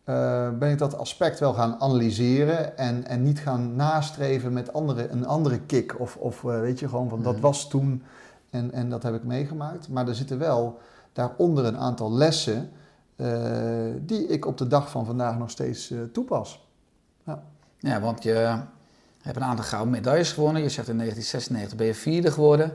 eh, 0.04 0.50
ben 0.60 0.72
ik 0.72 0.78
dat 0.78 0.98
aspect 0.98 1.40
wel 1.40 1.54
gaan 1.54 1.76
analyseren 1.80 2.78
en, 2.78 3.08
en 3.08 3.24
niet 3.24 3.40
gaan 3.40 3.76
nastreven 3.76 4.54
met 4.54 4.74
andere, 4.74 5.10
een 5.10 5.26
andere 5.26 5.60
kick. 5.60 6.00
Of, 6.00 6.16
of 6.18 6.44
eh, 6.44 6.60
weet 6.60 6.80
je, 6.80 6.90
gewoon 6.90 7.10
van 7.10 7.24
dat 7.24 7.34
Mhm. 7.34 7.42
was 7.42 7.68
toen 7.70 8.04
en, 8.50 8.72
en 8.72 8.90
dat 8.90 9.04
heb 9.04 9.16
ik 9.16 9.24
meegemaakt. 9.24 9.90
Maar 9.90 10.08
er 10.08 10.16
zitten 10.16 10.38
wel 10.40 10.78
daaronder 11.14 11.66
een 11.66 11.78
aantal 11.78 12.12
lessen 12.14 12.70
eh, 13.16 13.28
die 14.02 14.28
ik 14.28 14.46
op 14.46 14.58
de 14.58 14.68
dag 14.68 14.90
van 14.90 15.06
vandaag 15.06 15.38
nog 15.38 15.50
steeds 15.50 15.92
eh, 15.92 16.00
toepas. 16.12 16.64
Ja. 17.86 18.00
Want 18.00 18.24
je 18.24 18.58
hebt 19.22 19.36
een 19.36 19.44
aantal 19.44 19.66
gouden 19.66 19.92
medailles 19.92 20.32
gewonnen. 20.32 20.62
Je 20.62 20.70
zegt 20.70 20.88
in 20.88 20.98
1996 20.98 21.78
ben 21.78 21.88
je 21.88 21.94
vierde 21.94 22.32
geworden. 22.32 22.72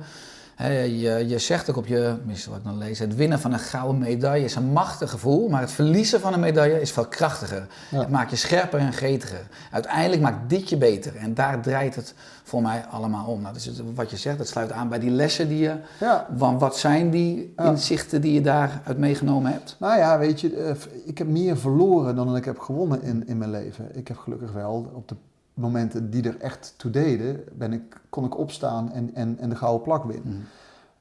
Je, 0.68 1.24
je 1.28 1.38
zegt 1.38 1.70
ook 1.70 1.76
op 1.76 1.86
je, 1.86 2.14
tenminste 2.16 2.50
wat 2.50 2.58
ik 2.58 2.64
dan 2.64 2.78
lees, 2.78 2.98
het 2.98 3.14
winnen 3.14 3.40
van 3.40 3.52
een 3.52 3.58
gouden 3.58 3.98
medaille 3.98 4.44
is 4.44 4.54
een 4.54 4.72
machtig 4.72 5.10
gevoel, 5.10 5.48
maar 5.48 5.60
het 5.60 5.70
verliezen 5.70 6.20
van 6.20 6.32
een 6.32 6.40
medaille 6.40 6.80
is 6.80 6.92
veel 6.92 7.06
krachtiger. 7.06 7.66
Ja. 7.90 7.98
Het 7.98 8.08
maakt 8.10 8.30
je 8.30 8.36
scherper 8.36 8.78
en 8.80 8.92
gretiger. 8.92 9.46
Uiteindelijk 9.70 10.22
maakt 10.22 10.48
dit 10.50 10.68
je 10.68 10.76
beter 10.76 11.16
en 11.16 11.34
daar 11.34 11.60
draait 11.62 11.94
het 11.94 12.14
voor 12.42 12.62
mij 12.62 12.84
allemaal 12.90 13.26
om. 13.26 13.40
Nou, 13.40 13.54
dus 13.54 13.70
wat 13.94 14.10
je 14.10 14.16
zegt, 14.16 14.38
dat 14.38 14.48
sluit 14.48 14.72
aan 14.72 14.88
bij 14.88 14.98
die 14.98 15.10
lessen 15.10 15.48
die 15.48 15.58
je, 15.58 15.74
Ja. 16.00 16.26
want 16.36 16.60
wat 16.60 16.76
zijn 16.78 17.10
die 17.10 17.52
Ja. 17.56 17.64
inzichten 17.64 18.20
die 18.20 18.32
je 18.32 18.40
daaruit 18.40 18.98
meegenomen 18.98 19.52
hebt? 19.52 19.76
Nou 19.78 19.98
ja, 19.98 20.18
weet 20.18 20.40
je, 20.40 20.56
eh, 20.56 20.74
ik 21.04 21.18
heb 21.18 21.26
meer 21.26 21.56
verloren 21.58 22.16
dan 22.16 22.36
ik 22.36 22.44
heb 22.44 22.58
gewonnen 22.58 23.02
in, 23.02 23.26
in 23.26 23.38
mijn 23.38 23.50
leven. 23.50 23.88
Ik 23.96 24.08
heb 24.08 24.16
gelukkig 24.16 24.52
wel 24.52 24.90
op 24.94 25.08
de 25.08 25.14
momenten 25.60 26.10
die 26.10 26.22
er 26.28 26.36
echt 26.40 26.74
toe 26.76 26.90
deden, 26.90 27.40
ben 27.52 27.72
ik, 27.72 28.00
kon 28.08 28.24
ik 28.24 28.38
opstaan 28.38 28.92
en, 28.92 29.14
en, 29.14 29.36
en 29.38 29.48
de 29.48 29.56
gouden 29.56 29.82
plak 29.82 30.04
winnen. 30.04 30.46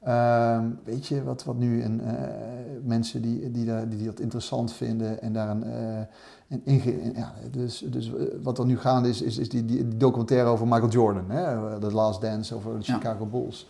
Ehm, 0.02 0.64
weet 0.84 1.06
je, 1.06 1.22
wat, 1.24 1.44
wat 1.44 1.56
nu 1.56 1.82
eh, 1.82 1.88
mensen 2.84 3.22
die, 3.22 3.50
die, 3.50 3.64
daar- 3.66 3.88
die 3.88 4.04
dat 4.06 4.20
interessant 4.20 4.72
vinden 4.72 5.22
en 5.22 5.32
daar 5.32 5.48
een, 5.48 5.64
eh, 5.64 5.98
een 6.48 6.60
inge- 6.64 7.00
in- 7.00 7.12
ja, 7.16 7.32
dus, 7.50 7.78
dus 7.90 8.14
eh, 8.14 8.22
wat 8.42 8.58
er 8.58 8.66
nu 8.66 8.78
gaande 8.78 9.08
is, 9.08 9.22
is, 9.22 9.38
is 9.38 9.48
die, 9.48 9.64
die, 9.64 9.88
die 9.88 9.96
documentaire 9.96 10.48
over 10.48 10.66
Michael 10.66 10.88
Jordan, 10.88 11.30
hè, 11.30 11.78
The 11.78 11.92
Last 11.92 12.20
Dance 12.20 12.54
over 12.54 12.78
de 12.78 12.84
Ja. 12.84 12.94
Chicago 12.94 13.26
Bulls. 13.26 13.68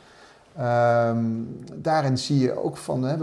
Ehm, 0.56 1.24
daarin 1.76 2.18
zie 2.18 2.38
je 2.38 2.64
ook 2.64 2.76
van 2.76 3.02
hè, 3.02 3.16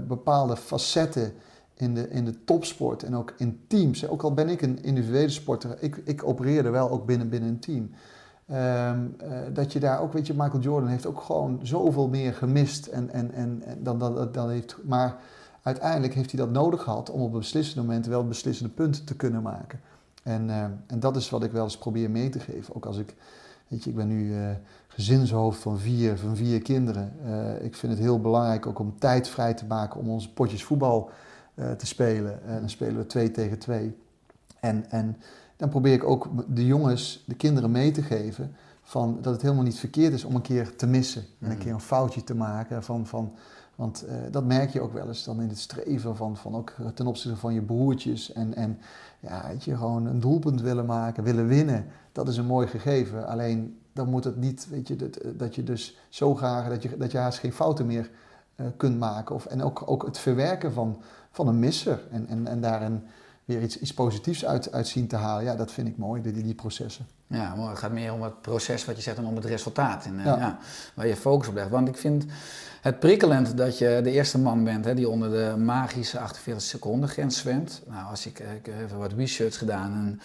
bepaalde 0.00 0.56
facetten 0.56 1.32
in 1.80 1.94
de, 1.94 2.08
in 2.08 2.24
de 2.24 2.44
topsport 2.44 3.02
en 3.02 3.16
ook 3.16 3.34
in 3.36 3.60
teams. 3.66 4.08
Ook 4.08 4.22
al 4.22 4.34
ben 4.34 4.48
ik 4.48 4.62
een 4.62 4.82
individuele 4.82 5.28
sporter, 5.28 5.76
ik, 5.80 5.96
ik 6.04 6.24
opereerde 6.24 6.70
wel 6.70 6.90
ook 6.90 7.06
binnen, 7.06 7.28
binnen 7.28 7.48
een 7.48 7.58
team. 7.58 7.90
Ehm, 8.46 9.06
eh, 9.18 9.38
dat 9.52 9.72
je 9.72 9.80
daar 9.80 10.00
ook, 10.00 10.12
weet 10.12 10.26
je, 10.26 10.34
Michael 10.34 10.62
Jordan 10.62 10.88
heeft 10.88 11.06
ook 11.06 11.20
gewoon 11.20 11.60
zoveel 11.62 12.08
meer 12.08 12.34
gemist 12.34 12.86
en, 12.86 13.10
en, 13.10 13.32
en, 13.32 13.62
dan, 13.78 13.98
dan, 13.98 14.28
dan 14.32 14.50
heeft. 14.50 14.76
Maar 14.84 15.16
uiteindelijk 15.62 16.14
heeft 16.14 16.30
hij 16.30 16.40
dat 16.40 16.50
nodig 16.50 16.82
gehad 16.82 17.10
om 17.10 17.20
op 17.20 17.32
beslissende 17.32 17.86
momenten 17.86 18.10
wel 18.10 18.26
beslissende 18.26 18.72
punten 18.72 19.04
te 19.04 19.16
kunnen 19.16 19.42
maken. 19.42 19.80
En, 20.22 20.50
eh, 20.50 20.64
en 20.86 21.00
dat 21.00 21.16
is 21.16 21.30
wat 21.30 21.42
ik 21.42 21.52
wel 21.52 21.64
eens 21.64 21.78
probeer 21.78 22.10
mee 22.10 22.28
te 22.28 22.40
geven. 22.40 22.74
Ook 22.74 22.86
als 22.86 22.98
ik, 22.98 23.14
weet 23.68 23.84
je, 23.84 23.90
ik 23.90 23.96
ben 23.96 24.08
nu 24.08 24.34
eh, 24.34 24.50
gezinshoofd 24.88 25.60
van 25.60 25.78
vier, 25.78 26.18
van 26.18 26.36
vier 26.36 26.62
kinderen. 26.62 27.12
Ik 27.62 27.74
vind 27.74 27.92
het 27.92 28.00
heel 28.00 28.20
belangrijk 28.20 28.66
ook 28.66 28.78
om 28.78 28.98
tijd 28.98 29.28
vrij 29.28 29.54
te 29.54 29.64
maken 29.64 30.00
om 30.00 30.08
onze 30.08 30.32
potjes 30.32 30.64
voetbal 30.64 31.10
te 31.54 31.86
spelen. 31.86 32.44
En 32.44 32.60
dan 32.60 32.70
spelen 32.70 32.96
we 32.96 33.06
twee 33.06 33.30
tegen 33.30 33.58
twee. 33.58 33.96
En, 34.60 34.90
en 34.90 35.16
dan 35.56 35.68
probeer 35.68 35.92
ik 35.92 36.04
ook 36.04 36.28
de 36.48 36.66
jongens, 36.66 37.24
de 37.26 37.34
kinderen 37.34 37.70
mee 37.70 37.90
te 37.90 38.02
geven 38.02 38.54
van 38.82 39.18
dat 39.22 39.32
het 39.32 39.42
helemaal 39.42 39.64
niet 39.64 39.78
verkeerd 39.78 40.12
is 40.12 40.24
om 40.24 40.34
een 40.34 40.42
keer 40.42 40.76
te 40.76 40.86
missen. 40.86 41.24
En 41.38 41.50
een 41.50 41.58
keer 41.58 41.72
een 41.72 41.80
foutje 41.80 42.24
te 42.24 42.34
maken. 42.34 42.82
Van, 42.82 43.06
van, 43.06 43.32
want 43.74 44.04
eh, 44.04 44.14
dat 44.30 44.44
merk 44.44 44.70
je 44.70 44.80
ook 44.80 44.92
wel 44.92 45.08
eens 45.08 45.24
dan 45.24 45.40
in 45.40 45.48
het 45.48 45.58
streven 45.58 46.16
van, 46.16 46.36
van 46.36 46.54
ook 46.54 46.74
ten 46.94 47.06
opzichte 47.06 47.36
van 47.36 47.54
je 47.54 47.62
broertjes. 47.62 48.32
En, 48.32 48.54
en 48.54 48.78
ja, 49.20 49.48
weet 49.48 49.64
je, 49.64 49.76
gewoon 49.76 50.06
een 50.06 50.20
doelpunt 50.20 50.60
willen 50.60 50.86
maken, 50.86 51.24
willen 51.24 51.46
winnen. 51.46 51.86
Dat 52.12 52.28
is 52.28 52.36
een 52.36 52.46
mooi 52.46 52.66
gegeven. 52.66 53.26
Alleen 53.26 53.78
dan 53.92 54.08
moet 54.08 54.24
het 54.24 54.36
niet, 54.36 54.68
weet 54.70 54.88
je, 54.88 54.96
dat, 54.96 55.18
dat 55.36 55.54
je 55.54 55.62
dus 55.62 55.98
zo 56.08 56.34
graag, 56.34 56.68
dat 56.68 56.82
je, 56.82 56.96
dat 56.96 57.12
je 57.12 57.18
haast 57.18 57.38
geen 57.38 57.52
fouten 57.52 57.86
meer 57.86 58.10
eh, 58.54 58.66
kunt 58.76 58.98
maken. 58.98 59.34
Of, 59.34 59.46
en 59.46 59.62
ook, 59.62 59.82
ook 59.86 60.04
het 60.04 60.18
verwerken 60.18 60.72
van, 60.72 61.02
van 61.30 61.48
een 61.48 61.58
misser. 61.58 62.00
En, 62.10 62.26
en, 62.28 62.46
en 62.46 62.60
daarin 62.60 63.02
weer 63.44 63.62
iets, 63.62 63.78
iets 63.78 63.94
positiefs 63.94 64.44
uit, 64.44 64.72
uit 64.72 64.88
zien 64.88 65.06
te 65.06 65.16
halen. 65.16 65.44
Ja, 65.44 65.54
dat 65.54 65.72
vind 65.72 65.88
ik 65.88 65.96
mooi, 65.96 66.22
die, 66.22 66.32
die 66.32 66.54
processen. 66.54 67.06
Ja, 67.26 67.54
maar 67.54 67.68
het 67.68 67.78
gaat 67.78 67.92
meer 67.92 68.12
om 68.12 68.22
het 68.22 68.40
proces 68.40 68.84
wat 68.84 68.96
je 68.96 69.02
zegt 69.02 69.16
en 69.16 69.24
om 69.24 69.34
het 69.36 69.44
resultaat. 69.44 70.04
En, 70.04 70.18
eh, 70.18 70.24
Ja. 70.24 70.36
ja. 70.38 70.58
waar 70.94 71.06
je 71.06 71.16
focus 71.16 71.48
op 71.48 71.54
legt. 71.54 71.70
Want 71.70 71.88
ik 71.88 71.96
vind 71.96 72.24
het 72.80 72.98
prikkelend 72.98 73.56
dat 73.56 73.78
je 73.78 74.00
de 74.02 74.10
eerste 74.10 74.38
man 74.38 74.64
bent 74.64 74.84
hè, 74.84 74.94
die 74.94 75.08
onder 75.08 75.30
de 75.30 75.54
magische 75.58 76.18
48 76.18 76.62
seconden 76.66 77.08
grens 77.08 77.38
zwemt. 77.38 77.82
Nou, 77.86 78.10
als 78.10 78.26
ik, 78.26 78.38
ik 78.38 78.66
heb 78.66 78.84
even 78.84 78.98
wat 78.98 79.12
research 79.16 79.58
gedaan 79.58 79.92
en 79.92 80.20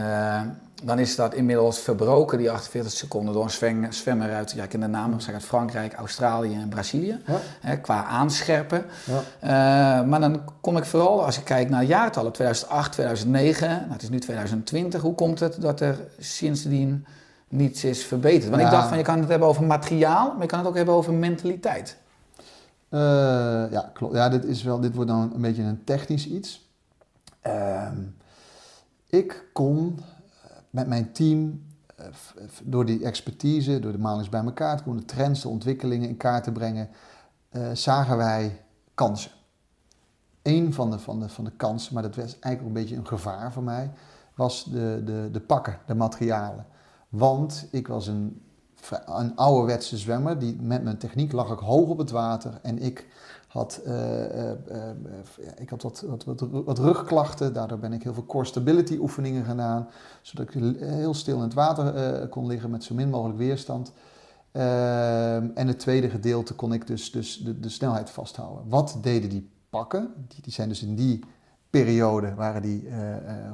eh, 0.00 0.40
dan 0.84 0.98
is 0.98 1.16
dat 1.16 1.34
inmiddels 1.34 1.78
verbroken, 1.78 2.38
die 2.38 2.50
48 2.50 2.92
seconden, 2.92 3.34
door 3.34 3.44
een 3.44 3.50
zwem- 3.50 3.92
zwemmer 3.92 4.32
uit, 4.32 4.52
ja, 4.52 4.62
ik 4.62 4.68
ken 4.68 4.80
de 4.80 4.86
naam, 4.86 5.20
zeg 5.20 5.34
uit 5.34 5.44
Frankrijk, 5.44 5.92
Australië 5.92 6.54
en 6.54 6.68
Brazilië. 6.68 7.18
Ja. 7.26 7.38
Hè, 7.60 7.76
qua 7.76 8.04
aanscherpen. 8.04 8.84
Ja. 9.04 9.22
Eh, 9.40 10.06
maar 10.08 10.20
dan 10.20 10.42
kom 10.60 10.76
ik 10.76 10.84
vooral, 10.84 11.24
als 11.24 11.38
ik 11.38 11.44
kijk 11.44 11.68
naar 11.68 11.84
jaartallen, 11.84 12.32
2008, 12.32 12.92
2009, 12.92 13.68
nou, 13.68 13.92
het 13.92 14.02
is 14.02 14.08
nu 14.08 14.18
2020. 14.18 15.00
Hoe 15.00 15.14
komt 15.14 15.40
het 15.40 15.60
dat 15.60 15.80
er 15.80 15.96
sindsdien 16.18 17.06
niets 17.52 17.84
is 17.84 18.04
verbeterd? 18.04 18.50
Want 18.50 18.62
ik 18.62 18.70
dacht 18.70 18.88
van, 18.88 18.98
je 18.98 19.04
kan 19.04 19.18
het 19.18 19.28
hebben 19.28 19.48
over 19.48 19.64
materiaal, 19.64 20.32
maar 20.32 20.42
je 20.42 20.46
kan 20.46 20.58
het 20.58 20.68
ook 20.68 20.76
hebben 20.76 20.94
over 20.94 21.12
mentaliteit. 21.12 21.96
Eh, 22.88 23.70
ja, 23.70 23.90
klopt. 23.92 24.14
Ja, 24.14 24.28
dit, 24.28 24.44
is 24.44 24.62
wel, 24.62 24.80
dit 24.80 24.94
wordt 24.94 25.10
dan 25.10 25.32
een 25.34 25.40
beetje 25.40 25.62
een 25.62 25.84
technisch 25.84 26.26
iets. 26.26 26.70
Ehm, 27.40 28.00
ik 29.06 29.44
kon 29.52 29.98
eh, 29.98 30.50
met 30.70 30.86
mijn 30.86 31.12
team, 31.12 31.62
eh, 31.96 32.06
door 32.62 32.84
die 32.84 33.04
expertise, 33.04 33.78
door 33.78 33.92
de 33.92 33.98
malings 33.98 34.28
bij 34.28 34.44
elkaar 34.44 34.76
te 34.76 34.82
komen, 34.82 35.00
de 35.00 35.06
trends, 35.06 35.42
de 35.42 35.48
ontwikkelingen 35.48 36.08
in 36.08 36.16
kaart 36.16 36.44
te 36.44 36.52
brengen, 36.52 36.88
zagen 37.72 38.16
wij 38.16 38.60
kansen. 38.94 39.30
Eén 40.42 40.72
van 40.72 40.90
de, 40.90 40.98
van, 40.98 41.20
de, 41.20 41.28
van 41.28 41.44
de 41.44 41.52
kansen, 41.56 41.94
maar 41.94 42.02
dat 42.02 42.16
was 42.16 42.24
eigenlijk 42.24 42.60
ook 42.60 42.66
een 42.66 42.82
beetje 42.82 42.96
een 42.96 43.06
gevaar 43.06 43.52
voor 43.52 43.62
mij, 43.62 43.90
was 44.34 44.64
de, 44.64 45.02
de, 45.04 45.28
de 45.32 45.40
pakken, 45.40 45.78
de 45.86 45.94
materialen. 45.94 46.66
Want 47.12 47.66
ik 47.70 47.88
was 47.88 48.06
een, 48.06 48.42
een 49.06 49.36
ouderwetse 49.36 49.98
zwemmer, 49.98 50.38
die, 50.38 50.56
met 50.60 50.82
mijn 50.82 50.98
techniek 50.98 51.32
lag 51.32 51.52
ik 51.52 51.58
hoog 51.58 51.88
op 51.88 51.98
het 51.98 52.10
water 52.10 52.58
en 52.62 52.78
ik 52.78 53.06
had, 53.48 53.80
eh, 53.84 54.50
eh, 54.50 54.50
eh, 54.50 54.96
ik 55.58 55.70
had 55.70 55.82
wat, 55.82 56.04
wat, 56.24 56.40
wat, 56.50 56.78
rugklachten, 56.78 57.52
daardoor 57.52 57.78
ben 57.78 57.92
ik 57.92 58.02
heel 58.02 58.14
veel 58.14 58.26
core 58.26 58.44
stability 58.44 58.96
oefeningen 58.96 59.44
gedaan, 59.44 59.88
zodat 60.22 60.54
ik 60.54 60.62
heel 60.78 61.14
stil 61.14 61.36
in 61.36 61.42
het 61.42 61.54
water 61.54 62.28
kon 62.28 62.46
liggen 62.46 62.70
met 62.70 62.84
zo 62.84 62.94
min 62.94 63.10
mogelijk 63.10 63.38
weerstand. 63.38 63.92
Ehm, 64.52 65.48
en 65.54 65.66
het 65.66 65.78
tweede 65.78 66.10
gedeelte 66.10 66.54
kon 66.54 66.72
ik 66.72 66.86
dus, 66.86 67.10
dus 67.10 67.38
de, 67.38 67.60
de 67.60 67.68
snelheid 67.68 68.10
vasthouden. 68.10 68.68
Wat 68.68 68.98
deden 69.00 69.30
die 69.30 69.50
pakken? 69.70 70.14
Die, 70.28 70.42
die 70.42 70.52
zijn 70.52 70.68
dus 70.68 70.82
in 70.82 70.94
die 70.94 71.24
periode 71.70 72.34
waren 72.34 72.62
die 72.62 72.88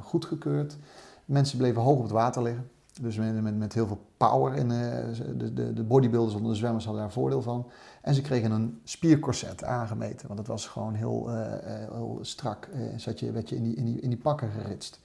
goedgekeurd. 0.01 0.77
Mensen 1.25 1.57
bleven 1.57 1.81
hoog 1.81 1.97
op 1.97 2.03
het 2.03 2.11
water 2.11 2.43
liggen. 2.43 2.69
Dus 3.01 3.15
met, 3.15 3.57
met, 3.57 3.73
heel 3.73 3.87
veel 3.87 4.05
power. 4.17 4.53
En 4.53 4.71
eh, 4.71 5.37
de, 5.37 5.53
de, 5.53 5.73
de 5.73 5.83
bodybuilders 5.83 6.35
onder 6.35 6.51
de 6.51 6.57
zwemmers 6.57 6.85
hadden 6.85 7.03
daar 7.03 7.11
voordeel 7.11 7.41
van. 7.41 7.67
En 8.01 8.13
ze 8.13 8.21
kregen 8.21 8.51
een 8.51 8.79
spiercorset 8.83 9.63
aangemeten. 9.63 10.27
Want 10.27 10.39
dat 10.39 10.47
was 10.47 10.67
gewoon 10.67 10.93
heel, 10.93 11.29
eh, 11.29 11.83
eh, 11.83 11.91
heel 11.91 12.19
strak. 12.21 12.69
zat 12.95 13.19
je, 13.19 13.31
werd 13.31 13.49
je 13.49 13.55
in 13.55 13.63
die, 13.63 13.75
in, 13.75 13.85
die, 13.85 13.99
in 13.99 14.09
die 14.09 14.17
pakken 14.17 14.49
geritst. 14.51 14.99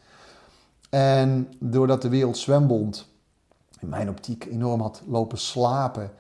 En 0.91 1.53
doordat 1.59 2.03
de 2.03 2.09
Wereld 2.09 2.37
Zwembond 2.37 3.09
in 3.81 3.89
mijn 3.89 4.09
optiek 4.09 4.45
enorm 4.45 4.81
had 4.81 5.03
lopen 5.07 5.39
slapen. 5.39 6.11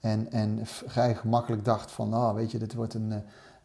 En, 0.00 0.32
en 0.32 0.58
vrij 0.62 1.14
gemakkelijk 1.14 1.64
dacht 1.64 1.90
van, 1.90 2.08
nou 2.08 2.34
weet 2.34 2.50
je, 2.50 2.58
dit 2.58 2.74
wordt 2.74 2.94
een, 2.94 3.10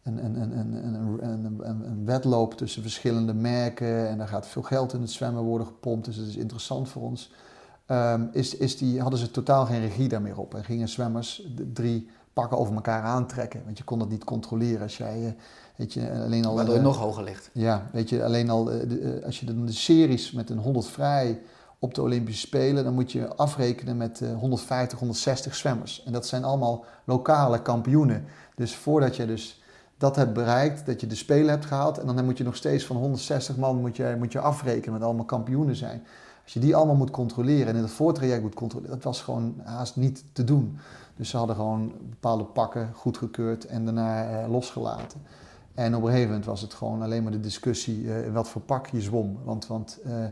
een, 0.04 0.26
een, 0.26 0.42
een, 0.42 0.58
een, 0.58 1.28
een, 1.30 1.86
een, 1.86 2.06
wedloop 2.06 2.54
tussen 2.54 2.82
verschillende 2.82 3.34
merken. 3.34 4.08
En 4.08 4.18
daar 4.18 4.28
gaat 4.28 4.48
veel 4.48 4.62
geld 4.62 4.94
in 4.94 5.02
het 5.02 5.12
zwemmen 5.12 5.44
worden 5.44 5.68
gepompt, 5.68 6.06
dus 6.06 6.16
het 6.16 6.28
is 6.28 6.36
interessant 6.36 6.90
voor 6.90 7.02
ons. 7.02 7.32
Ehm, 7.86 8.26
is, 8.32 8.56
is 8.56 8.78
die, 8.78 9.02
hadden 9.02 9.20
ze 9.20 9.32
totaal 9.32 9.66
geen 9.66 9.82
regie 9.82 10.08
daar 10.08 10.22
meer 10.22 10.38
op. 10.38 10.56
En 10.56 10.64
gingen 10.64 10.90
zwemmers 10.90 11.48
drie 11.74 12.10
pakken 12.34 12.58
over 12.58 12.76
elkaar 12.76 13.04
aantrekken. 13.04 13.62
Want 13.66 13.78
je 13.78 13.84
kon 13.84 14.00
dat 14.00 14.10
niet 14.10 14.24
controleren 14.24 14.82
als 14.82 14.98
jij, 14.98 15.26
eh, 15.26 15.32
weet 15.76 15.94
je, 15.94 16.12
alleen 16.24 16.46
al... 16.46 16.56
Waardoor 16.56 16.74
je 16.74 16.80
eh, 16.80 16.86
nog 16.86 16.98
hoger 16.98 17.24
ligt. 17.24 17.50
ja, 17.54 17.90
weet 17.92 18.10
je, 18.10 18.24
alleen 18.24 18.50
al 18.50 18.72
eh, 18.72 18.90
de, 18.90 19.00
eh, 19.00 19.26
als 19.26 19.40
je 19.40 19.46
dan 19.46 19.66
de 19.66 19.72
series 19.72 20.32
met 20.32 20.50
een 20.50 20.58
100 20.58 20.88
vrij 20.88 21.40
op 21.84 21.94
de 21.94 22.02
Olympische 22.02 22.48
Spelen, 22.48 22.84
dan 22.84 22.94
moet 22.94 23.12
je 23.12 23.36
afrekenen 23.36 23.98
met 23.98 24.22
eh, 24.22 24.36
150, 24.36 25.00
160 25.00 25.56
zwemmers. 25.56 26.04
En 26.04 26.12
dat 26.12 26.28
zijn 26.28 26.44
allemaal 26.44 26.86
lokale 27.04 27.62
kampioenen. 27.62 28.26
Dus 28.56 28.76
voordat 28.76 29.16
je 29.16 29.26
dus 29.26 29.62
dat 29.98 30.16
hebt 30.16 30.34
bereikt, 30.34 30.86
dat 30.86 31.02
je 31.02 31.08
de 31.08 31.16
Spelen 31.16 31.50
hebt 31.50 31.66
gehaald, 31.66 31.98
en 31.98 32.06
dan 32.06 32.26
moet 32.26 32.38
je 32.38 32.44
nog 32.44 32.56
steeds 32.56 32.86
van 32.86 32.96
160 32.96 33.58
man 33.58 33.78
moet 33.78 33.96
je, 33.96 34.16
moet 34.18 34.32
je 34.32 34.40
afrekenen 34.40 34.94
met 34.94 35.04
allemaal 35.04 35.26
kampioenen 35.26 35.76
zijn. 35.76 36.04
Als 36.44 36.54
je 36.54 36.60
die 36.60 36.76
allemaal 36.76 36.96
moet 36.96 37.12
controleren 37.12 37.68
en 37.68 37.76
in 37.76 37.82
het 37.82 37.92
voortraject 37.92 38.42
moet 38.42 38.54
controleren, 38.54 38.96
dat 38.96 39.04
was 39.04 39.22
gewoon 39.22 39.62
haast 39.64 39.96
niet 39.96 40.24
te 40.34 40.44
doen. 40.44 40.78
Dus 41.16 41.30
ze 41.30 41.38
hadden 41.38 41.56
gewoon 41.56 41.94
bepaalde 42.10 42.44
pakken 42.44 42.90
goedgekeurd 42.94 43.66
en 43.66 43.86
daarna 43.86 44.30
eh, 44.30 44.50
losgelaten. 44.50 45.22
En 45.74 45.96
op 45.96 46.02
een 46.02 46.08
gegeven 46.08 46.28
moment 46.28 46.46
was 46.46 46.62
het 46.62 46.74
gewoon 46.74 47.02
alleen 47.02 47.24
maar 47.24 47.32
de 47.32 47.40
discussie 47.40 48.14
eh, 48.14 48.26
in 48.26 48.34
wat 48.34 48.50
voor 48.50 48.62
pak 48.62 48.88
je 48.88 49.02
zwom. 49.02 49.38
Want, 49.44 49.68
want 49.68 50.00
eh, 50.06 50.26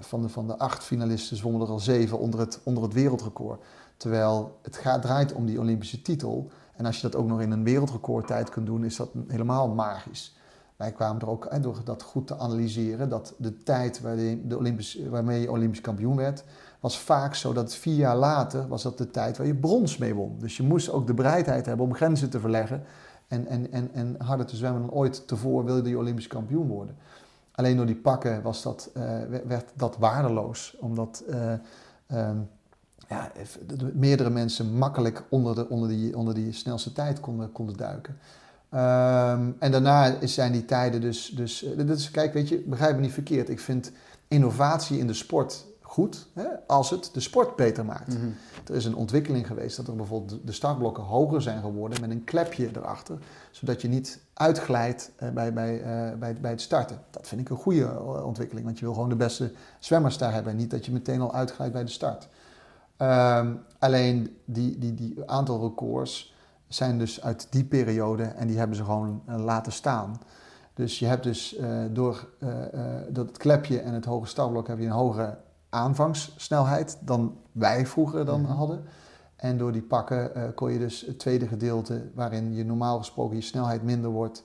van, 0.00 0.22
de, 0.22 0.28
van 0.28 0.46
de 0.46 0.58
acht 0.58 0.84
finalisten 0.84 1.36
zwommen 1.36 1.60
er 1.60 1.68
al 1.68 1.78
zeven 1.78 2.18
onder 2.18 2.40
het, 2.40 2.60
onder 2.62 2.82
het 2.82 2.92
wereldrecord. 2.92 3.64
Terwijl 3.96 4.58
het 4.62 4.76
gaat, 4.76 5.02
draait 5.02 5.32
om 5.32 5.46
die 5.46 5.60
Olympische 5.60 6.02
titel. 6.02 6.50
En 6.76 6.86
als 6.86 6.96
je 6.96 7.02
dat 7.02 7.16
ook 7.16 7.26
nog 7.26 7.40
in 7.40 7.50
een 7.50 7.64
wereldrecordtijd 7.64 8.50
kunt 8.50 8.66
doen, 8.66 8.84
is 8.84 8.96
dat 8.96 9.10
helemaal 9.26 9.68
magisch. 9.68 10.37
Wij 10.78 10.92
kwamen 10.92 11.20
er 11.20 11.28
ook 11.28 11.62
door 11.62 11.80
dat 11.84 12.02
goed 12.02 12.26
te 12.26 12.38
analyseren, 12.38 13.08
dat 13.08 13.34
de 13.38 13.62
tijd 13.62 14.00
waarmee, 14.00 14.46
de 14.46 14.56
Olympisch, 14.56 14.98
waarmee 15.10 15.40
je 15.40 15.50
Olympisch 15.50 15.80
kampioen 15.80 16.16
werd, 16.16 16.44
was 16.80 16.98
vaak 16.98 17.34
zo 17.34 17.52
dat 17.52 17.74
vier 17.74 17.94
jaar 17.94 18.16
later 18.16 18.68
was 18.68 18.82
dat 18.82 18.98
de 18.98 19.10
tijd 19.10 19.36
waar 19.36 19.46
je 19.46 19.54
brons 19.54 19.96
mee 19.96 20.14
won. 20.14 20.36
Dus 20.38 20.56
je 20.56 20.62
moest 20.62 20.90
ook 20.90 21.06
de 21.06 21.14
bereidheid 21.14 21.66
hebben 21.66 21.86
om 21.86 21.94
grenzen 21.94 22.30
te 22.30 22.40
verleggen 22.40 22.82
en, 23.28 23.46
en, 23.46 23.72
en, 23.72 23.90
en 23.92 24.14
harder 24.18 24.46
te 24.46 24.56
zwemmen 24.56 24.80
dan 24.80 24.90
ooit 24.90 25.28
tevoren 25.28 25.64
wilde 25.64 25.88
je 25.88 25.98
Olympisch 25.98 26.26
kampioen 26.26 26.66
worden. 26.66 26.96
Alleen 27.52 27.76
door 27.76 27.86
die 27.86 27.96
pakken 27.96 28.42
was 28.42 28.62
dat, 28.62 28.90
uh, 28.96 29.02
werd 29.46 29.70
dat 29.74 29.96
waardeloos, 29.96 30.76
omdat 30.80 31.24
uh, 31.28 31.52
um, 32.12 32.48
ja, 33.08 33.32
meerdere 33.92 34.30
mensen 34.30 34.72
makkelijk 34.74 35.22
onder, 35.28 35.54
de, 35.54 35.68
onder, 35.68 35.88
die, 35.88 36.16
onder 36.16 36.34
die 36.34 36.52
snelste 36.52 36.92
tijd 36.92 37.20
konden, 37.20 37.52
konden 37.52 37.76
duiken. 37.76 38.18
Um, 38.74 39.56
en 39.58 39.70
daarna 39.70 40.26
zijn 40.26 40.52
die 40.52 40.64
tijden 40.64 41.00
dus, 41.00 41.32
dus, 41.36 41.66
dus... 41.76 42.10
Kijk, 42.10 42.32
weet 42.32 42.48
je, 42.48 42.62
begrijp 42.66 42.94
me 42.94 43.00
niet 43.00 43.12
verkeerd. 43.12 43.48
Ik 43.48 43.60
vind 43.60 43.92
innovatie 44.28 44.98
in 44.98 45.06
de 45.06 45.14
sport 45.14 45.66
goed 45.88 46.28
hè, 46.32 46.46
als 46.66 46.90
het 46.90 47.10
de 47.12 47.20
sport 47.20 47.56
beter 47.56 47.84
maakt. 47.84 48.14
Mm 48.14 48.20
-hmm. 48.20 48.34
Er 48.66 48.74
is 48.74 48.84
een 48.84 48.94
ontwikkeling 48.94 49.46
geweest 49.46 49.76
dat 49.76 49.88
er 49.88 49.96
bijvoorbeeld 49.96 50.40
de 50.44 50.52
startblokken 50.52 51.02
hoger 51.02 51.42
zijn 51.42 51.60
geworden 51.60 52.00
met 52.00 52.10
een 52.10 52.24
klepje 52.24 52.68
erachter, 52.76 53.18
zodat 53.50 53.82
je 53.82 53.88
niet 53.88 54.20
uitglijdt 54.34 55.10
uh, 55.22 55.30
bij, 55.30 55.52
bij, 55.52 55.78
uh, 55.78 56.18
bij, 56.18 56.34
bij 56.34 56.50
het 56.50 56.60
starten. 56.60 57.00
Dat 57.10 57.26
vind 57.26 57.40
ik 57.40 57.48
een 57.48 57.56
goede 57.56 58.02
ontwikkeling, 58.24 58.66
want 58.66 58.78
je 58.78 58.84
wil 58.84 58.94
gewoon 58.94 59.08
de 59.08 59.16
beste 59.16 59.52
zwemmers 59.78 60.18
daar 60.18 60.32
hebben 60.32 60.52
en 60.52 60.58
niet 60.58 60.70
dat 60.70 60.86
je 60.86 60.92
meteen 60.92 61.20
al 61.20 61.34
uitglijdt 61.34 61.72
bij 61.72 61.84
de 61.84 61.90
start. 61.90 62.28
Um, 62.98 63.60
alleen 63.78 64.36
die, 64.44 64.78
die, 64.78 64.94
die 64.94 65.14
aantal 65.26 65.60
records 65.60 66.34
zijn 66.68 66.98
dus 66.98 67.22
uit 67.22 67.46
die 67.50 67.64
periode 67.64 68.22
en 68.22 68.46
die 68.46 68.58
hebben 68.58 68.76
ze 68.76 68.84
gewoon 68.84 69.22
uh, 69.28 69.44
laten 69.44 69.72
staan. 69.72 70.20
Dus 70.74 70.98
je 70.98 71.06
hebt 71.06 71.22
dus 71.22 71.56
door 71.90 72.28
dat 73.08 73.26
het 73.26 73.36
klepje 73.36 73.80
en 73.80 73.94
het 73.94 74.04
hoge 74.04 74.26
startblok 74.26 74.68
heb 74.68 74.78
je 74.78 74.84
een 74.84 74.90
hogere 74.90 75.38
aanvangssnelheid 75.68 76.98
dan 77.00 77.36
wij 77.52 77.86
vroeger 77.86 78.24
dan 78.24 78.40
mm-hmm. 78.40 78.56
hadden. 78.56 78.84
En 79.36 79.58
door 79.58 79.72
die 79.72 79.82
pakken 79.82 80.30
uh, 80.36 80.42
kon 80.54 80.72
je 80.72 80.78
dus 80.78 81.00
het 81.06 81.18
tweede 81.18 81.46
gedeelte, 81.46 82.10
waarin 82.14 82.54
je 82.54 82.64
normaal 82.64 82.98
gesproken 82.98 83.36
je 83.36 83.42
snelheid 83.42 83.82
minder 83.82 84.10
wordt, 84.10 84.42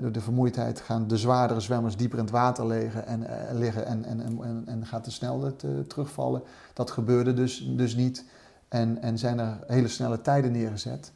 door 0.00 0.12
de 0.12 0.20
vermoeidheid 0.20 0.80
gaan 0.80 1.08
de 1.08 1.16
zwaardere 1.16 1.60
zwemmers 1.60 1.96
dieper 1.96 2.18
in 2.18 2.24
het 2.24 2.32
water 2.32 2.66
liggen 2.66 3.06
en, 3.06 3.26
liggen 3.52 3.86
en, 3.86 4.04
en, 4.04 4.20
en, 4.20 4.62
en 4.66 4.86
gaat 4.86 5.04
de 5.04 5.10
snelheid 5.10 5.64
terugvallen. 5.86 6.42
Dat 6.72 6.90
gebeurde 6.90 7.34
dus, 7.34 7.72
dus 7.76 7.94
niet 7.94 8.24
en, 8.68 9.02
en 9.02 9.18
zijn 9.18 9.38
er 9.38 9.58
hele 9.66 9.88
snelle 9.88 10.20
tijden 10.20 10.52
neergezet. 10.52 11.12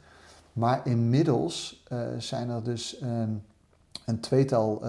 Maar 0.57 0.81
inmiddels 0.83 1.85
zijn 2.17 2.49
er 2.49 2.63
dus 2.63 3.01
een 4.05 4.19
tweetal 4.19 4.83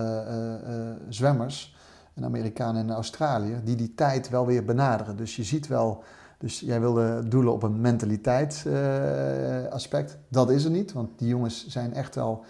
zwemmers 1.08 1.76
een 2.14 2.24
Amerikaan 2.24 2.76
en 2.76 2.88
een 2.88 2.94
Australiër, 2.94 3.64
die 3.64 3.76
die 3.76 3.94
tijd 3.94 4.28
wel 4.28 4.46
weer 4.46 4.64
benaderen. 4.64 5.16
Dus 5.16 5.36
je 5.36 5.44
ziet 5.44 5.66
wel, 5.66 6.02
dus 6.38 6.60
jij 6.60 6.80
wilde 6.80 7.28
doelen 7.28 7.52
op 7.52 7.62
een 7.62 7.80
mentaliteitsaspect. 7.80 10.18
Dat 10.28 10.50
is 10.50 10.64
er 10.64 10.70
niet, 10.70 10.92
want 10.92 11.18
die 11.18 11.28
jongens 11.28 11.66
zijn 11.66 11.94
echt 11.94 12.14
wel 12.14 12.44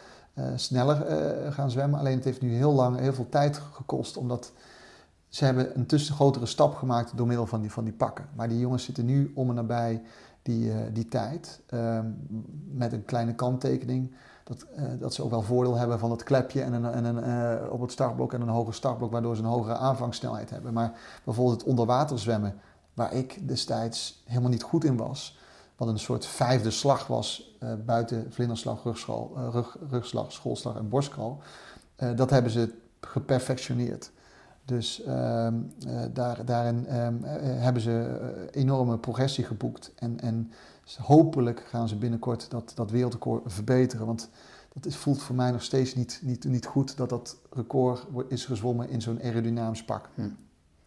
sneller 0.54 0.96
gaan 1.52 1.70
zwemmen. 1.70 1.98
Alleen 1.98 2.16
het 2.16 2.24
heeft 2.24 2.40
nu 2.40 2.54
heel 2.54 2.72
lang, 2.72 2.98
heel 2.98 3.12
veel 3.12 3.28
tijd 3.28 3.60
gekost, 3.72 4.16
omdat 4.16 4.52
ze 5.28 5.44
hebben 5.44 5.78
een 5.78 5.86
tussen 5.86 6.14
grotere 6.14 6.46
stap 6.46 6.74
gemaakt 6.74 7.16
door 7.16 7.26
middel 7.26 7.46
van 7.46 7.60
die, 7.60 7.72
van 7.72 7.84
die 7.84 7.92
pakken. 7.92 8.28
Maar 8.36 8.48
die 8.48 8.58
jongens 8.58 8.84
zitten 8.84 9.04
nu 9.04 9.32
om 9.34 9.48
en 9.48 9.54
nabij 9.54 10.02
die, 10.48 10.92
die 10.92 11.08
tijd, 11.08 11.60
ehm, 11.66 12.06
met 12.70 12.92
een 12.92 13.04
kleine 13.04 13.34
kanttekening 13.34 14.14
dat, 14.48 14.66
uh, 14.78 14.84
dat 14.98 15.14
ze 15.14 15.22
ook 15.22 15.30
wel 15.30 15.42
voordeel 15.42 15.74
hebben 15.74 15.98
van 15.98 16.10
het 16.10 16.22
klepje 16.22 16.62
en 16.62 16.72
een, 16.72 16.84
en 16.84 17.04
een, 17.04 17.28
uh, 17.62 17.72
op 17.72 17.80
het 17.80 17.92
startblok 17.92 18.32
en 18.32 18.40
een 18.40 18.48
hoger 18.48 18.74
startblok, 18.74 19.12
waardoor 19.12 19.36
ze 19.36 19.42
een 19.42 19.48
hogere 19.48 19.76
aanvangssnelheid 19.76 20.50
hebben. 20.50 20.72
Maar 20.72 20.92
bijvoorbeeld 21.24 21.60
het 21.60 21.68
onderwater 21.68 22.18
zwemmen, 22.18 22.60
waar 22.94 23.12
ik 23.12 23.48
destijds 23.48 24.22
helemaal 24.24 24.50
niet 24.50 24.62
goed 24.62 24.84
in 24.84 24.96
was, 24.96 25.38
wat 25.76 25.88
een 25.88 25.98
soort 25.98 26.26
vijfde 26.26 26.70
slag 26.70 27.06
was 27.06 27.56
buiten 27.84 28.32
vlinderslag, 28.32 28.82
rug, 29.52 29.76
rugslag, 29.90 30.32
schoolslag 30.32 30.76
en 30.76 30.88
borstkrol, 30.88 31.38
dat 32.14 32.30
hebben 32.30 32.52
ze 32.52 32.74
geperfectioneerd. 33.00 34.10
Dus 34.68 35.02
ehm, 35.02 35.54
daar, 36.12 36.44
daarin 36.44 36.96
um, 36.96 37.24
hebben 37.42 37.82
ze 37.82 38.48
enorme 38.50 38.98
progressie 38.98 39.44
geboekt 39.44 39.92
en, 39.94 40.20
en 40.20 40.52
hopelijk 41.02 41.64
gaan 41.68 41.88
ze 41.88 41.96
binnenkort 41.96 42.50
dat, 42.50 42.72
dat 42.74 42.90
wereldrecord 42.90 43.42
verbeteren. 43.46 44.06
Want 44.06 44.30
dat 44.72 44.86
is, 44.86 44.96
voelt 44.96 45.22
voor 45.22 45.36
mij 45.36 45.50
nog 45.50 45.62
steeds 45.62 45.94
niet, 45.94 46.20
niet, 46.22 46.44
niet 46.44 46.66
goed 46.66 46.96
dat 46.96 47.08
dat 47.08 47.36
record 47.50 48.06
is 48.28 48.44
gezwommen 48.44 48.88
in 48.88 49.02
zo'n 49.02 49.22
aerodynamisch 49.22 49.84
pak. 49.84 50.08
Hm. 50.14 50.28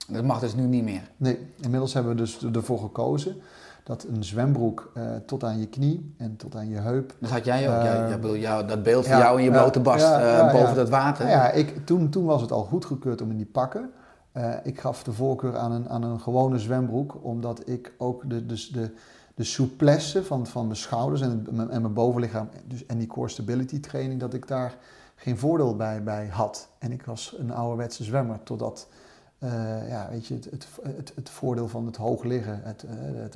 Dat 0.07 0.23
mag 0.23 0.39
dus 0.39 0.55
nu 0.55 0.63
niet 0.63 0.83
meer? 0.83 1.11
Nee, 1.17 1.47
inmiddels 1.59 1.93
hebben 1.93 2.11
we 2.11 2.17
dus 2.17 2.43
ervoor 2.43 2.79
gekozen 2.79 3.35
dat 3.83 4.03
een 4.03 4.23
zwembroek 4.23 4.91
uh, 4.97 5.03
tot 5.25 5.43
aan 5.43 5.59
je 5.59 5.67
knie 5.67 6.13
en 6.17 6.35
tot 6.35 6.55
aan 6.55 6.69
je 6.69 6.77
heup. 6.77 7.15
Dat 7.19 7.29
had 7.29 7.45
jij 7.45 7.69
ook, 7.69 7.83
jij, 7.83 8.39
jou, 8.39 8.67
dat 8.67 8.83
beeld 8.83 9.07
van 9.07 9.17
jou 9.17 9.37
in 9.37 9.43
je 9.43 9.51
blote 9.51 9.79
bast 9.79 10.05
uh, 10.05 10.51
boven 10.51 10.75
dat 10.75 10.89
water. 10.89 11.27
Ja, 11.27 11.51
ik, 11.51 11.85
toen, 11.85 12.09
toen 12.09 12.25
was 12.25 12.41
het 12.41 12.51
al 12.51 12.63
goedgekeurd 12.63 13.21
om 13.21 13.29
in 13.29 13.37
die 13.37 13.45
pakken. 13.45 13.91
ik 14.63 14.79
gaf 14.79 15.03
de 15.03 15.13
voorkeur 15.13 15.57
aan 15.57 15.71
een, 15.71 15.89
aan 15.89 16.03
een 16.03 16.19
gewone 16.19 16.59
zwembroek, 16.59 17.17
omdat 17.21 17.69
ik 17.69 17.93
ook 17.97 18.29
de, 18.29 18.45
dus 18.45 18.69
de, 18.69 18.91
de 19.35 19.43
souplesse 19.43 20.23
van, 20.23 20.47
van 20.47 20.65
mijn 20.65 20.77
schouders 20.77 21.21
en, 21.21 21.45
en 21.69 21.81
mijn 21.81 21.93
bovenlichaam 21.93 22.49
dus, 22.67 22.85
en 22.85 22.97
die 22.97 23.07
core 23.07 23.29
stability 23.29 23.79
training, 23.79 24.19
dat 24.19 24.33
ik 24.33 24.47
daar 24.47 24.75
geen 25.15 25.37
voordeel 25.37 25.75
bij, 25.75 26.03
bij 26.03 26.27
had. 26.31 26.67
En 26.79 26.91
ik 26.91 27.05
was 27.05 27.35
een 27.39 27.51
ouderwetse 27.51 28.03
zwemmer, 28.03 28.39
totdat 28.43 28.87
ja, 29.87 30.07
weet 30.09 30.27
je, 30.27 30.33
het, 30.33 30.45
het, 30.45 30.67
het, 30.83 31.11
het, 31.15 31.29
voordeel 31.29 31.67
van 31.67 31.85
het 31.85 31.95
hoog 31.95 32.23
liggen, 32.23 32.59
het, 32.63 32.83
uh, 32.83 32.91
het, 33.21 33.33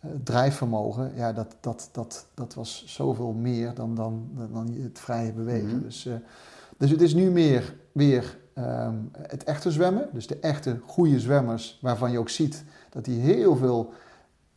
het 0.00 0.26
drijfvermogen, 0.26 1.12
ja, 1.16 1.32
dat, 1.32 1.56
dat, 1.60 1.88
dat, 1.92 2.26
dat 2.34 2.54
was 2.54 2.84
zoveel 2.86 3.32
meer 3.32 3.74
dan, 3.74 3.94
dan, 3.94 4.28
dan 4.52 4.74
het 4.82 4.98
vrije 4.98 5.32
bewegen. 5.32 5.68
Mm 5.68 5.72
-hmm. 5.72 5.82
dus, 5.82 6.06
uh, 6.06 6.14
dus 6.76 6.90
het 6.90 7.00
is 7.00 7.14
nu 7.14 7.30
meer 7.30 7.74
weer 7.92 8.38
um, 8.54 9.10
het 9.18 9.44
echte 9.44 9.70
zwemmen, 9.70 10.08
dus 10.12 10.26
de 10.26 10.38
echte 10.38 10.80
goede 10.86 11.20
zwemmers, 11.20 11.78
waarvan 11.82 12.10
je 12.10 12.18
ook 12.18 12.28
ziet 12.28 12.64
dat 12.90 13.04
die 13.04 13.20
heel 13.20 13.56
veel 13.56 13.92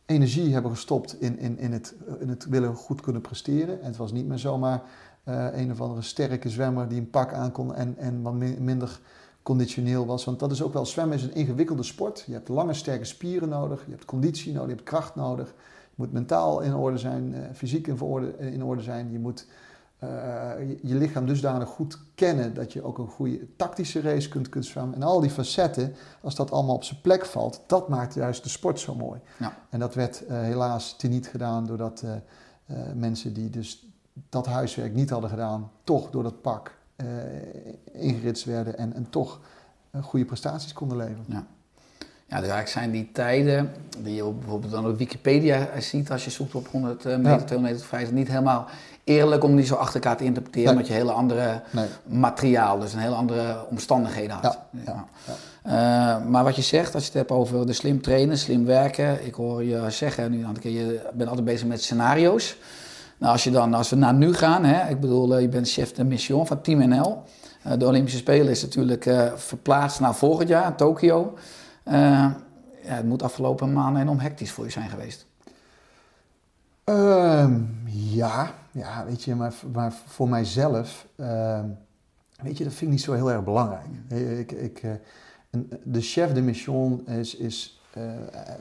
energie 0.06 0.52
hebben 0.52 0.70
gestopt 0.70 1.20
in, 1.20 1.38
in, 1.38 1.58
in, 1.58 1.72
het, 1.72 1.94
in 2.18 2.28
het 2.28 2.44
willen 2.44 2.74
goed 2.74 3.00
kunnen 3.00 3.22
presteren. 3.22 3.80
En 3.80 3.86
het 3.86 3.96
was 3.96 4.12
niet 4.12 4.26
meer 4.26 4.38
zomaar 4.38 4.82
uh, 5.28 5.46
een 5.52 5.70
of 5.70 5.80
andere 5.80 6.02
sterke 6.02 6.48
zwemmer 6.48 6.88
die 6.88 6.98
een 6.98 7.10
pak 7.10 7.32
aankon 7.32 7.74
en, 7.74 7.96
en 7.98 8.22
wat 8.22 8.34
minder 8.58 9.00
conditioneel 9.44 10.06
was. 10.06 10.24
Want 10.24 10.38
dat 10.38 10.50
is 10.50 10.62
ook 10.62 10.72
wel, 10.72 10.86
zwemmen 10.86 11.16
is 11.16 11.22
een 11.22 11.34
ingewikkelde 11.34 11.82
sport. 11.82 12.24
Je 12.26 12.32
hebt 12.32 12.48
lange 12.48 12.74
sterke 12.74 13.04
spieren 13.04 13.48
nodig, 13.48 13.84
je 13.84 13.90
hebt 13.90 14.04
conditie 14.04 14.52
nodig, 14.52 14.68
je 14.68 14.74
hebt 14.74 14.88
kracht 14.88 15.14
nodig. 15.14 15.54
Je 15.88 16.02
moet 16.02 16.12
mentaal 16.12 16.60
in 16.60 16.74
orde 16.74 16.98
zijn, 16.98 17.34
uh, 17.34 17.38
fysiek 17.52 17.86
in 17.86 18.00
orde, 18.00 18.36
in 18.38 18.64
orde 18.64 18.82
zijn. 18.82 19.12
Je 19.12 19.18
moet 19.18 19.46
uh, 20.04 20.08
je, 20.58 20.78
je, 20.82 20.94
lichaam 20.94 21.26
dusdanig 21.26 21.68
goed 21.68 21.98
kennen 22.14 22.54
dat 22.54 22.72
je 22.72 22.82
ook 22.82 22.98
een 22.98 23.08
goede 23.08 23.56
tactische 23.56 24.00
race 24.00 24.28
kunt, 24.28 24.48
kunt 24.48 24.64
zwemmen. 24.64 24.94
En 24.94 25.02
al 25.02 25.20
die 25.20 25.30
facetten, 25.30 25.94
als 26.20 26.34
dat 26.34 26.50
allemaal 26.50 26.74
op 26.74 26.84
zijn 26.84 27.00
plek 27.00 27.24
valt, 27.26 27.60
dat 27.66 27.88
maakt 27.88 28.14
juist 28.14 28.42
de 28.42 28.48
sport 28.48 28.80
zo 28.80 28.94
mooi. 28.94 29.20
Ja. 29.38 29.56
En 29.70 29.78
dat 29.78 29.94
werd 29.94 30.22
uh, 30.22 30.40
helaas 30.40 30.96
teniet 30.96 31.26
gedaan 31.26 31.66
doordat 31.66 32.02
uh, 32.04 32.76
mensen 32.94 33.32
die 33.32 33.50
dus 33.50 33.86
dat 34.28 34.46
huiswerk 34.46 34.94
niet 34.94 35.10
hadden 35.10 35.30
gedaan, 35.30 35.70
toch 35.84 36.10
door 36.10 36.22
dat 36.22 36.40
pak 36.40 36.76
ingeritst 37.92 38.44
werden 38.44 38.78
en, 38.78 38.94
en 38.94 39.06
toch 39.10 39.40
goede 40.02 40.24
prestaties 40.24 40.72
konden 40.72 40.96
leveren. 40.96 41.24
Ja. 41.28 41.46
Ja, 42.26 42.40
dus 42.40 42.48
eigenlijk 42.48 42.68
zijn 42.68 42.90
die 42.90 43.10
tijden 43.12 43.72
die 43.98 44.14
je 44.14 44.30
bijvoorbeeld 44.30 44.72
dan 44.72 44.86
op 44.86 44.98
Wikipedia 44.98 45.68
ziet 45.78 46.10
als 46.10 46.24
je 46.24 46.30
zoekt 46.30 46.54
op 46.54 46.68
100 46.68 47.04
meter, 47.04 47.10
ja. 47.10 47.20
200 47.20 47.60
meter, 47.60 47.86
50, 47.86 48.14
niet 48.14 48.28
helemaal 48.28 48.66
eerlijk 49.04 49.44
om 49.44 49.56
die 49.56 49.64
zo 49.64 49.74
achter 49.74 49.94
elkaar 49.94 50.16
te 50.16 50.24
interpreteren, 50.24 50.68
nee. 50.68 50.74
omdat 50.74 50.88
je 50.88 50.98
hele 50.98 51.12
andere 51.12 51.62
nee. 51.70 51.86
materiaal, 52.04 52.78
dus 52.78 52.92
een 52.92 52.98
hele 52.98 53.14
andere 53.14 53.66
omstandigheden 53.70 54.36
had. 54.36 54.58
Ja, 54.70 54.80
ja. 54.84 55.06
Uh, 55.66 56.26
maar 56.26 56.44
wat 56.44 56.56
je 56.56 56.62
zegt, 56.62 56.94
als 56.94 57.02
je 57.02 57.08
het 57.08 57.18
hebt 57.18 57.30
over 57.30 57.66
de 57.66 57.72
slim 57.72 58.02
trainen, 58.02 58.38
slim 58.38 58.64
werken, 58.64 59.26
ik 59.26 59.34
hoor 59.34 59.64
je 59.64 59.90
zeggen 59.90 60.30
nu 60.30 60.44
een 60.44 60.58
keer, 60.58 60.72
je 60.72 61.10
bent 61.14 61.28
altijd 61.28 61.46
bezig 61.46 61.66
met 61.66 61.82
scenario's. 61.82 62.56
Nou, 63.24 63.36
als, 63.36 63.44
je 63.44 63.50
dan, 63.50 63.74
als 63.74 63.90
we 63.90 63.96
naar 63.96 64.14
nu 64.14 64.34
gaan, 64.34 64.64
hè, 64.64 64.90
ik 64.90 65.00
bedoel, 65.00 65.38
je 65.38 65.48
bent 65.48 65.70
chef 65.70 65.92
de 65.92 66.04
mission 66.04 66.46
van 66.46 66.60
Team 66.60 66.88
NL. 66.88 67.22
Uh, 67.66 67.72
de 67.78 67.86
Olympische 67.86 68.18
Spelen 68.18 68.48
is 68.48 68.62
natuurlijk 68.62 69.06
uh, 69.06 69.32
verplaatst 69.34 70.00
naar 70.00 70.14
volgend 70.14 70.48
jaar, 70.48 70.76
Tokio. 70.76 71.34
ja, 71.84 72.34
het 72.80 73.06
moet 73.06 73.22
afgelopen 73.22 73.72
maanden 73.72 74.02
enorm 74.02 74.18
hectisch 74.18 74.50
voor 74.50 74.64
je 74.64 74.70
zijn 74.70 74.88
geweest. 74.88 75.26
Um, 76.84 77.82
ja, 77.90 78.54
ja, 78.70 79.04
weet 79.04 79.22
je, 79.22 79.34
maar, 79.34 79.54
maar 79.72 79.92
voor 80.06 80.28
mijzelf, 80.28 81.06
uh, 81.16 81.60
weet 82.42 82.58
je, 82.58 82.64
dat 82.64 82.72
vind 82.72 82.82
ik 82.82 82.96
niet 82.96 83.02
zo 83.02 83.12
heel 83.12 83.30
erg 83.30 83.44
belangrijk. 83.44 83.86
Ik, 84.38 84.52
ik, 84.52 84.82
uh, 84.82 84.90
de 85.82 86.00
chef 86.00 86.32
de 86.32 86.42
mission 86.42 87.06
is, 87.06 87.36
is 87.36 87.80
uh, 87.96 88.02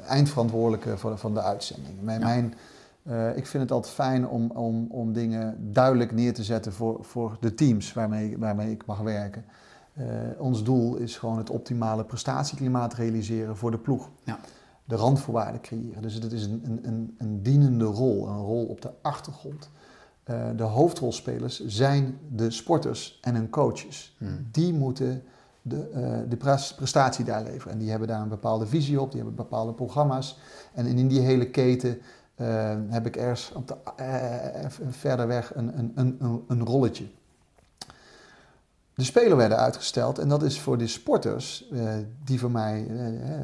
eindverantwoordelijke 0.07 0.97
voor, 0.97 1.17
van 1.17 1.33
de 1.33 1.41
uitzending. 1.41 2.01
Mijn, 2.01 2.19
ja. 2.19 2.25
mijn 2.25 2.53
Eh, 3.03 3.37
ik 3.37 3.47
vind 3.47 3.63
het 3.63 3.71
altijd 3.71 3.93
fijn 3.93 4.27
om, 4.27 4.51
om, 4.51 4.87
om 4.89 5.13
dingen 5.13 5.71
duidelijk 5.73 6.11
neer 6.11 6.33
te 6.33 6.43
zetten 6.43 6.73
voor, 6.73 6.97
voor 7.01 7.37
de 7.39 7.53
teams 7.53 7.93
waarmee, 7.93 8.37
waarmee 8.37 8.71
ik 8.71 8.85
mag 8.85 8.99
werken. 8.99 9.45
Eh, 9.93 10.05
ons 10.37 10.63
doel 10.63 10.95
is 10.95 11.17
gewoon 11.17 11.37
het 11.37 11.49
optimale 11.49 12.05
prestatieklimaat 12.05 12.93
realiseren 12.93 13.57
voor 13.57 13.71
de 13.71 13.77
ploeg. 13.77 14.09
Ja. 14.23 14.39
De 14.85 14.95
randvoorwaarden 14.95 15.61
creëren. 15.61 16.01
Dus 16.01 16.13
het 16.13 16.31
is 16.31 16.45
een, 16.45 16.61
een, 16.65 16.79
een, 16.87 17.15
een 17.17 17.41
dienende 17.41 17.85
rol, 17.85 18.27
een 18.27 18.41
rol 18.41 18.65
op 18.65 18.81
de 18.81 18.91
achtergrond. 19.01 19.69
Eh, 20.23 20.49
de 20.55 20.63
hoofdrolspelers 20.63 21.65
zijn 21.65 22.17
de 22.31 22.51
sporters 22.51 23.19
en 23.21 23.35
hun 23.35 23.49
coaches. 23.49 24.15
Hmm. 24.17 24.47
Die 24.51 24.73
moeten 24.73 25.23
de, 25.61 26.25
de 26.29 26.37
pres- 26.37 26.73
prestatie 26.75 27.25
daar 27.25 27.43
leveren. 27.43 27.71
En 27.73 27.79
die 27.79 27.89
hebben 27.89 28.07
daar 28.07 28.21
een 28.21 28.29
bepaalde 28.29 28.65
visie 28.65 29.01
op, 29.01 29.11
die 29.11 29.19
hebben 29.19 29.35
bepaalde 29.35 29.73
programma's. 29.73 30.39
En 30.73 30.85
in 30.85 31.07
die 31.07 31.19
hele 31.19 31.49
keten 31.49 31.97
eh, 32.47 32.75
heb 32.89 33.05
ik 33.05 33.15
ergens 33.15 33.51
op 33.55 33.67
de, 33.67 33.75
eh, 33.95 34.65
verder 34.89 35.27
weg 35.27 35.55
een, 35.55 35.77
een, 35.79 35.91
een, 35.95 36.43
een- 36.47 36.65
rolletje. 36.65 37.05
De 38.95 39.03
Spelen 39.03 39.37
werden 39.37 39.57
uitgesteld 39.57 40.19
en 40.19 40.29
dat 40.29 40.43
is 40.43 40.59
voor 40.61 40.77
de 40.77 40.87
sporters, 40.87 41.69
eh, 41.71 41.93
die 42.23 42.39
voor 42.39 42.51
mij 42.51 42.87
eh, 42.87 42.95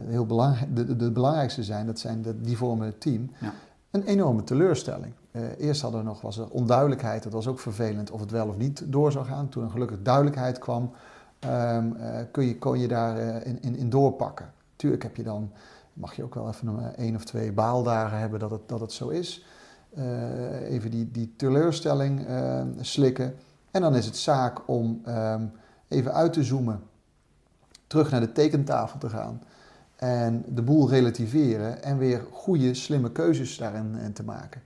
heel 0.08 0.26
belangrijk, 0.26 0.76
de, 0.76 0.96
de, 0.96 1.12
belangrijkste 1.12 1.64
zijn, 1.64 1.86
dat 1.86 2.00
zijn 2.00 2.22
de, 2.22 2.42
die 2.42 2.58
vormen 2.58 2.86
het 2.86 3.02
team, 3.02 3.32
Ja. 3.40 3.54
een 3.92 4.04
enorme 4.04 4.44
teleurstelling. 4.44 5.14
Eh, 5.32 5.42
eerst 5.58 5.82
hadden 5.82 6.00
we 6.00 6.06
nog, 6.06 6.22
was 6.22 6.38
er 6.38 6.50
onduidelijkheid, 6.50 7.24
dat 7.24 7.34
was 7.34 7.48
ook 7.48 7.60
vervelend 7.60 8.12
of 8.12 8.20
het 8.20 8.32
wel 8.32 8.48
of 8.48 8.58
niet 8.58 8.84
door 8.86 9.12
zou 9.12 9.26
gaan. 9.26 9.50
Toen 9.50 9.64
er 9.64 9.70
gelukkig 9.70 9.98
duidelijkheid 10.02 10.60
kwam, 10.60 10.92
ehm, 11.40 11.96
eh, 11.96 12.20
kun 12.32 12.46
je, 12.46 12.58
kon 12.58 12.80
je 12.80 12.88
daar 12.88 13.18
eh, 13.18 13.46
in, 13.48 13.62
in, 13.62 13.76
in 13.76 13.90
doorpakken. 13.90 14.52
Tuurlijk 14.76 15.04
heb 15.04 15.16
je 15.16 15.24
dan, 15.24 15.52
mag 16.00 16.16
je 16.16 16.24
ook 16.24 16.36
wel 16.36 16.48
even 16.48 16.68
een 16.68 16.96
één 16.96 17.16
of 17.16 17.24
twee 17.24 17.52
baaldagen 17.52 18.20
hebben 18.20 18.40
dat 18.40 18.52
het, 18.52 18.70
dat 18.70 18.80
het 18.80 18.92
zo 18.92 19.08
is. 19.08 19.46
Eh, 19.90 20.72
even 20.72 20.92
die, 20.92 21.12
die 21.12 21.34
teleurstelling 21.36 22.26
eh, 22.26 22.62
slikken. 22.80 23.36
En 23.72 23.82
dan 23.82 23.96
is 23.96 24.06
het 24.06 24.18
zaak 24.18 24.68
om 24.68 25.02
ehm, 25.06 25.46
even 25.88 26.14
uit 26.14 26.34
te 26.34 26.44
zoomen, 26.44 26.82
terug 27.88 28.12
naar 28.12 28.20
de 28.20 28.32
tekentafel 28.32 29.00
te 29.00 29.10
gaan 29.10 29.42
en 29.96 30.46
de 30.48 30.62
boel 30.62 30.90
relativeren 30.90 31.84
en 31.84 31.98
weer 31.98 32.22
goede, 32.32 32.74
slimme 32.74 33.12
keuzes 33.12 33.58
daarin 33.58 33.96
eh, 33.98 34.06
te 34.14 34.24
maken. 34.24 34.62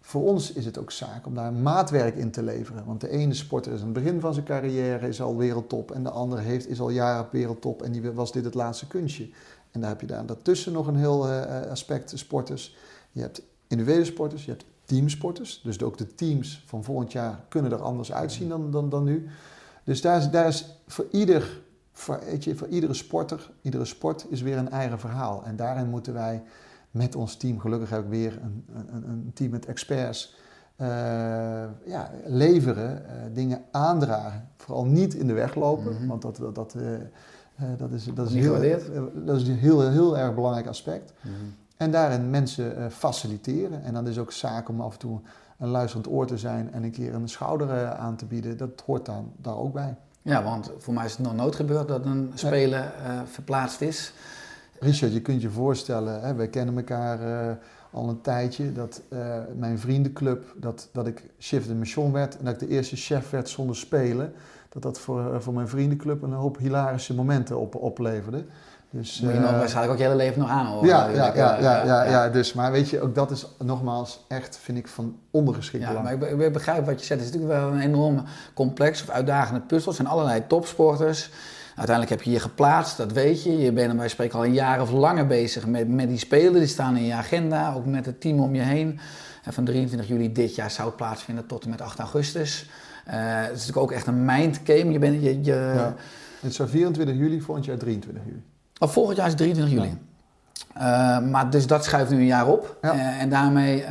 Voor 0.00 0.22
ons 0.22 0.52
is 0.52 0.64
het 0.64 0.78
ook 0.78 0.90
zaak 0.90 1.26
om 1.26 1.34
daar 1.34 1.52
maatwerk 1.52 2.16
in 2.16 2.30
te 2.30 2.42
leveren. 2.42 2.84
Want 2.84 3.00
de 3.00 3.08
ene 3.08 3.34
sporter 3.34 3.72
is 3.72 3.78
aan 3.78 3.84
het 3.84 3.94
begin 3.94 4.20
van 4.20 4.34
zijn 4.34 4.46
carrière, 4.46 5.08
is 5.08 5.22
al 5.22 5.36
wereldtop. 5.36 5.90
En 5.90 6.02
de 6.02 6.10
andere 6.10 6.42
heeft, 6.42 6.68
is 6.68 6.80
al 6.80 6.90
jaren 6.90 7.24
op 7.24 7.32
wereldtop 7.32 7.82
en 7.82 7.92
die 7.92 8.12
was 8.12 8.32
dit 8.32 8.44
het 8.44 8.54
laatste 8.54 8.86
kunstje. 8.86 9.28
En 9.70 9.80
daar 9.80 9.90
heb 9.90 10.00
je 10.00 10.06
daar 10.06 10.26
daartussen 10.26 10.72
nog 10.72 10.86
een 10.86 10.96
heel 10.96 11.28
eh, 11.28 11.70
aspect 11.70 12.12
sporters. 12.14 12.76
Je 13.12 13.20
hebt 13.20 13.42
individuele 13.66 14.04
sporters, 14.04 14.44
je 14.44 14.50
hebt 14.50 14.64
teamsporters. 14.84 15.60
Dus 15.64 15.82
ook 15.82 15.98
de 15.98 16.14
teams 16.14 16.62
van 16.66 16.84
volgend 16.84 17.12
jaar 17.12 17.40
kunnen 17.48 17.72
er 17.72 17.82
anders 17.82 18.12
uitzien 18.12 18.48
dan, 18.48 18.70
dan, 18.70 18.88
dan 18.88 19.04
nu. 19.04 19.28
Dus 19.84 20.00
daar 20.00 20.18
is, 20.18 20.30
daar 20.30 20.46
is 20.46 20.66
voor, 20.86 21.06
ieder, 21.10 21.60
voor, 21.92 22.20
weet 22.24 22.44
je, 22.44 22.56
voor 22.56 22.68
iedere 22.68 22.94
sporter, 22.94 23.50
iedere 23.62 23.84
sport 23.84 24.26
is 24.28 24.42
weer 24.42 24.56
een 24.56 24.70
eigen 24.70 24.98
verhaal. 24.98 25.42
En 25.44 25.56
daarin 25.56 25.88
moeten 25.88 26.12
wij 26.12 26.42
met 26.90 27.14
ons 27.14 27.36
team, 27.36 27.58
gelukkig 27.60 27.90
heb 27.90 28.02
ik 28.02 28.08
weer 28.10 28.38
een, 28.42 28.64
een, 28.92 29.08
een 29.08 29.30
team 29.34 29.50
met 29.50 29.66
experts, 29.66 30.36
eh, 30.76 30.86
ja, 31.86 32.10
leveren, 32.26 33.06
eh, 33.08 33.14
dingen 33.32 33.62
aandragen. 33.70 34.48
Vooral 34.56 34.84
niet 34.84 35.14
in 35.14 35.26
de 35.26 35.32
weg 35.32 35.54
lopen, 35.54 35.94
Mhm. 35.94 36.06
want 36.06 36.22
dat, 36.22 36.36
dat, 36.36 36.54
dat, 36.54 36.74
eh, 36.74 36.94
eh, 36.94 37.00
dat 37.76 37.92
is, 37.92 38.04
dat 38.14 38.28
is, 38.28 38.34
heel, 38.34 38.62
eh, 38.62 39.02
dat 39.14 39.36
is 39.40 39.48
een 39.48 39.56
heel, 39.56 39.90
heel 39.90 40.18
erg 40.18 40.34
belangrijk 40.34 40.66
aspect. 40.66 41.12
En 41.76 41.90
daarin 41.90 42.30
mensen 42.30 42.76
eh, 42.76 42.86
faciliteren. 42.90 43.82
En 43.82 43.94
dan 43.94 44.08
is 44.08 44.18
ook 44.18 44.32
zaak 44.32 44.68
om 44.68 44.80
af 44.80 44.92
en 44.92 44.98
toe 44.98 45.20
een 45.58 45.68
luisterend 45.68 46.08
oor 46.08 46.26
te 46.26 46.38
zijn 46.38 46.72
en 46.72 46.82
een 46.82 46.90
keer 46.90 47.14
een 47.14 47.28
schouder 47.28 47.70
eh, 47.70 47.90
aan 47.90 48.16
te 48.16 48.24
bieden. 48.24 48.56
Dat 48.56 48.82
hoort 48.86 49.06
dan 49.06 49.32
daar 49.36 49.56
ook 49.56 49.72
bij. 49.72 49.96
Ja, 50.22 50.42
want 50.42 50.70
voor 50.78 50.94
mij 50.94 51.04
is 51.04 51.12
het 51.12 51.20
nog 51.20 51.34
nooit 51.34 51.54
gebeurd 51.54 51.88
dat 51.88 52.04
een 52.04 52.32
speler 52.34 52.92
eh, 53.04 53.20
verplaatst 53.24 53.80
is. 53.80 54.12
Richard, 54.78 55.12
je 55.12 55.20
kunt 55.20 55.42
je 55.42 55.50
voorstellen, 55.50 56.20
hè, 56.20 56.34
wij 56.34 56.48
kennen 56.48 56.76
elkaar 56.76 57.20
eh, 57.20 57.56
al 57.90 58.08
een 58.08 58.20
tijdje. 58.20 58.72
Dat 58.72 59.02
eh, 59.08 59.38
mijn 59.56 59.78
vriendenclub, 59.78 60.54
dat, 60.56 60.88
dat 60.92 61.06
ik 61.06 61.22
chef 61.38 61.66
de 61.66 61.74
mission 61.74 62.12
werd 62.12 62.38
en 62.38 62.44
dat 62.44 62.54
ik 62.54 62.68
de 62.68 62.74
eerste 62.74 62.96
chef 62.96 63.30
werd 63.30 63.48
zonder 63.48 63.76
spelen. 63.76 64.32
Dat 64.72 64.82
dat 64.82 64.98
voor, 65.00 65.34
eh, 65.34 65.40
voor 65.40 65.54
mijn 65.54 65.68
vriendenclub 65.68 66.22
een 66.22 66.32
hoop 66.32 66.58
hilarische 66.58 67.14
momenten 67.14 67.58
op, 67.58 67.74
opleverde. 67.74 68.44
Dus, 68.92 69.20
Moet 69.20 69.32
je 69.32 69.38
nog 69.38 69.50
eh, 69.50 69.58
waarschijnlijk 69.58 69.92
ook 69.92 69.98
je 69.98 70.04
hele 70.04 70.16
leven 70.16 70.40
nog 70.40 70.50
aanhoren. 70.50 70.88
ja, 70.88 71.08
ja, 71.08 71.34
ja, 71.34 71.56
Eh, 71.56 71.62
ja, 71.62 71.84
ja, 71.84 72.02
ja, 72.04 72.28
dus, 72.28 72.52
maar 72.52 72.72
weet 72.72 72.88
je, 72.88 73.00
ook 73.00 73.14
dat 73.14 73.30
is 73.30 73.46
nogmaals 73.58 74.24
echt, 74.28 74.58
vind 74.62 74.78
ik, 74.78 74.88
van 74.88 75.16
ondergeschikt 75.30 75.82
Ja, 75.82 75.88
belang. 75.88 76.04
maar 76.20 76.28
ik, 76.28 76.38
be- 76.38 76.44
ik 76.44 76.52
begrijp 76.52 76.86
wat 76.86 77.00
je 77.00 77.06
zegt. 77.06 77.20
Het 77.20 77.28
is 77.28 77.34
natuurlijk 77.36 77.60
wel 77.62 77.72
een 77.72 77.80
enorm 77.80 78.22
complex 78.54 79.02
of 79.02 79.08
uitdagende 79.08 79.60
puzzel. 79.60 79.90
Er 79.90 79.96
zijn 79.96 80.08
allerlei 80.08 80.46
topsporters. 80.46 81.30
Uiteindelijk 81.76 82.08
heb 82.16 82.22
je 82.22 82.30
je 82.30 82.40
geplaatst, 82.40 82.96
dat 82.96 83.12
weet 83.12 83.42
je. 83.42 83.58
Je 83.58 83.72
bent 83.72 83.90
er 83.90 83.96
bij 83.96 84.08
spreken 84.08 84.38
al 84.38 84.44
een 84.44 84.52
jaar 84.52 84.80
of 84.80 84.90
langer 84.90 85.26
bezig 85.26 85.66
met, 85.66 85.88
met 85.88 86.08
die 86.08 86.18
spelen. 86.18 86.52
Die 86.52 86.66
staan 86.66 86.96
in 86.96 87.04
je 87.04 87.14
agenda, 87.14 87.74
ook 87.74 87.86
met 87.86 88.06
het 88.06 88.20
team 88.20 88.40
om 88.40 88.54
je 88.54 88.60
heen. 88.62 89.00
En 89.44 89.52
van 89.52 89.64
23 89.64 90.08
juli 90.08 90.32
dit 90.32 90.54
jaar 90.54 90.70
zou 90.70 90.86
het 90.88 90.96
plaatsvinden 90.96 91.46
tot 91.46 91.64
en 91.64 91.70
met 91.70 91.80
8 91.80 91.98
augustus. 91.98 92.70
Eh, 93.04 93.14
het 93.18 93.44
is 93.44 93.50
natuurlijk 93.50 93.76
ook 93.76 93.92
echt 93.92 94.06
een 94.06 94.24
mindgame. 94.24 94.90
Je 94.92 94.98
bent, 94.98 95.22
je, 95.22 95.44
je, 95.44 95.72
Ja. 95.74 95.94
Het 96.40 96.54
zou 96.54 96.68
24 96.68 97.16
juli, 97.16 97.40
volgend 97.40 97.66
jaar 97.66 97.76
23 97.76 98.22
juli. 98.26 98.42
Oh, 98.78 98.88
volgend 98.88 99.16
jaar 99.16 99.26
is 99.26 99.34
23 99.34 99.74
juli. 99.74 99.98
Eh, 100.74 101.20
maar 101.20 101.50
dus 101.50 101.66
dat 101.66 101.84
schuift 101.84 102.10
nu 102.10 102.16
een 102.16 102.26
jaar 102.26 102.46
op. 102.48 102.76
Eh, 102.80 103.20
en 103.22 103.28
daarmee 103.30 103.84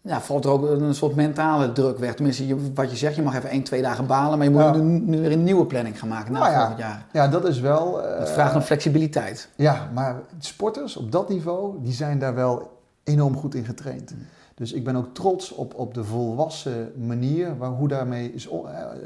ja, 0.00 0.20
valt 0.20 0.44
er 0.44 0.50
ook 0.50 0.62
een 0.70 0.94
soort 0.94 1.14
mentale 1.14 1.72
druk 1.72 1.98
weg. 1.98 2.14
Tenminste, 2.14 2.46
je, 2.46 2.72
wat 2.74 2.90
je 2.90 2.96
zegt, 2.96 3.16
je 3.16 3.22
mag 3.22 3.34
even 3.36 3.50
één, 3.50 3.62
twee 3.62 3.82
dagen 3.82 4.06
balen. 4.06 4.38
Maar 4.38 4.46
je 4.46 4.52
moet 4.52 4.62
Ja. 4.62 4.72
nu, 4.76 4.82
nu 5.00 5.20
weer 5.20 5.32
een 5.32 5.44
nieuwe 5.44 5.66
planning 5.66 5.98
gaan 5.98 6.08
maken 6.08 6.32
na 6.32 6.38
Nou 6.38 6.50
ja. 6.50 6.58
volgend 6.58 6.78
jaar. 6.78 7.06
Ja, 7.12 7.28
dat 7.28 7.44
is 7.48 7.60
wel... 7.60 8.02
eh, 8.04 8.18
Het 8.18 8.30
vraagt 8.30 8.54
om 8.54 8.60
flexibiliteit. 8.60 9.48
Ja, 9.56 9.88
maar 9.94 10.16
sporters 10.38 10.96
op 10.96 11.12
dat 11.12 11.28
niveau, 11.28 11.74
die 11.82 11.92
zijn 11.92 12.18
daar 12.18 12.34
wel 12.34 12.80
enorm 13.04 13.36
goed 13.36 13.54
in 13.54 13.64
getraind. 13.64 14.10
Mm. 14.14 14.26
Dus 14.56 14.72
ik 14.72 14.84
ben 14.84 14.96
ook 14.96 15.14
trots 15.14 15.52
op, 15.52 15.74
op 15.74 15.94
de 15.94 16.04
volwassen 16.04 16.92
manier 17.06 17.58
waar, 17.58 17.70
hoe, 17.70 17.88
daarmee 17.88 18.32
is, 18.32 18.48
eh, 18.48 18.52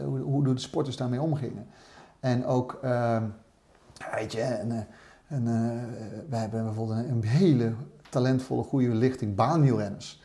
hoe, 0.04 0.18
hoe 0.18 0.44
de 0.44 0.58
sporters 0.58 0.96
daarmee 0.96 1.20
omgingen. 1.20 1.66
En 2.20 2.46
ook, 2.46 2.78
ehm, 2.82 3.22
weet 4.14 4.32
je, 4.32 4.40
en, 4.40 4.70
eh, 4.70 4.78
eh, 5.36 5.72
wij 6.28 6.40
hebben 6.40 6.64
bijvoorbeeld 6.64 6.98
een, 7.08 7.24
hele 7.24 7.72
talentvolle, 8.10 8.62
goede 8.62 8.88
lichting 8.88 9.34
baanwielrenners. 9.34 10.22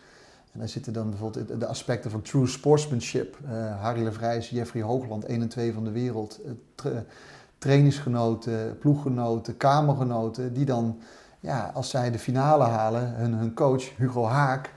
En 0.51 0.59
daar 0.59 0.69
zitten 0.69 0.93
dan 0.93 1.09
bijvoorbeeld 1.09 1.59
de- 1.59 1.67
aspecten 1.67 2.11
van 2.11 2.21
true 2.21 2.47
sportsmanship. 2.47 3.38
Eh 3.49 3.81
Harry 3.81 4.03
Levrijs, 4.03 4.49
Jeffrey 4.49 4.81
Hoogland, 4.83 5.25
1 5.25 5.41
en 5.41 5.49
2 5.49 5.73
van 5.73 5.83
de 5.83 5.91
wereld. 5.91 6.39
tra- 6.75 7.03
trainingsgenoten, 7.57 8.77
ploeggenoten, 8.77 9.57
kamergenoten, 9.57 10.53
die 10.53 10.65
dan, 10.65 10.99
ja, 11.39 11.71
als 11.73 11.89
zij 11.89 12.11
de 12.11 12.19
finale 12.19 12.63
halen, 12.63 13.13
hun, 13.15 13.33
hun 13.33 13.53
coach 13.53 13.97
Hugo 13.97 14.25
Haak, 14.25 14.73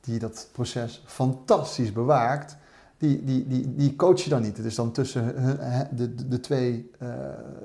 die 0.00 0.18
dat 0.18 0.48
proces 0.52 1.02
fantastisch 1.06 1.92
bewaakt, 1.92 2.56
die, 2.98 3.24
die, 3.24 3.46
die, 3.48 3.74
die 3.74 3.96
coach 3.96 4.20
je 4.20 4.30
dan 4.30 4.42
niet. 4.42 4.56
Het 4.56 4.66
is 4.66 4.74
dan 4.74 4.92
tussen 4.92 5.24
hun- 5.24 5.58
de, 5.96 6.14
de, 6.14 6.28
de 6.28 6.40
twee 6.40 6.90
eh, 6.98 7.08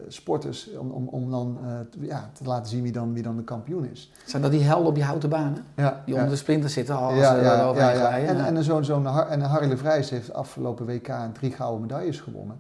sporters 0.08 0.70
om, 0.78 0.92
om, 0.92 1.08
om 1.08 1.32
dan 1.32 1.58
eh, 1.66 1.80
te- 1.92 2.06
ja, 2.06 2.30
te 2.34 2.44
laten 2.44 2.70
zien 2.70 2.82
wie 2.84 2.92
dan, 2.92 3.14
wie 3.14 3.24
dan 3.24 3.36
de 3.36 3.44
kampioen 3.44 3.90
is. 3.92 4.12
Zijn 4.26 4.42
dat 4.42 4.52
die 4.52 4.64
helden 4.64 4.88
op 4.88 4.96
die 4.96 5.04
houten 5.04 5.30
banen? 5.30 5.66
Ja, 5.76 6.02
Die 6.06 6.14
ja. 6.14 6.20
onder 6.20 6.34
de 6.36 6.40
sprinter 6.40 6.70
zitten 6.70 6.96
al 6.96 7.04
als 7.10 7.18
Ja, 7.18 7.36
ze 7.36 7.42
ja, 7.42 7.64
overheen 7.64 7.98
ja? 7.98 8.12
En, 8.18 8.56
en 8.56 8.64
zo'n 8.64 8.84
zo'n 8.84 9.08
en 9.08 9.42
Harry 9.42 9.68
de 9.70 9.78
Vrijs 9.78 10.10
heeft 10.10 10.34
afgelopen 10.34 10.86
WK 10.86 11.12
drie 11.34 11.52
gouden 11.52 11.82
medailles 11.82 12.20
gewonnen. 12.20 12.58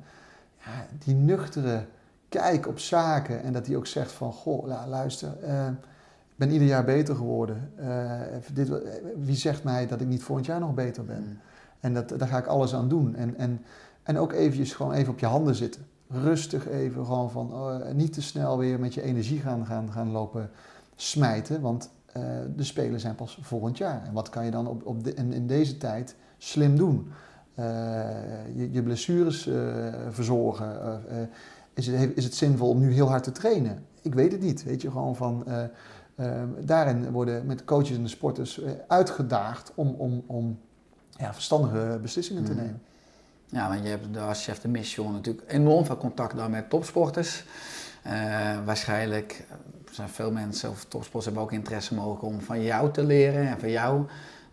Ja, 0.57 0.85
die 1.05 1.15
nuchtere 1.15 1.85
kijk 2.29 2.67
op 2.67 2.79
zaken 2.79 3.43
en 3.43 3.53
dat 3.53 3.65
hij 3.67 3.75
ook 3.75 3.87
zegt 3.87 4.11
van, 4.11 4.31
goh, 4.33 4.65
la- 4.67 4.87
luister, 4.87 5.29
eh, 5.43 5.67
ik 5.67 5.73
ben 6.35 6.51
ieder 6.51 6.67
jaar 6.67 6.85
beter 6.85 7.15
geworden. 7.15 7.71
Eh, 7.75 8.21
dit, 8.53 8.71
wie 9.17 9.35
zegt 9.35 9.63
mij 9.63 9.87
dat 9.87 10.01
ik 10.01 10.07
niet 10.07 10.23
volgend 10.23 10.45
jaar 10.45 10.59
nog 10.59 10.73
beter 10.73 11.05
ben? 11.05 11.23
Mm. 11.23 11.39
En 11.79 11.93
dat, 11.93 12.09
daar 12.09 12.27
ga 12.27 12.37
ik 12.37 12.45
alles 12.45 12.73
aan 12.73 12.89
doen. 12.89 13.15
En, 13.15 13.37
en, 13.37 13.61
en 14.03 14.17
ook 14.17 14.31
eventjes 14.31 14.73
gewoon 14.73 14.93
even 14.93 15.13
op 15.13 15.19
je 15.19 15.25
handen 15.25 15.55
zitten. 15.55 15.85
Rustig 16.07 16.67
even, 16.67 17.05
gewoon 17.05 17.31
van 17.31 17.53
oh, 17.53 17.91
niet 17.93 18.13
te 18.13 18.21
snel 18.21 18.57
weer 18.57 18.79
met 18.79 18.93
je 18.93 19.01
energie 19.01 19.39
gaan, 19.39 19.65
gaan, 19.65 19.91
gaan 19.91 20.11
lopen 20.11 20.49
smijten. 20.95 21.61
Want 21.61 21.89
eh, 22.05 22.21
de 22.55 22.63
Spelen 22.63 22.99
zijn 22.99 23.15
pas 23.15 23.39
volgend 23.41 23.77
jaar. 23.77 24.03
En 24.05 24.13
wat 24.13 24.29
kan 24.29 24.45
je 24.45 24.51
dan 24.51 24.67
op, 24.67 24.85
op 24.85 25.03
de, 25.03 25.13
in, 25.13 25.33
in 25.33 25.47
deze 25.47 25.77
tijd 25.77 26.15
slim 26.37 26.77
doen? 26.77 27.11
Eh, 27.55 27.65
je, 28.55 28.71
je 28.71 28.83
blessures 28.83 29.47
eh, 29.47 29.55
verzorgen. 30.09 30.81
Eh, 30.81 31.21
eh, 31.21 31.27
is, 31.73 31.87
het, 31.87 32.11
is 32.15 32.23
het 32.23 32.35
zinvol 32.35 32.69
om 32.69 32.79
nu 32.79 32.91
heel 32.91 33.09
hard 33.09 33.23
te 33.23 33.31
trainen? 33.31 33.85
Ik 34.01 34.13
weet 34.13 34.31
het 34.31 34.41
niet. 34.41 34.63
Weet 34.63 34.81
je, 34.81 34.91
gewoon 34.91 35.15
van... 35.15 35.45
eh, 36.15 36.41
eh, 36.41 36.47
daarin 36.59 37.11
worden 37.11 37.45
met 37.45 37.63
coaches 37.65 37.95
en 37.97 38.03
de 38.03 38.09
sporters 38.09 38.61
eh, 38.61 38.71
uitgedaagd 38.87 39.71
om, 39.75 39.95
om, 39.97 40.23
om 40.25 40.59
ja, 41.09 41.33
verstandige 41.33 41.99
beslissingen 42.01 42.43
te 42.43 42.51
Mhm. 42.51 42.61
nemen. 42.61 42.81
Ja, 43.49 43.67
want 43.69 43.83
je 43.83 43.89
hebt 43.89 44.17
als 44.17 44.43
chef 44.43 44.59
de 44.61 44.67
mission 44.67 45.13
natuurlijk 45.13 45.51
enorm 45.51 45.85
veel 45.85 45.97
contact 45.97 46.35
dan 46.35 46.51
met 46.51 46.69
topsporters. 46.69 47.45
Eh, 48.03 48.11
waarschijnlijk 48.65 49.45
zijn 49.91 50.09
veel 50.09 50.31
mensen 50.31 50.69
of 50.69 50.83
topsporters 50.83 51.25
hebben 51.25 51.43
ook 51.43 51.51
interesse 51.51 51.93
mogelijk 51.95 52.21
om 52.23 52.41
van 52.41 52.61
jou 52.63 52.91
te 52.91 53.03
leren 53.03 53.47
en 53.47 53.59
van 53.59 53.69
jou 53.69 54.05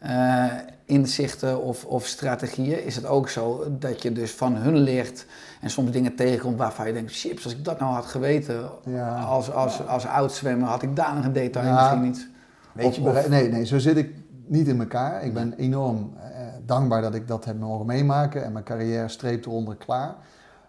eh, 0.03 0.45
inzichten 0.85 1.63
of, 1.63 1.85
of 1.85 2.07
strategieën. 2.07 2.85
Is 2.85 2.97
het 2.97 3.07
ook 3.07 3.29
zo 3.29 3.65
dat 3.79 4.03
je 4.03 4.13
dus 4.13 4.31
van 4.33 4.57
hun 4.57 4.77
leert 4.77 5.27
en 5.61 5.71
soms 5.71 5.91
dingen 5.91 6.15
tegenkomt 6.17 6.59
waarvan 6.59 6.87
je 6.87 6.93
denkt, 6.93 7.13
chips, 7.19 7.45
als 7.45 7.53
ik 7.53 7.65
dat 7.65 7.79
nou 7.81 7.95
had 7.95 8.05
geweten 8.07 8.71
Ja. 8.85 9.17
als, 9.19 9.53
als, 9.53 9.87
als 9.87 10.07
oudzwemmer, 10.07 10.69
had 10.69 10.83
ik 10.83 10.97
daar 10.97 11.15
nog 11.15 11.25
een 11.25 11.33
detail 11.33 11.67
Ja. 11.67 11.75
misschien 11.95 12.01
niet. 12.03 12.29
Weet 12.73 12.87
Of- 12.87 12.95
je, 12.97 13.03
of- 13.03 13.29
nee, 13.29 13.49
nee, 13.49 13.67
zo 13.67 13.79
zit 13.79 13.97
ik 13.97 14.15
niet 14.47 14.69
in 14.69 14.81
elkaar. 14.81 15.25
Ik 15.25 15.35
ben 15.35 15.55
enorm 15.57 16.13
eh, 16.21 16.47
dankbaar 16.67 17.03
dat 17.03 17.15
ik 17.15 17.29
dat 17.29 17.45
heb 17.45 17.59
mogen 17.59 17.87
meemaken 17.87 18.45
en 18.45 18.53
mijn 18.53 18.65
carrière 18.65 19.09
streept 19.09 19.47
eronder 19.47 19.77
klaar. 19.77 20.15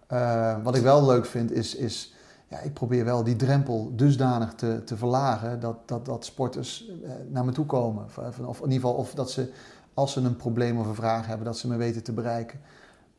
Eh, 0.08 0.56
wat 0.64 0.76
ik 0.76 0.82
wel 0.82 1.06
leuk 1.06 1.26
vind 1.26 1.52
is, 1.52 1.76
is 1.76 2.13
ja, 2.54 2.60
ik 2.60 2.74
probeer 2.74 3.06
wel 3.06 3.24
die 3.24 3.36
drempel 3.36 3.92
dusdanig 3.96 4.54
te, 4.54 4.82
te 4.84 4.98
verlagen 4.98 5.60
dat, 5.60 5.78
dat, 5.86 6.06
dat 6.06 6.26
sporters 6.26 6.90
eh, 7.04 7.12
naar 7.30 7.46
me 7.46 7.52
toe 7.52 7.66
komen. 7.66 8.04
Of, 8.04 8.18
of 8.40 8.58
in 8.58 8.72
ieder 8.72 8.74
geval 8.74 8.94
of 8.94 9.14
dat 9.14 9.32
ze, 9.32 9.52
als 9.94 10.14
ze 10.14 10.22
een 10.22 10.36
probleem 10.36 10.80
of 10.80 10.88
een 10.88 10.96
vraag 10.96 11.28
hebben, 11.28 11.46
dat 11.46 11.58
ze 11.58 11.68
me 11.68 11.76
weten 11.76 12.04
te 12.04 12.12
bereiken. 12.12 12.60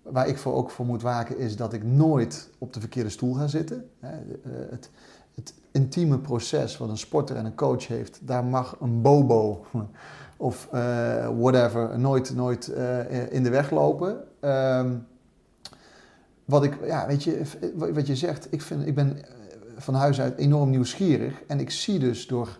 Waar 0.03 0.29
ik 0.29 0.39
voor 0.39 0.55
ook 0.55 0.71
voor 0.71 0.87
moet 0.87 1.03
waken 1.03 1.39
is 1.39 1.57
dat 1.57 1.73
ik 1.73 1.85
nooit 1.85 2.51
op 2.59 2.73
de 2.73 2.81
verkeerde 2.81 3.11
stoel 3.11 3.35
ga 3.35 3.47
zitten. 3.47 3.91
Eh, 4.01 4.11
Het, 4.71 4.91
het 5.35 5.55
intieme 5.71 6.19
proces 6.19 6.77
wat 6.77 6.89
een 6.89 6.99
sporter 6.99 7.37
en 7.37 7.45
een 7.45 7.55
coach 7.55 7.87
heeft, 7.87 8.19
daar 8.23 8.45
mag 8.45 8.77
een 8.81 9.03
bobo 9.03 9.67
of 10.37 10.69
eh, 10.73 11.29
whatever 11.39 11.99
nooit, 11.99 12.35
nooit 12.35 12.69
eh, 12.69 13.33
in 13.33 13.43
de 13.43 13.51
weg 13.51 13.71
lopen. 13.71 14.25
Ehm, 14.41 14.97
wat 16.45 16.65
ik, 16.65 16.79
ja, 16.87 17.07
weet 17.07 17.23
je, 17.25 17.43
wat 17.75 18.07
je 18.07 18.17
zegt, 18.17 18.47
ik, 18.51 18.63
vind, 18.63 18.87
ik 18.87 18.95
ben 18.95 19.17
eh, 19.25 19.31
van 19.77 19.95
huis 19.95 20.21
uit 20.21 20.39
enorm 20.39 20.71
nieuwsgierig 20.71 21.43
en 21.47 21.61
ik 21.61 21.71
zie 21.71 21.99
dus 21.99 22.27
door 22.27 22.59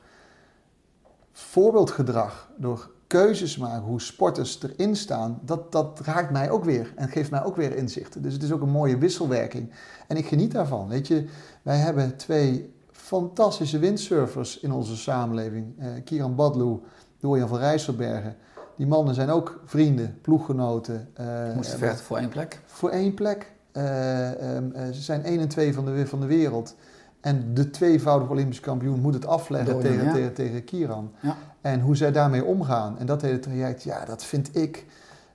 voorbeeldgedrag, 1.33 2.51
door 2.57 2.91
keuzes 3.07 3.57
maken, 3.57 3.83
hoe 3.83 4.01
sporters 4.01 4.63
erin 4.63 4.97
staan, 4.97 5.39
dat, 5.43 5.73
dat 5.73 6.01
raakt 6.05 6.31
mij 6.31 6.51
ook 6.51 6.65
weer 6.65 6.93
en 6.97 7.09
geeft 7.09 7.31
mij 7.31 7.45
ook 7.45 7.57
weer 7.57 7.77
inzichten. 7.77 8.23
Dus 8.23 8.33
het 8.33 8.43
is 8.43 8.53
ook 8.53 8.63
een 8.63 8.69
mooie 8.71 8.99
wisselwerking. 8.99 9.71
En 10.09 10.17
ik 10.17 10.27
geniet 10.27 10.53
daarvan. 10.53 10.89
Weet 10.89 11.07
je, 11.07 11.27
wij 11.63 11.77
hebben 11.77 12.17
twee 12.17 12.73
fantastische 12.93 13.79
windsurfers 13.79 14.61
in 14.61 14.73
onze 14.73 14.97
samenleving. 14.97 15.75
Eh 15.79 15.89
Kieran 16.05 16.35
Badloe, 16.35 16.81
Dorian 17.21 17.49
van 17.49 17.59
Rijsselbergen. 17.59 18.37
Die 18.77 18.87
mannen 18.87 19.15
zijn 19.15 19.31
ook 19.31 19.61
vrienden, 19.65 20.19
ploeggenoten. 20.23 21.09
eh, 21.15 21.27
Moest 21.55 21.71
hebben- 21.71 21.89
vechten 21.89 22.05
voor 22.07 22.17
één 22.19 22.29
plek. 22.29 22.61
voor 22.67 22.91
één 22.91 23.15
plek. 23.15 23.53
Eh, 23.75 24.57
ehm, 24.57 24.71
eh, 24.73 24.83
ze 24.93 25.03
zijn 25.03 25.25
1 25.25 25.41
en 25.41 25.49
2 25.49 25.75
van 25.75 25.85
de, 25.85 26.07
van 26.07 26.21
de 26.21 26.27
wereld. 26.27 26.75
En 27.21 27.55
de 27.55 27.71
tweevoudige 27.71 28.31
Olympisch 28.31 28.61
kampioen 28.61 29.01
moet 29.01 29.15
het 29.15 29.27
afleggen 29.27 29.81
tegen, 29.81 30.05
ja. 30.05 30.13
tegen, 30.13 30.33
tegen 30.33 30.65
Kieran. 30.65 31.13
Ja. 31.21 31.37
En 31.61 31.81
hoe 31.81 31.97
zij 31.97 32.13
daarmee 32.13 32.45
omgaan. 32.45 32.99
En 32.99 33.07
dat 33.07 33.23
hele 33.23 33.39
traject, 33.39 33.83
ja, 33.83 34.05
dat 34.05 34.25
vind 34.25 34.57
ik 34.57 34.87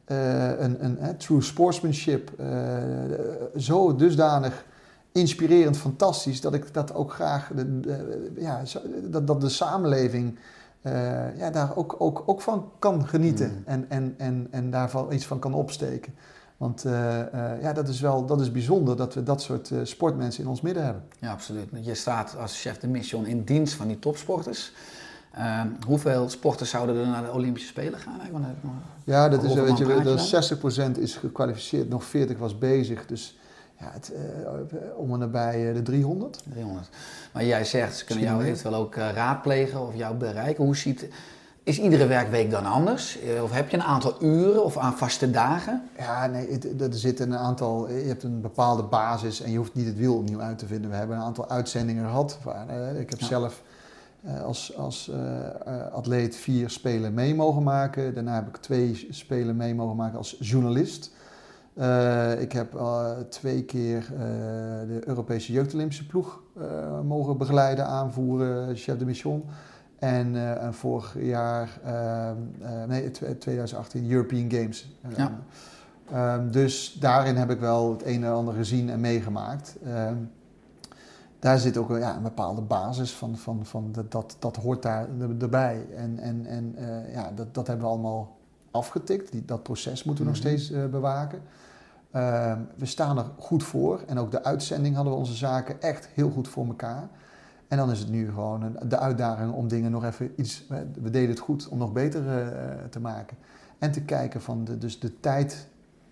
eh, 0.05 0.59
een, 0.59 0.83
een 0.83 1.17
true 1.17 1.41
sportsmanship. 1.41 2.31
zo 3.57 3.95
dusdanig 3.95 4.65
inspirerend, 5.11 5.77
fantastisch, 5.77 6.41
dat 6.41 6.53
ik 6.53 6.73
dat 6.73 6.93
ook 6.93 7.13
graag, 7.13 7.51
de, 7.55 7.79
de- 7.79 8.31
ja, 8.37 8.61
dat, 9.03 9.27
dat 9.27 9.41
de 9.41 9.49
samenleving 9.49 10.39
ja, 11.37 11.49
daar 11.51 11.75
ook, 11.75 11.95
ook, 11.97 12.23
ook 12.25 12.41
van 12.41 12.71
kan 12.79 13.07
genieten. 13.07 13.49
Mm. 13.49 13.63
En, 13.65 13.85
en, 13.89 14.13
en, 14.17 14.47
en 14.51 14.69
daarvan 14.71 15.13
iets 15.13 15.25
van 15.25 15.39
kan 15.39 15.53
opsteken. 15.53 16.13
Want 16.59 16.85
eh, 16.85 17.19
eh, 17.21 17.61
ja, 17.61 17.73
dat 17.73 17.87
is 17.87 17.99
wel 17.99 18.25
dat 18.25 18.41
is 18.41 18.51
bijzonder 18.51 18.97
dat 18.97 19.13
we 19.13 19.23
dat 19.23 19.41
soort 19.41 19.71
eh, 19.71 19.79
sportmensen 19.83 20.43
in 20.43 20.49
ons 20.49 20.61
midden 20.61 20.83
hebben. 20.83 21.03
Ja, 21.19 21.31
absoluut. 21.31 21.69
Je 21.81 21.95
staat 21.95 22.35
als 22.37 22.61
chef 22.61 22.79
de 22.79 22.87
mission 22.87 23.25
in 23.25 23.43
dienst 23.43 23.73
van 23.73 23.87
die 23.87 23.99
topsporters. 23.99 24.71
Ehm, 25.33 25.67
hoeveel 25.85 26.29
sporters 26.29 26.69
zouden 26.69 26.95
er 26.95 27.07
naar 27.07 27.23
de 27.23 27.31
Olympische 27.31 27.67
Spelen 27.67 27.99
gaan? 27.99 28.19
Want, 28.31 28.45
Ja, 29.03 29.29
dat 29.29 29.43
is, 29.43 29.53
weet 29.53 29.77
je, 29.77 29.85
wat 29.85 29.93
praat 29.93 30.05
dat 30.05 30.29
je 30.29 30.37
is 30.37 30.51
60% 30.51 30.97
is 30.97 31.15
gekwalificeerd, 31.15 31.89
nog 31.89 32.03
40 32.03 32.37
was 32.37 32.57
bezig. 32.57 33.05
Dus 33.05 33.37
ja, 33.79 33.89
het, 33.91 34.11
om 34.95 35.13
en 35.13 35.19
nabij 35.19 35.73
de 35.73 35.81
300. 35.81 36.43
300. 36.49 36.89
Maar 37.31 37.45
jij 37.45 37.65
zegt, 37.65 37.97
ze 37.97 38.05
kunnen 38.05 38.25
jou 38.25 38.43
eventueel 38.43 38.75
ook 38.75 38.95
raadplegen 38.95 39.87
of 39.87 39.95
jou 39.95 40.15
bereiken. 40.15 40.63
Hoe 40.63 40.75
ziet, 40.75 41.07
is 41.69 41.79
iedere 41.79 42.07
werkweek 42.07 42.51
dan 42.51 42.65
anders? 42.65 43.19
Eh, 43.21 43.43
Of 43.43 43.51
heb 43.51 43.69
je 43.69 43.77
een 43.77 43.83
aantal 43.83 44.15
uren 44.23 44.63
of 44.63 44.77
aan 44.77 44.97
vaste 44.97 45.31
dagen? 45.31 45.89
Ja, 45.97 46.27
nee, 46.27 46.51
het, 46.51 46.81
er 46.81 46.93
zit 46.93 47.19
een 47.19 47.35
aantal, 47.37 47.89
je 47.89 48.07
hebt 48.07 48.23
een 48.23 48.41
bepaalde 48.41 48.83
basis 48.83 49.41
en 49.41 49.51
je 49.51 49.57
hoeft 49.57 49.73
niet 49.75 49.85
het 49.85 49.97
wiel 49.97 50.15
opnieuw 50.15 50.41
uit 50.41 50.57
te 50.57 50.65
vinden. 50.65 50.89
We 50.89 50.95
hebben 50.95 51.17
een 51.17 51.23
aantal 51.23 51.49
uitzendingen 51.49 52.05
gehad. 52.05 52.39
Waar, 52.43 52.67
eh, 52.69 52.99
ik 52.99 53.09
heb 53.09 53.19
Ja. 53.19 53.25
zelf 53.25 53.63
eh, 54.23 54.43
als, 54.43 54.77
als 54.77 55.11
atleet 55.93 56.35
vier 56.35 56.69
spelen 56.69 57.13
mee 57.13 57.35
mogen 57.35 57.63
maken. 57.63 58.13
Daarna 58.13 58.35
heb 58.35 58.47
ik 58.47 58.57
twee 58.57 59.07
spelen 59.09 59.55
mee 59.55 59.75
mogen 59.75 59.95
maken 59.95 60.17
als 60.17 60.35
journalist. 60.39 61.11
Ik 62.39 62.51
heb 62.51 62.81
twee 63.29 63.63
keer 63.63 64.05
de 64.87 65.01
Europese 65.05 65.51
Jeugd 65.51 65.73
Olympische 65.73 66.05
ploeg 66.05 66.41
mogen 67.03 67.37
begeleiden, 67.37 67.85
aanvoeren, 67.85 68.75
chef 68.75 68.97
de 68.97 69.05
mission. 69.05 69.43
En, 69.99 70.35
eh, 70.35 70.63
en 70.63 70.73
vorig 70.73 71.15
jaar, 71.19 71.79
eh, 71.83 72.29
eh, 72.29 72.35
nee, 72.87 73.11
tw- 73.11 73.25
2018, 73.39 74.11
European 74.11 74.51
Games. 74.51 74.95
Eh, 75.01 75.17
Ja. 75.17 75.31
Ehm, 76.11 76.51
dus 76.51 76.97
daarin 76.99 77.35
heb 77.35 77.49
ik 77.49 77.59
wel 77.59 77.91
het 77.91 78.05
een 78.05 78.23
en 78.23 78.31
ander 78.31 78.53
gezien 78.53 78.89
en 78.89 78.99
meegemaakt. 78.99 79.75
Ehm, 79.83 80.15
daar 81.39 81.57
zit 81.59 81.77
ook 81.77 81.89
ja, 81.97 82.15
een 82.15 82.23
bepaalde 82.23 82.61
basis 82.61 83.13
van, 83.13 83.37
van, 83.37 83.65
van 83.65 83.89
dat, 83.91 84.11
dat, 84.11 84.35
dat 84.39 84.55
hoort 84.55 84.81
daar 84.81 85.07
er- 85.19 85.41
erbij. 85.41 85.85
En, 85.95 86.19
en, 86.19 86.45
en 86.45 86.73
eh, 86.77 87.13
ja, 87.13 87.31
dat, 87.35 87.53
dat 87.53 87.67
hebben 87.67 87.85
we 87.85 87.91
allemaal 87.91 88.37
afgetikt. 88.71 89.31
Die, 89.31 89.45
dat 89.45 89.63
proces 89.63 90.03
moeten 90.03 90.23
we 90.25 90.29
nog 90.31 90.39
Mhm. 90.39 90.47
steeds 90.49 90.71
eh, 90.71 90.85
bewaken. 90.85 91.41
Ehm, 92.11 92.59
we 92.75 92.85
staan 92.85 93.17
er 93.17 93.25
goed 93.37 93.63
voor. 93.63 94.01
En 94.07 94.17
ook 94.19 94.31
de 94.31 94.43
uitzending 94.43 94.95
hadden 94.95 95.13
we 95.13 95.19
onze 95.19 95.33
zaken 95.35 95.81
echt 95.81 96.07
heel 96.13 96.29
goed 96.29 96.47
voor 96.47 96.65
elkaar. 96.67 97.09
En 97.69 97.77
dan 97.77 97.91
is 97.91 97.99
het 97.99 98.09
nu 98.09 98.27
gewoon 98.27 98.61
een, 98.63 98.89
de 98.89 98.97
uitdaging 98.97 99.53
om 99.53 99.67
dingen 99.67 99.91
nog 99.91 100.03
even 100.05 100.31
iets... 100.35 100.65
We 101.01 101.09
deden 101.09 101.29
het 101.29 101.39
goed 101.39 101.67
om 101.67 101.77
nog 101.77 101.91
beter 101.93 102.27
eh, 102.27 102.67
te 102.89 102.99
maken. 102.99 103.37
En 103.79 103.91
te 103.91 104.01
kijken 104.01 104.41
van 104.41 104.63
de, 104.63 104.77
dus 104.77 104.99
de 104.99 105.19
tijd 105.19 105.67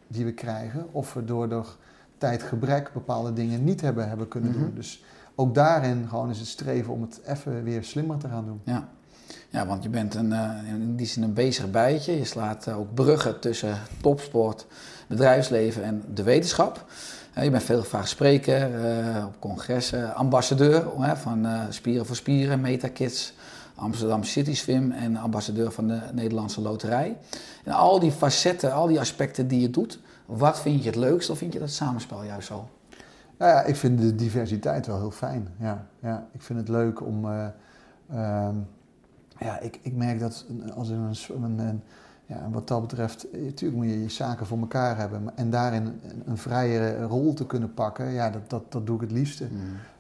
die 0.07 0.25
we 0.25 0.33
krijgen... 0.33 0.85
of 0.91 1.13
we 1.13 1.25
door, 1.25 1.49
door 1.49 1.75
tijdgebrek 2.17 2.93
bepaalde 2.93 3.33
dingen 3.33 3.63
niet 3.63 3.81
hebben, 3.81 4.07
hebben 4.07 4.27
kunnen 4.27 4.51
Mhm. 4.51 4.59
doen. 4.59 4.71
Dus 4.75 5.03
ook 5.35 5.55
daarin 5.55 6.05
gewoon 6.09 6.29
is 6.29 6.39
het 6.39 6.47
streven 6.47 6.93
om 6.93 7.01
het 7.01 7.21
even 7.25 7.63
weer 7.63 7.83
slimmer 7.83 8.17
te 8.17 8.27
gaan 8.27 8.45
doen. 8.45 8.61
Ja. 8.63 8.87
ja, 9.49 9.65
want 9.67 9.83
je 9.83 9.89
bent 9.89 10.15
een, 10.15 10.33
eh, 10.33 10.69
in 10.73 10.95
die 10.95 11.05
zin 11.07 11.23
een 11.23 11.33
bezig 11.33 11.71
bijtje. 11.71 12.17
Je 12.17 12.25
slaat 12.25 12.67
eh, 12.67 12.79
ook 12.79 12.93
bruggen 12.93 13.39
tussen 13.39 13.77
topsport, 14.01 14.65
bedrijfsleven 15.07 15.83
en 15.83 16.03
de 16.13 16.23
wetenschap. 16.23 16.85
Eh, 17.37 17.43
je 17.43 17.49
bent 17.51 17.63
veel 17.63 17.83
vaak 17.83 18.05
spreker 18.05 18.85
eh, 18.85 19.25
op 19.25 19.39
congressen, 19.39 20.15
ambassadeur 20.15 20.83
van 21.15 21.45
eh, 21.45 21.61
Spieren 21.69 22.05
voor 22.05 22.15
Spieren, 22.15 22.61
MetaKids, 22.61 23.33
Amsterdam 23.75 24.23
City 24.23 24.53
Swim 24.55 24.91
en 24.91 25.15
ambassadeur 25.17 25.71
van 25.71 25.87
de 25.87 25.99
Nederlandse 26.13 26.61
Loterij. 26.61 27.17
En 27.63 27.71
al 27.71 27.99
die 27.99 28.11
facetten, 28.11 28.73
al 28.73 28.87
die 28.87 28.99
aspecten 28.99 29.47
die 29.47 29.61
je 29.61 29.69
doet, 29.69 29.99
wat 30.25 30.59
vind 30.59 30.79
je 30.83 30.89
het 30.89 30.97
leukst 30.99 31.29
of 31.29 31.37
vind 31.37 31.53
je 31.53 31.59
dat 31.59 31.69
samenspel 31.69 32.23
juist 32.23 32.47
zo? 32.47 32.67
Nou 33.37 33.51
ja, 33.51 33.63
ik 33.63 33.75
vind 33.75 33.99
de 34.01 34.15
diversiteit 34.15 34.87
wel 34.87 34.97
heel 34.97 35.11
fijn. 35.11 35.47
Ja, 35.59 35.85
ja. 36.01 36.27
Ik 36.33 36.41
vind 36.41 36.59
het 36.59 36.69
leuk 36.69 37.01
om. 37.01 37.25
eh, 37.25 37.47
ehm, 38.09 38.55
ja, 39.39 39.59
ik, 39.59 39.79
ik 39.81 39.93
merk 39.93 40.19
dat 40.19 40.45
als 40.75 40.89
een, 40.89 41.15
een, 41.43 41.59
een- 41.59 41.83
ja, 42.27 42.49
wat 42.51 42.67
dat 42.67 42.81
betreft, 42.81 43.29
eh, 43.29 43.41
natuurlijk 43.41 43.83
moet 43.83 43.93
je 43.93 44.01
je 44.01 44.09
zaken 44.09 44.45
voor 44.45 44.57
elkaar 44.57 44.97
hebben. 44.97 45.37
En 45.37 45.49
daarin 45.49 45.85
een, 45.85 46.21
een 46.25 46.37
vrije 46.37 47.01
rol 47.03 47.33
te 47.33 47.45
kunnen 47.45 47.73
pakken, 47.73 48.11
ja, 48.11 48.29
dat, 48.29 48.49
dat, 48.49 48.71
dat 48.71 48.85
doe 48.85 48.95
ik 48.95 49.01
het 49.01 49.11
liefste. 49.11 49.47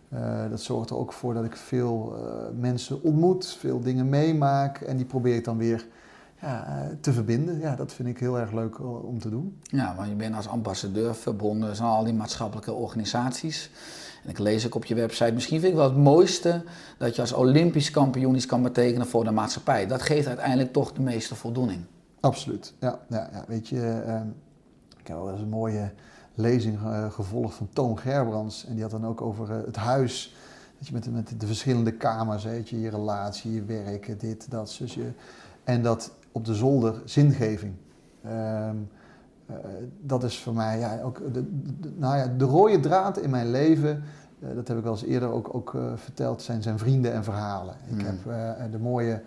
Eh, 0.09 0.49
dat 0.49 0.61
zorgt 0.61 0.89
er 0.89 0.97
ook 0.97 1.13
voor 1.13 1.33
dat 1.33 1.45
ik 1.45 1.55
veel 1.55 2.15
eh, 2.15 2.59
mensen 2.59 3.03
ontmoet, 3.03 3.47
veel 3.59 3.79
dingen 3.79 4.09
meemaak. 4.09 4.81
En 4.81 4.97
die 4.97 5.05
probeer 5.05 5.35
ik 5.35 5.43
dan 5.43 5.57
weer 5.57 5.87
ja, 6.41 6.87
te 7.01 7.13
verbinden. 7.13 7.59
Ja, 7.59 7.75
dat 7.75 7.93
vind 7.93 8.07
ik 8.07 8.19
heel 8.19 8.39
erg 8.39 8.51
leuk 8.51 8.79
om 9.03 9.19
te 9.19 9.29
doen. 9.29 9.59
Ja, 9.61 9.95
want 9.95 10.09
je 10.09 10.15
bent 10.15 10.35
als 10.35 10.47
ambassadeur 10.47 11.15
verbonden 11.15 11.69
aan 11.69 11.89
al 11.89 12.03
die 12.03 12.13
maatschappelijke 12.13 12.73
organisaties. 12.73 13.69
En 14.23 14.29
ik 14.29 14.39
lees 14.39 14.65
ook 14.65 14.75
op 14.75 14.85
je 14.85 14.95
website, 14.95 15.31
misschien 15.31 15.59
vind 15.59 15.71
ik 15.71 15.77
wel 15.77 15.89
het 15.89 15.97
mooiste 15.97 16.63
dat 16.97 17.15
je 17.15 17.21
als 17.21 17.33
Olympisch 17.33 17.91
kampioen 17.91 18.35
iets 18.35 18.45
kan 18.45 18.61
betekenen 18.61 19.07
voor 19.07 19.23
de 19.23 19.31
maatschappij. 19.31 19.87
Dat 19.87 20.01
geeft 20.01 20.27
uiteindelijk 20.27 20.73
toch 20.73 20.93
de 20.93 21.01
meeste 21.01 21.35
voldoening. 21.35 21.79
Absoluut, 22.19 22.73
ja. 22.79 22.99
ja, 23.09 23.29
ja. 23.31 23.43
Weet 23.47 23.67
je, 23.67 24.01
ehm, 24.05 24.27
ik 24.99 25.07
heb 25.07 25.17
wel 25.17 25.31
eens 25.31 25.41
een 25.41 25.49
mooie 25.49 25.91
lezing 26.37 26.77
eh, 26.77 27.11
gevolgd 27.11 27.55
van 27.55 27.69
Toon 27.73 27.99
Gerbrands. 27.99 28.65
En 28.65 28.73
die 28.73 28.81
had 28.81 28.91
dan 28.91 29.05
ook 29.05 29.21
over 29.21 29.51
eh, 29.51 29.65
het 29.65 29.75
huis. 29.75 30.35
Dat 30.77 30.87
je 30.87 30.93
met, 30.93 31.11
met 31.11 31.39
de 31.39 31.47
verschillende 31.47 31.91
kamers, 31.91 32.43
weet 32.43 32.69
je, 32.69 32.79
je 32.79 32.89
relatie, 32.89 33.53
je 33.53 33.63
werk, 33.63 34.19
dit, 34.19 34.51
dat, 34.51 34.69
zusje. 34.69 35.13
En 35.63 35.83
dat 35.83 36.11
op 36.31 36.45
de 36.45 36.55
zolder 36.55 37.01
zingeving. 37.05 37.73
Ehm, 38.23 38.75
eh, 39.45 39.55
dat 40.01 40.23
is 40.23 40.39
voor 40.39 40.53
mij 40.53 40.79
ja, 40.79 41.01
ook 41.01 41.33
de, 41.33 41.43
nou 41.95 42.17
ja, 42.17 42.27
de 42.37 42.45
rode 42.45 42.79
draad 42.79 43.17
in 43.17 43.29
mijn 43.29 43.51
leven 43.51 44.03
dat 44.55 44.67
heb 44.67 44.77
ik 44.77 44.83
wel 44.83 44.91
eens 44.91 45.03
eerder 45.03 45.29
ook, 45.29 45.55
ook 45.55 45.77
verteld, 45.95 46.41
zijn 46.41 46.61
zijn 46.61 46.77
vrienden 46.77 47.13
en 47.13 47.23
verhalen. 47.23 47.75
Ik 47.89 47.97
Mm. 48.01 48.05
heb 48.05 48.71
de 48.71 48.79
mooie 48.79 49.21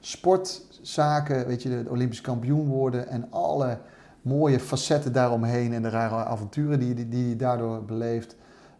sportzaken, 0.00 1.46
weet 1.46 1.62
je, 1.62 1.82
de 1.82 1.90
Olympisch 1.90 2.20
kampioen 2.20 2.66
worden 2.66 3.08
en 3.08 3.26
alle 3.30 3.78
mooie 4.22 4.60
facetten 4.60 5.12
daaromheen 5.12 5.72
en 5.72 5.82
de 5.82 5.88
rare 5.88 6.14
avonturen 6.14 6.78
die 6.78 6.94
die, 6.94 7.08
die 7.08 7.26
hij 7.26 7.36
daardoor 7.36 7.84
beleeft, 7.84 8.36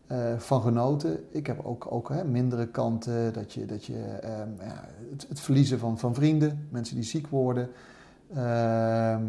eh, 0.07 0.39
van 0.39 0.63
genoten. 0.63 1.25
Ik 1.31 1.47
heb 1.47 1.65
ook, 1.65 1.87
ook 1.93 2.09
hè, 2.09 2.25
mindere 2.25 2.69
kanten, 2.69 3.33
dat 3.33 3.53
je, 3.53 3.67
dat 3.67 3.85
je 3.85 3.99
ehm, 4.03 4.49
ja, 4.59 4.89
het, 5.11 5.27
het 5.29 5.41
verliezen 5.41 5.79
van, 5.79 5.99
van 5.99 6.15
vrienden, 6.15 6.69
mensen 6.71 6.95
die 6.95 7.05
ziek 7.05 7.27
worden. 7.27 7.69
Ehm, 8.35 9.23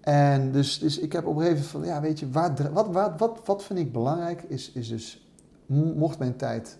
en 0.00 0.52
dus, 0.52 0.78
dus 0.78 0.98
ik 0.98 1.12
heb 1.12 1.26
op 1.26 1.36
een 1.36 1.42
gegeven 1.42 1.64
moment 1.72 1.86
van, 1.86 1.94
ja, 1.94 2.00
weet 2.00 2.18
je, 2.18 2.30
wat, 2.30 2.88
wat, 2.90 3.18
wat, 3.18 3.40
wat 3.44 3.64
vind 3.64 3.78
ik 3.78 3.92
belangrijk, 3.92 4.42
is, 4.42 4.72
is 4.72 4.88
dus, 4.88 5.30
mo- 5.66 5.94
mocht 5.94 6.18
mijn 6.18 6.36
tijd 6.36 6.78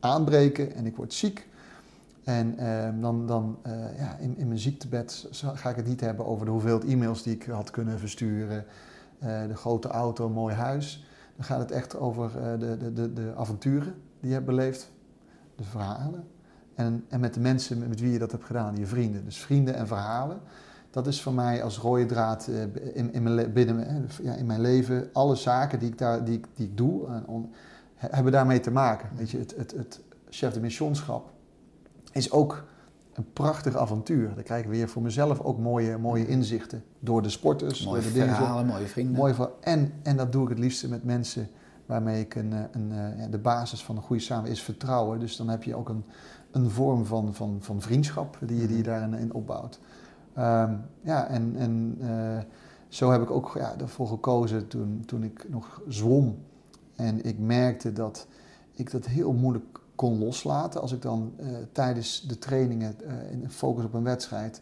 aanbreken 0.00 0.74
en 0.74 0.86
ik 0.86 0.96
word 0.96 1.12
ziek, 1.14 1.48
en 2.24 2.58
ehm, 2.58 3.00
dan, 3.00 3.26
dan 3.26 3.58
eh, 3.62 3.98
ja, 3.98 4.16
in, 4.16 4.36
in 4.36 4.46
mijn 4.46 4.58
ziektebed 4.58 5.28
ga 5.54 5.70
ik 5.70 5.76
het 5.76 5.86
niet 5.86 6.00
hebben 6.00 6.26
over 6.26 6.44
de 6.44 6.50
hoeveelheid 6.52 6.84
e-mails 6.84 7.22
die 7.22 7.34
ik 7.34 7.42
had 7.44 7.70
kunnen 7.70 7.98
versturen, 7.98 8.64
eh, 9.18 9.46
de 9.46 9.56
grote 9.56 9.88
auto, 9.88 10.28
mooi 10.28 10.54
huis. 10.54 11.06
Dan 11.36 11.44
gaat 11.44 11.58
het 11.58 11.70
echt 11.70 11.96
over 11.96 12.30
eh, 12.38 12.58
de, 12.58 12.76
de, 12.76 12.92
de, 12.92 13.12
de 13.12 13.32
avonturen 13.36 13.94
die 14.20 14.28
je 14.28 14.34
hebt 14.34 14.46
beleefd, 14.46 14.90
de 15.56 15.64
verhalen. 15.64 16.24
En, 16.74 17.04
en 17.08 17.20
met 17.20 17.34
de 17.34 17.40
mensen 17.40 17.88
met 17.88 18.00
wie 18.00 18.12
je 18.12 18.18
dat 18.18 18.30
hebt 18.30 18.44
gedaan, 18.44 18.76
je 18.76 18.86
vrienden. 18.86 19.24
Dus 19.24 19.38
vrienden 19.38 19.74
en 19.74 19.86
verhalen. 19.86 20.40
Dat 20.90 21.06
is 21.06 21.22
voor 21.22 21.32
mij 21.32 21.62
als 21.62 21.78
rode 21.78 22.06
draad 22.06 22.46
in, 22.94 23.12
in, 23.12 23.22
mijn, 23.22 23.52
binnen, 23.52 24.08
ja, 24.22 24.34
in 24.34 24.46
mijn 24.46 24.60
leven. 24.60 25.10
Alle 25.12 25.34
zaken 25.36 25.78
die 25.78 25.88
ik, 25.88 25.98
daar, 25.98 26.24
die 26.24 26.40
die 26.54 26.66
ik 26.66 26.76
doe, 26.76 27.08
he- 27.94 28.08
hebben 28.10 28.32
daarmee 28.32 28.60
te 28.60 28.70
maken. 28.70 29.08
Weet 29.16 29.30
je, 29.30 29.38
het, 29.38 29.56
het, 29.56 29.70
het 29.70 30.00
chef 30.28 30.52
de 30.52 30.60
missionschap 30.60 31.32
is 32.12 32.30
ook 32.30 32.64
een 33.12 33.32
prachtig 33.32 33.76
avontuur. 33.76 34.34
Daar 34.34 34.44
krijg 34.44 34.64
ik 34.64 34.70
weer 34.70 34.88
voor 34.88 35.02
mezelf 35.02 35.40
ook 35.40 35.58
mooie, 35.58 35.98
mooie 35.98 36.26
inzichten. 36.26 36.84
Door 36.98 37.22
de 37.22 37.28
sporters, 37.30 37.84
Mooie 37.84 38.02
door 38.02 38.12
de 38.12 38.18
dingen. 38.18 38.34
verhalen, 38.34 38.66
mooie 38.66 38.86
vrienden. 38.86 39.16
Mooi 39.16 39.34
voor, 39.34 39.52
en, 39.60 39.92
en 40.02 40.16
dat 40.16 40.32
doe 40.32 40.42
ik 40.42 40.48
het 40.48 40.58
liefste 40.58 40.88
met 40.88 41.04
mensen 41.04 41.48
waarmee 41.86 42.20
ik 42.20 42.34
een, 42.34 42.52
eh, 42.52 42.60
een, 42.72 42.92
eh, 42.92 43.30
de 43.30 43.38
basis 43.38 43.84
van 43.84 43.96
een 43.96 44.02
goede 44.02 44.22
samen 44.22 44.50
is 44.50 44.62
vertrouwen. 44.62 45.20
Dus 45.20 45.36
dan 45.36 45.48
heb 45.48 45.62
je 45.62 45.74
ook 45.74 45.88
een, 45.88 46.04
een 46.50 46.70
vorm 46.70 47.06
van, 47.06 47.34
van, 47.34 47.56
van 47.60 47.80
vriendschap 47.80 48.38
die 48.40 48.60
je, 48.60 48.66
die 48.66 48.76
je 48.76 48.82
daarin 48.82 49.14
in 49.14 49.32
opbouwt. 49.32 49.80
Ehm, 50.34 50.74
ja, 51.00 51.26
en, 51.26 51.54
en 51.56 51.96
eh, 52.00 52.44
zo 52.88 53.10
heb 53.10 53.22
ik 53.22 53.30
ook 53.30 53.52
ja, 53.54 53.74
ervoor 53.78 54.06
gekozen 54.06 54.68
toen, 54.68 55.02
toen 55.06 55.22
ik 55.22 55.46
nog 55.48 55.80
zwom. 55.88 56.38
En 56.96 57.24
ik 57.24 57.38
merkte 57.38 57.92
dat 57.92 58.26
ik 58.72 58.90
dat 58.90 59.06
heel 59.06 59.32
moeilijk 59.32 59.79
kon 60.00 60.18
loslaten. 60.18 60.80
Als 60.80 60.92
ik 60.92 61.02
dan 61.02 61.32
eh, 61.36 61.46
tijdens 61.72 62.24
de 62.28 62.38
trainingen 62.38 62.94
eh, 63.00 63.32
in 63.32 63.50
focus 63.50 63.84
op 63.84 63.94
een 63.94 64.02
wedstrijd 64.02 64.60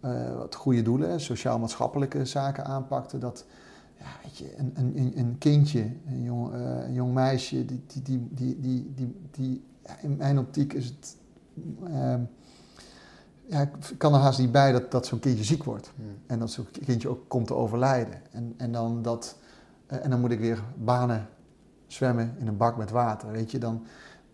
eh, 0.00 0.36
wat 0.36 0.54
goede 0.54 0.82
doelen, 0.82 1.20
sociaal-maatschappelijke 1.20 2.24
zaken 2.26 2.64
aanpakte. 2.64 3.18
Dat 3.18 3.44
ja, 3.98 4.06
weet 4.22 4.36
je, 4.38 4.56
een, 4.58 4.72
een, 4.74 5.12
een- 5.18 5.38
kindje, 5.38 5.90
een 6.06 6.22
jong, 6.22 6.52
een 6.52 6.92
jong 6.92 7.12
meisje, 7.14 7.64
die, 7.64 7.82
die, 7.86 8.02
die, 8.02 8.28
die, 8.30 8.60
die, 8.60 8.92
die, 8.94 9.16
die- 9.30 9.64
ja, 9.86 9.96
in 10.00 10.16
mijn 10.16 10.38
optiek 10.38 10.72
is 10.72 10.84
het. 10.84 11.16
ehm, 11.84 12.20
ja, 13.46 13.60
ik 13.60 13.98
kan 13.98 14.14
er 14.14 14.20
haast 14.20 14.38
niet 14.38 14.52
bij 14.52 14.72
dat, 14.72 14.90
dat 14.90 15.06
zo'n 15.06 15.18
kindje 15.18 15.44
ziek 15.44 15.64
wordt. 15.64 15.90
Hmm. 15.96 16.04
En 16.26 16.38
dat 16.38 16.50
zo'n 16.50 16.66
kindje 16.84 17.08
ook 17.08 17.28
komt 17.28 17.46
te 17.46 17.54
overlijden. 17.54 18.20
En, 18.30 18.54
en, 18.56 18.72
dan 18.72 19.02
dat, 19.02 19.36
en 19.86 20.10
dan 20.10 20.20
moet 20.20 20.30
ik 20.30 20.40
weer 20.40 20.62
banen 20.76 21.28
zwemmen 21.86 22.34
in 22.38 22.46
een 22.46 22.56
bak 22.56 22.76
met 22.76 22.90
water. 22.90 23.30
Weet 23.30 23.50
je, 23.50 23.58
dan, 23.58 23.82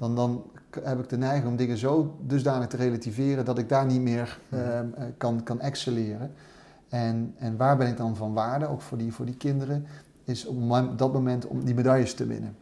dan, 0.00 0.14
dan 0.16 0.42
heb 0.82 0.98
ik 0.98 1.08
de 1.08 1.16
neiging 1.18 1.46
om 1.48 1.56
dingen 1.56 1.76
zo 1.76 2.16
dusdanig 2.26 2.66
te 2.68 2.76
relativeren 2.76 3.44
dat 3.44 3.58
ik 3.58 3.68
daar 3.68 3.86
niet 3.86 4.00
meer 4.00 4.38
Hmm. 4.48 4.58
ehm, 4.58 4.86
eh, 4.94 5.04
kan, 5.16 5.42
kan 5.42 5.60
excelleren. 5.60 6.32
En, 6.88 7.34
en 7.38 7.56
waar 7.56 7.76
ben 7.76 7.88
ik 7.88 7.96
dan 7.96 8.16
van 8.16 8.32
waarde, 8.32 8.66
ook 8.66 8.80
voor 8.80 8.98
die, 8.98 9.12
voor 9.12 9.26
die 9.26 9.36
kinderen, 9.36 9.86
is 10.24 10.46
op 10.46 10.98
dat 10.98 11.12
moment 11.12 11.46
om 11.46 11.64
die 11.64 11.74
medailles 11.74 12.14
te 12.14 12.26
winnen. 12.26 12.56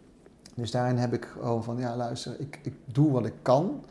Dus 0.54 0.70
daarin 0.70 0.96
heb 0.96 1.12
ik 1.12 1.24
gewoon 1.24 1.64
van, 1.64 1.78
ja 1.78 1.96
luister, 1.96 2.34
ik, 2.38 2.58
ik 2.62 2.74
doe 2.84 3.10
wat 3.10 3.26
ik 3.26 3.34
kan, 3.42 3.84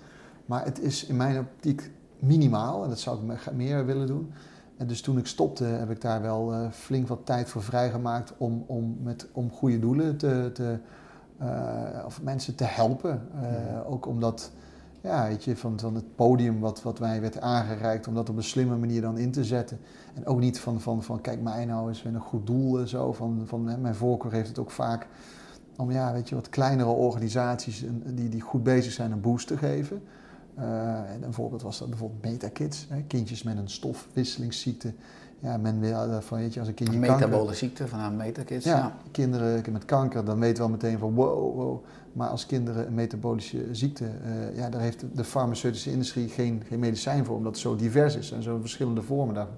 maar 0.45 0.65
het 0.65 0.79
is 0.79 1.05
in 1.05 1.15
mijn 1.15 1.39
optiek 1.39 1.91
minimaal 2.19 2.83
en 2.83 2.89
dat 2.89 2.99
zou 2.99 3.17
ik 3.17 3.23
me- 3.23 3.53
meer 3.55 3.85
willen 3.85 4.07
doen. 4.07 4.31
En 4.77 4.87
dus 4.87 5.01
toen 5.01 5.17
ik 5.17 5.27
stopte, 5.27 5.63
heb 5.63 5.89
ik 5.89 6.01
daar 6.01 6.21
wel 6.21 6.53
eh, 6.53 6.71
flink 6.71 7.07
wat 7.07 7.19
tijd 7.23 7.49
voor 7.49 7.63
vrijgemaakt 7.63 8.33
om, 8.37 8.63
om, 8.67 8.97
met, 9.03 9.27
om 9.31 9.51
goede 9.51 9.79
doelen 9.79 10.17
te, 10.17 10.49
te, 10.53 10.77
of 12.05 12.21
mensen 12.21 12.55
te 12.55 12.63
helpen. 12.63 13.21
Eh, 13.41 13.91
Ook 13.91 14.05
omdat, 14.05 14.51
ja, 15.01 15.27
weet 15.27 15.43
je, 15.43 15.57
van, 15.57 15.79
van 15.79 15.95
het 15.95 16.15
podium 16.15 16.59
wat, 16.59 16.81
wat 16.81 16.99
mij 16.99 17.21
werd 17.21 17.41
aangereikt, 17.41 18.07
om 18.07 18.13
dat 18.13 18.29
op 18.29 18.37
een 18.37 18.43
slimme 18.43 18.77
manier 18.77 19.01
dan 19.01 19.17
in 19.17 19.31
te 19.31 19.43
zetten. 19.43 19.79
En 20.13 20.25
ook 20.25 20.39
niet 20.39 20.59
van, 20.59 20.81
van, 20.81 21.03
van 21.03 21.21
kijk 21.21 21.41
mij 21.41 21.65
nou 21.65 21.87
eens 21.87 22.03
met 22.03 22.13
een 22.13 22.19
goed 22.19 22.47
doel 22.47 22.79
en 22.79 22.87
zo. 22.87 23.13
Van, 23.13 23.41
van, 23.45 23.67
hè, 23.67 23.77
mijn 23.77 23.95
voorkeur 23.95 24.31
heeft 24.31 24.47
het 24.47 24.59
ook 24.59 24.71
vaak 24.71 25.07
om, 25.77 25.91
ja, 25.91 26.13
weet 26.13 26.29
je, 26.29 26.35
wat 26.35 26.49
kleinere 26.49 26.89
organisaties 26.89 27.85
die, 28.05 28.29
die 28.29 28.41
goed 28.41 28.63
bezig 28.63 28.91
zijn 28.91 29.11
een 29.11 29.21
boost 29.21 29.47
te 29.47 29.57
geven. 29.57 30.01
Eh, 30.55 31.13
en 31.13 31.23
een 31.23 31.33
voorbeeld 31.33 31.61
was 31.61 31.79
dat 31.79 31.89
bijvoorbeeld 31.89 32.23
Metakids, 32.23 32.85
hè, 32.89 33.01
kindjes 33.01 33.43
met 33.43 33.57
een 33.57 33.69
stofwisselingsziekte. 33.69 34.93
Ja, 35.39 35.57
men 35.57 35.79
wil 35.79 36.03
eh, 36.03 36.17
van, 36.19 36.37
weet 36.37 36.53
je, 36.53 36.59
als 36.59 36.69
een 36.69 36.75
kindje 36.75 36.95
Een 36.95 37.01
kanker... 37.01 37.27
metabole 37.27 37.53
ziekte 37.53 37.87
van 37.87 38.15
metakids. 38.15 38.65
Ja, 38.65 38.77
Ja. 38.77 38.97
kinderen 39.11 39.71
met 39.71 39.85
kanker, 39.85 40.25
dan 40.25 40.39
weten 40.39 40.57
we 40.57 40.63
al 40.63 40.69
meteen 40.69 40.97
van 40.97 41.13
wow, 41.13 41.55
wow. 41.55 41.83
Maar 42.13 42.27
als 42.29 42.45
kinderen 42.45 42.87
een 42.87 42.93
metabolische 42.93 43.65
ziekte, 43.71 44.05
eh, 44.05 44.57
ja, 44.57 44.69
daar 44.69 44.81
heeft 44.81 45.05
de 45.13 45.23
farmaceutische 45.23 45.91
industrie 45.91 46.27
geen, 46.27 46.63
geen 46.67 46.79
medicijn 46.79 47.25
voor, 47.25 47.35
omdat 47.35 47.51
het 47.51 47.61
zo 47.61 47.75
divers 47.75 48.15
is 48.15 48.31
en 48.31 48.43
zo 48.43 48.57
verschillende 48.59 49.01
vormen 49.01 49.35
daarvan. 49.35 49.55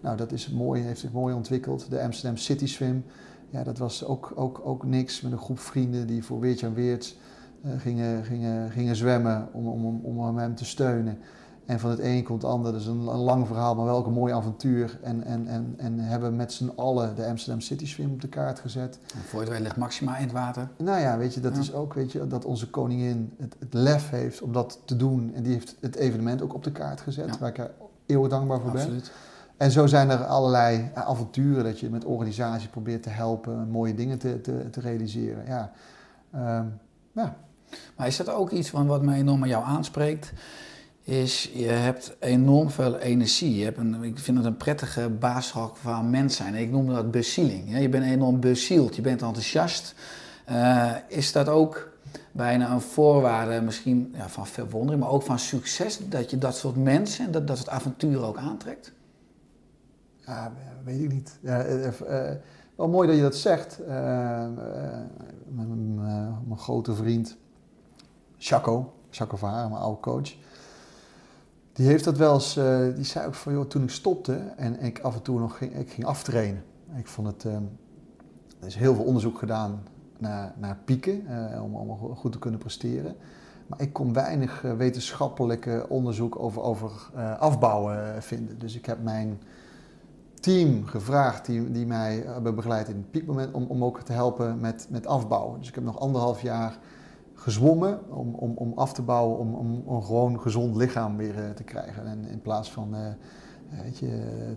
Nou, 0.00 0.16
dat 0.16 0.32
is 0.32 0.50
mooi, 0.50 0.82
heeft 0.82 1.00
zich 1.00 1.12
mooi 1.12 1.34
ontwikkeld. 1.34 1.90
De 1.90 2.02
Amsterdam 2.02 2.36
City 2.36 2.66
Swim, 2.66 3.04
ja, 3.50 3.62
dat 3.62 3.78
was 3.78 4.04
ook, 4.04 4.32
ook, 4.34 4.60
ook 4.64 4.84
niks 4.84 5.20
met 5.20 5.32
een 5.32 5.38
groep 5.38 5.58
vrienden 5.58 6.06
die 6.06 6.24
voor 6.24 6.40
Weertje 6.40 6.66
en 6.66 6.74
Weerts 6.74 7.16
eh, 7.64 7.70
gingen, 7.78 8.24
gingen, 8.24 8.70
gingen 8.70 8.96
zwemmen 8.96 9.48
om, 9.52 9.66
om, 9.68 9.84
om, 10.04 10.26
om 10.26 10.38
hem 10.38 10.54
te 10.54 10.64
steunen. 10.64 11.18
En 11.66 11.80
van 11.80 11.90
het 11.90 11.98
een 11.98 12.24
komt 12.24 12.42
het 12.42 12.50
ander, 12.50 12.72
dat 12.72 12.80
is 12.80 12.86
een, 12.86 13.06
een 13.06 13.18
lang 13.18 13.46
verhaal, 13.46 13.74
maar 13.74 13.84
wel 13.84 13.96
ook 13.96 14.06
een 14.06 14.12
mooi 14.12 14.32
avontuur. 14.32 14.98
En, 15.02 15.24
en, 15.24 15.46
en, 15.46 15.74
en 15.76 15.98
hebben 15.98 16.36
met 16.36 16.52
z'n 16.52 16.72
allen 16.76 17.14
de 17.16 17.26
Amsterdam 17.26 17.60
City 17.60 17.86
Swim 17.86 18.12
op 18.12 18.20
de 18.20 18.28
kaart 18.28 18.58
gezet. 18.58 18.98
En 19.14 19.20
voor 19.20 19.40
het 19.40 19.60
ligt 19.60 19.76
Maxima 19.76 20.16
in 20.16 20.22
het 20.22 20.32
water. 20.32 20.68
Nou 20.76 21.00
ja, 21.00 21.16
weet 21.18 21.34
je, 21.34 21.40
dat 21.40 21.54
Ja. 21.54 21.60
is 21.60 21.72
ook, 21.72 21.94
weet 21.94 22.12
je, 22.12 22.26
dat 22.26 22.44
onze 22.44 22.70
koningin 22.70 23.32
het, 23.38 23.56
het 23.58 23.74
lef 23.74 24.10
heeft 24.10 24.42
om 24.42 24.52
dat 24.52 24.78
te 24.84 24.96
doen. 24.96 25.32
En 25.34 25.42
die 25.42 25.52
heeft 25.52 25.76
het 25.80 25.96
evenement 25.96 26.42
ook 26.42 26.54
op 26.54 26.64
de 26.64 26.72
kaart 26.72 27.00
gezet, 27.00 27.26
Ja. 27.26 27.38
waar 27.38 27.48
ik 27.50 27.56
haar 27.56 27.70
eeuwig 28.06 28.30
dankbaar 28.30 28.60
voor 28.60 28.70
ben. 28.70 28.80
Absoluut. 28.80 29.12
En 29.56 29.70
zo 29.70 29.86
zijn 29.86 30.10
er 30.10 30.24
allerlei 30.24 30.90
ja, 30.94 31.04
avonturen 31.04 31.64
dat 31.64 31.80
je 31.80 31.90
met 31.90 32.04
organisaties 32.04 32.68
probeert 32.68 33.02
te 33.02 33.08
helpen, 33.10 33.68
mooie 33.68 33.94
dingen 33.94 34.18
te, 34.18 34.40
te, 34.40 34.70
te 34.70 34.80
realiseren. 34.80 35.44
Ja. 35.46 35.72
Ehm, 36.32 36.66
ja. 37.12 37.36
Maar 37.96 38.06
is 38.06 38.16
dat 38.16 38.28
ook 38.30 38.50
iets 38.50 38.70
van 38.70 38.86
wat 38.86 39.02
mij 39.02 39.18
enorm 39.18 39.42
aan 39.42 39.48
jou 39.48 39.64
aanspreekt? 39.64 40.32
Is 41.04 41.50
je 41.54 41.66
hebt 41.68 42.16
enorm 42.18 42.70
veel 42.70 42.98
energie. 42.98 43.56
Je 43.56 43.64
hebt 43.64 43.78
een, 43.78 44.02
ik 44.02 44.18
vind 44.18 44.36
het 44.36 44.46
een 44.46 44.56
prettige 44.56 45.08
baashok 45.08 45.76
van 45.76 46.10
mens 46.10 46.36
zijn. 46.36 46.54
Ik 46.54 46.70
noem 46.70 46.86
dat 46.86 47.10
bezieling. 47.10 47.78
Je 47.78 47.88
bent 47.88 48.04
enorm 48.04 48.40
bezield, 48.40 48.96
je 48.96 49.02
bent 49.02 49.22
enthousiast. 49.22 49.94
Eh, 50.44 50.92
is 51.08 51.32
dat 51.32 51.48
ook 51.48 51.90
bijna 52.32 52.70
een 52.70 52.80
voorwaarde 52.80 53.60
misschien 53.60 54.14
ja, 54.16 54.28
van 54.28 54.46
verwondering, 54.46 55.02
maar 55.02 55.12
ook 55.12 55.22
van 55.22 55.38
succes? 55.38 56.08
Dat 56.08 56.30
je 56.30 56.38
dat 56.38 56.56
soort 56.56 56.76
mensen 56.76 57.24
en 57.24 57.30
dat, 57.30 57.46
dat 57.46 57.56
soort 57.56 57.68
avonturen 57.68 58.26
ook 58.26 58.36
aantrekt? 58.36 58.92
Ja, 60.26 60.52
weet 60.84 61.00
ik 61.00 61.12
niet. 61.12 61.38
Eh, 61.42 61.86
eh, 61.86 62.36
wel 62.76 62.88
mooi 62.88 63.06
dat 63.06 63.16
je 63.16 63.22
dat 63.22 63.36
zegt. 63.36 63.78
Mijn 65.46 66.58
grote 66.58 66.94
vriend 66.94 67.36
Chaco, 68.38 68.92
Chaco 69.10 69.36
Verhaar, 69.36 69.68
mijn 69.68 69.82
oude 69.82 70.00
coach. 70.00 70.34
Die 71.72 71.86
heeft 71.86 72.04
dat 72.04 72.16
wel 72.16 72.34
eens, 72.34 72.56
eh, 72.56 72.80
die 72.94 73.04
zei 73.04 73.26
ook 73.26 73.34
van, 73.34 73.52
joh, 73.52 73.66
toen 73.66 73.82
ik 73.82 73.90
stopte 73.90 74.34
en 74.56 74.80
ik 74.80 75.00
af 75.00 75.14
en 75.14 75.22
toe 75.22 75.38
nog 75.38 75.56
ging, 75.56 75.74
ik 75.74 75.90
ging 75.90 76.06
aftrainen. 76.06 76.62
Ik 76.96 77.06
vond 77.06 77.26
het, 77.26 77.44
eh, 77.44 77.54
er 78.60 78.66
is 78.66 78.74
heel 78.74 78.94
veel 78.94 79.04
onderzoek 79.04 79.38
gedaan 79.38 79.82
naar, 80.18 80.52
naar 80.58 80.78
pieken, 80.84 81.26
eh, 81.26 81.62
om, 81.62 81.74
om 81.74 82.16
goed 82.16 82.32
te 82.32 82.38
kunnen 82.38 82.60
presteren. 82.60 83.16
Maar 83.66 83.80
ik 83.80 83.92
kon 83.92 84.12
weinig 84.12 84.64
eh, 84.64 84.72
wetenschappelijke 84.72 85.86
onderzoek 85.88 86.38
over, 86.38 86.62
over 86.62 86.90
afbouwen 87.38 88.22
vinden. 88.22 88.58
Dus 88.58 88.76
ik 88.76 88.86
heb 88.86 89.02
mijn 89.02 89.40
team 90.40 90.86
gevraagd 90.86 91.46
die, 91.46 91.70
die 91.70 91.86
mij 91.86 92.22
hebben 92.26 92.54
begeleid 92.54 92.88
in 92.88 92.96
het 92.96 93.10
piekmoment 93.10 93.54
om, 93.54 93.64
om 93.68 93.84
ook 93.84 94.02
te 94.02 94.12
helpen 94.12 94.60
met, 94.60 94.86
met 94.90 95.06
afbouwen. 95.06 95.58
Dus 95.58 95.68
ik 95.68 95.74
heb 95.74 95.84
nog 95.84 96.00
anderhalf 96.00 96.42
jaar 96.42 96.78
gezwommen 97.42 98.00
om, 98.10 98.34
om, 98.34 98.52
om 98.56 98.72
af 98.74 98.92
te 98.92 99.02
bouwen, 99.02 99.38
om, 99.38 99.54
om 99.54 99.94
een 99.96 100.02
gewoon 100.02 100.40
gezond 100.40 100.76
lichaam 100.76 101.16
weer 101.16 101.38
eh, 101.38 101.50
te 101.50 101.62
krijgen. 101.62 102.06
En 102.06 102.24
in 102.24 102.40
plaats 102.40 102.72
van 102.72 102.94
eh, 102.94 103.80
weet 103.82 103.98
je, 103.98 104.08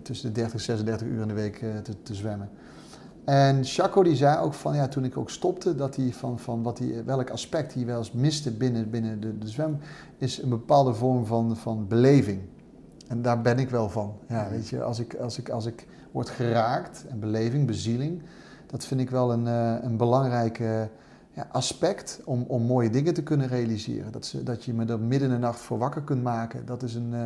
tussen 0.02 0.28
de 0.28 0.34
30 0.34 0.52
en 0.52 0.60
36 0.60 1.06
uur 1.06 1.20
in 1.22 1.28
de 1.28 1.34
week 1.34 1.62
eh, 1.62 1.76
te, 1.76 2.02
te 2.02 2.14
zwemmen. 2.14 2.50
En 3.24 3.64
Chaco 3.64 4.02
die 4.02 4.16
zei 4.16 4.38
ook 4.38 4.54
van, 4.54 4.74
ja, 4.74 4.88
toen 4.88 5.04
ik 5.04 5.16
ook 5.16 5.30
stopte, 5.30 5.74
dat 5.74 5.96
hij 5.96 6.12
van, 6.12 6.38
van 6.38 6.62
wat 6.62 6.78
hij, 6.78 7.04
welk 7.04 7.30
aspect 7.30 7.74
hij 7.74 7.86
wel 7.86 7.98
eens 7.98 8.12
miste 8.12 8.52
binnen, 8.52 8.90
binnen 8.90 9.20
de, 9.20 9.38
de 9.38 9.48
zwem, 9.48 9.78
is 10.18 10.42
een 10.42 10.48
bepaalde 10.48 10.94
vorm 10.94 11.26
van, 11.26 11.56
van 11.56 11.86
beleving. 11.88 12.40
En 13.08 13.22
daar 13.22 13.40
ben 13.40 13.58
ik 13.58 13.70
wel 13.70 13.88
van. 13.88 14.14
Ja, 14.28 14.48
weet 14.50 14.68
je, 14.68 14.82
als 14.82 14.98
ik, 14.98 15.14
als 15.14 15.38
ik, 15.38 15.50
als 15.50 15.66
ik 15.66 15.86
word 16.12 16.28
geraakt, 16.28 17.04
en 17.08 17.20
beleving, 17.20 17.66
bezieling, 17.66 18.22
dat 18.66 18.84
vind 18.84 19.00
ik 19.00 19.10
wel 19.10 19.32
een, 19.32 19.46
eh, 19.46 19.74
een 19.82 19.96
belangrijk 19.96 20.60
ja, 21.36 21.48
aspect 21.52 22.20
om, 22.24 22.44
om 22.48 22.62
mooie 22.62 22.90
dingen 22.90 23.14
te 23.14 23.22
kunnen 23.22 23.48
realiseren. 23.48 24.12
Dat, 24.12 24.26
ze, 24.26 24.42
dat 24.42 24.64
je 24.64 24.74
me 24.74 24.84
er 24.84 25.00
midden 25.00 25.28
in 25.28 25.34
de 25.34 25.40
nacht 25.40 25.60
voor 25.60 25.78
wakker 25.78 26.02
kunt 26.02 26.22
maken, 26.22 26.66
dat 26.66 26.82
is 26.82 26.94
een... 26.94 27.14
eh, 27.14 27.24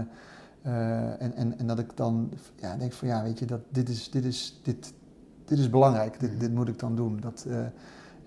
eh, 0.63 1.23
en, 1.23 1.35
en, 1.35 1.59
en 1.59 1.67
dat 1.67 1.79
ik 1.79 1.97
dan 1.97 2.33
ja, 2.57 2.77
denk 2.77 2.93
van 2.93 3.09
ja, 3.09 3.23
weet 3.23 3.39
je, 3.39 3.45
dat, 3.45 3.61
dit, 3.69 3.89
is, 3.89 4.11
dit, 4.11 4.25
is, 4.25 4.61
dit, 4.63 4.93
dit 5.45 5.59
is 5.59 5.71
belangrijk, 5.71 6.21
dit, 6.21 6.41
dit 6.41 6.55
moet 6.55 6.69
ik 6.69 6.79
dan 6.79 6.97
doen. 6.97 7.21
Dat, 7.21 7.45
eh, 7.49 7.59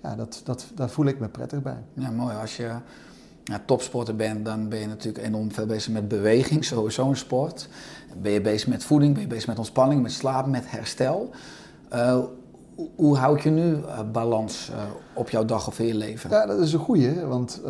ja, 0.03 0.15
dat, 0.15 0.41
dat, 0.43 0.71
daar 0.75 0.89
voel 0.89 1.05
ik 1.05 1.19
me 1.19 1.27
prettig 1.27 1.61
bij. 1.61 1.77
Ja, 1.93 2.11
mooi. 2.11 2.35
Als 2.35 2.57
je 2.57 2.75
ja, 3.43 3.61
topsporter 3.65 4.15
bent, 4.15 4.45
dan 4.45 4.69
ben 4.69 4.79
je 4.79 4.87
natuurlijk 4.87 5.25
enorm 5.25 5.51
veel 5.51 5.65
bezig 5.65 5.93
met 5.93 6.07
beweging, 6.07 6.65
sowieso 6.65 7.09
een 7.09 7.17
sport. 7.17 7.69
Ben 8.21 8.31
je 8.31 8.41
bezig 8.41 8.67
met 8.67 8.83
voeding, 8.83 9.13
ben 9.13 9.21
je 9.21 9.27
bezig 9.27 9.47
met 9.47 9.57
ontspanning, 9.57 10.01
met 10.01 10.11
slaap, 10.11 10.47
met 10.47 10.71
herstel. 10.71 11.31
Hoe, 12.95 13.17
houd 13.17 13.41
je 13.41 13.49
nu 13.49 13.75
uh, 13.75 13.99
balans 14.11 14.69
uh, 14.71 14.83
op 15.13 15.29
jouw 15.29 15.45
dag 15.45 15.67
of 15.67 15.79
in 15.79 15.85
je 15.85 15.95
leven? 15.95 16.29
Ja, 16.29 16.45
dat 16.45 16.59
is 16.59 16.73
een 16.73 16.79
goeie, 16.79 17.25
want 17.25 17.61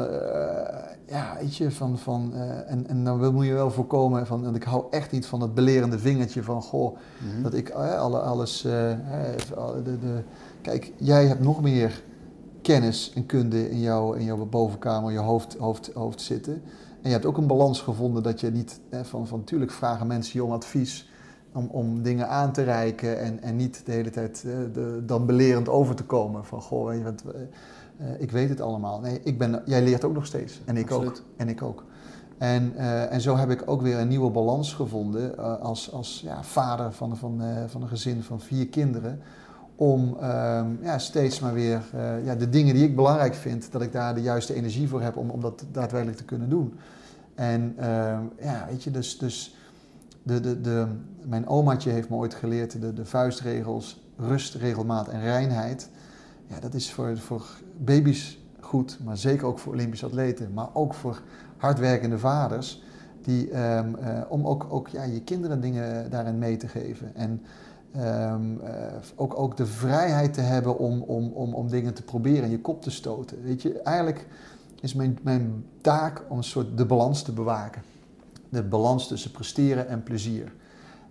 ja, 1.08 1.38
weet 1.40 1.56
je, 1.56 1.72
van, 1.72 1.98
van, 1.98 2.34
en, 2.68 2.88
en 2.88 3.04
dan 3.04 3.34
moet 3.34 3.46
je 3.46 3.54
wel 3.54 3.72
voorkomen 3.72 4.28
van, 4.28 4.46
en 4.46 4.56
ik 4.56 4.64
hou 4.64 4.86
echt 4.90 5.12
niet 5.12 5.26
van 5.26 5.40
dat 5.40 5.54
belerende 5.54 6.00
vingertje 6.00 6.44
van, 6.44 6.62
goh, 6.62 6.92
mm 6.92 7.32
-hmm. 7.32 7.44
dat 7.44 7.54
ik 7.54 7.70
alle, 7.70 8.20
alles, 8.20 8.62
de, 8.62 8.98
de, 9.84 10.24
kijk, 10.62 10.94
jij 10.98 11.26
hebt 11.26 11.42
nog 11.42 11.62
meer 11.62 12.04
kennis 12.64 13.12
en 13.16 13.26
kunde 13.26 13.70
in 13.70 13.80
jouw, 13.80 14.14
in 14.14 14.24
jouw 14.24 14.46
bovenkamer, 14.46 15.12
je 15.12 15.18
hoofd, 15.18 15.58
hoofd, 15.58 15.92
hoofd 15.94 16.22
zitten. 16.22 16.54
En 17.02 17.10
je 17.10 17.16
hebt 17.16 17.26
ook 17.26 17.38
een 17.38 17.48
balans 17.48 17.82
gevonden 17.82 18.24
dat 18.24 18.40
je 18.40 18.52
niet, 18.52 18.80
hè, 18.90 19.06
van, 19.06 19.28
van 19.28 19.40
natuurlijk 19.40 19.72
vragen 19.72 20.08
mensen 20.08 20.40
je 20.40 20.46
om 20.46 20.52
advies, 20.52 21.10
om, 21.54 21.68
om 21.72 22.02
dingen 22.02 22.30
aan 22.30 22.52
te 22.52 22.64
reiken 22.64 23.20
en, 23.20 23.42
en 23.42 23.56
niet 23.56 23.82
de 23.86 23.92
hele 23.92 24.10
tijd 24.10 24.44
uh, 24.46 24.54
de, 24.74 25.04
dan 25.06 25.26
belerend 25.26 25.70
over 25.70 25.96
te 25.96 26.04
komen. 26.04 26.46
Van, 26.46 26.62
goh, 26.62 26.88
weet 26.88 26.98
je 26.98 27.04
wat, 27.04 27.24
uh, 27.26 28.22
ik 28.22 28.32
weet 28.32 28.50
het 28.50 28.62
allemaal. 28.62 29.00
Nee, 29.00 29.20
ik 29.24 29.38
ben, 29.38 29.62
jij 29.66 29.84
leert 29.84 30.04
ook 30.04 30.14
nog 30.14 30.26
steeds. 30.26 30.62
En 30.66 30.78
ik 30.78 30.92
Absoluut. 30.92 31.20
ook. 31.20 31.24
En 31.38 31.50
ik 31.50 31.62
ook. 31.62 31.84
En, 32.38 32.74
uh, 32.76 33.12
en 33.12 33.22
zo 33.22 33.36
heb 33.36 33.50
ik 33.50 33.64
ook 33.66 33.82
weer 33.82 33.98
een 33.98 34.08
nieuwe 34.08 34.30
balans 34.30 34.74
gevonden 34.74 35.38
als, 35.62 35.92
als 35.92 36.22
ja, 36.26 36.44
vader 36.44 36.94
van, 36.94 37.18
van, 37.18 37.42
van 37.68 37.82
een 37.82 37.88
gezin 37.88 38.24
van 38.24 38.40
vier 38.40 38.68
kinderen 38.68 39.20
om 39.76 40.18
um, 40.24 40.80
ja, 40.82 40.98
steeds 40.98 41.40
maar 41.40 41.54
weer 41.54 41.82
ja, 42.24 42.36
de 42.36 42.50
dingen 42.50 42.74
die 42.74 42.84
ik 42.84 42.96
belangrijk 42.96 43.34
vind, 43.34 43.72
dat 43.72 43.82
ik 43.82 43.92
daar 43.92 44.16
de 44.16 44.22
juiste 44.22 44.54
energie 44.54 44.88
voor 44.88 45.02
heb 45.02 45.18
om, 45.18 45.30
om 45.30 45.42
dat 45.42 45.64
daadwerkelijk 45.72 46.18
te 46.18 46.26
kunnen 46.26 46.50
doen. 46.50 46.74
En 47.36 47.76
uh, 47.80 47.86
ja, 48.42 48.66
weet 48.70 48.84
je, 48.84 48.92
dus, 48.92 49.18
dus 49.18 49.56
de, 50.24 50.40
de, 50.40 50.62
de, 50.62 50.88
mijn 51.26 51.48
omaatje 51.48 51.90
heeft 51.90 52.10
me 52.10 52.16
ooit 52.16 52.34
geleerd 52.34 52.82
de, 52.82 52.94
de 52.94 53.06
vuistregels, 53.06 54.04
rust, 54.18 54.56
regelmaat 54.56 55.08
en 55.08 55.22
reinheid. 55.22 55.90
Ja, 56.48 56.60
dat 56.60 56.74
is 56.74 56.92
voor, 56.92 57.18
voor 57.18 57.46
baby's 57.78 58.40
goed, 58.60 59.00
maar 59.04 59.18
zeker 59.18 59.48
ook 59.48 59.60
voor 59.60 59.74
Olympische 59.74 60.06
atleten, 60.06 60.54
maar 60.54 60.70
ook 60.74 60.94
voor 60.94 61.22
hardwerkende 61.58 62.18
vaders. 62.18 62.84
Die, 63.22 63.60
um, 63.60 63.96
uh, 63.96 64.22
om 64.30 64.48
ook, 64.48 64.68
ook 64.70 64.88
ja, 64.88 65.04
je 65.04 65.22
kinderen 65.22 65.62
dingen 65.62 66.10
daarin 66.10 66.38
mee 66.38 66.58
te 66.58 66.68
geven. 66.68 67.16
En 67.16 67.42
Um, 67.98 68.60
uh, 68.64 68.68
ook, 69.16 69.40
ook 69.40 69.58
de 69.58 69.66
vrijheid 69.66 70.34
te 70.34 70.42
hebben 70.42 70.78
om, 70.78 71.02
om, 71.02 71.32
om, 71.34 71.54
om 71.54 71.70
dingen 71.70 71.94
te 71.94 72.04
proberen 72.04 72.44
en 72.44 72.50
je 72.50 72.60
kop 72.60 72.82
te 72.82 72.92
stoten. 72.92 73.44
Weet 73.44 73.62
je, 73.62 73.82
eigenlijk 73.82 74.28
is 74.82 74.94
mijn, 74.94 75.20
mijn 75.22 75.66
taak 75.82 76.24
om 76.30 76.38
een 76.38 76.44
soort 76.44 76.78
de 76.78 76.86
balans 76.86 77.22
te 77.22 77.32
bewaken. 77.32 77.82
De 78.54 78.64
balans 78.64 79.08
tussen 79.08 79.32
presteren 79.32 79.88
en 79.88 80.04
plezier. 80.04 80.54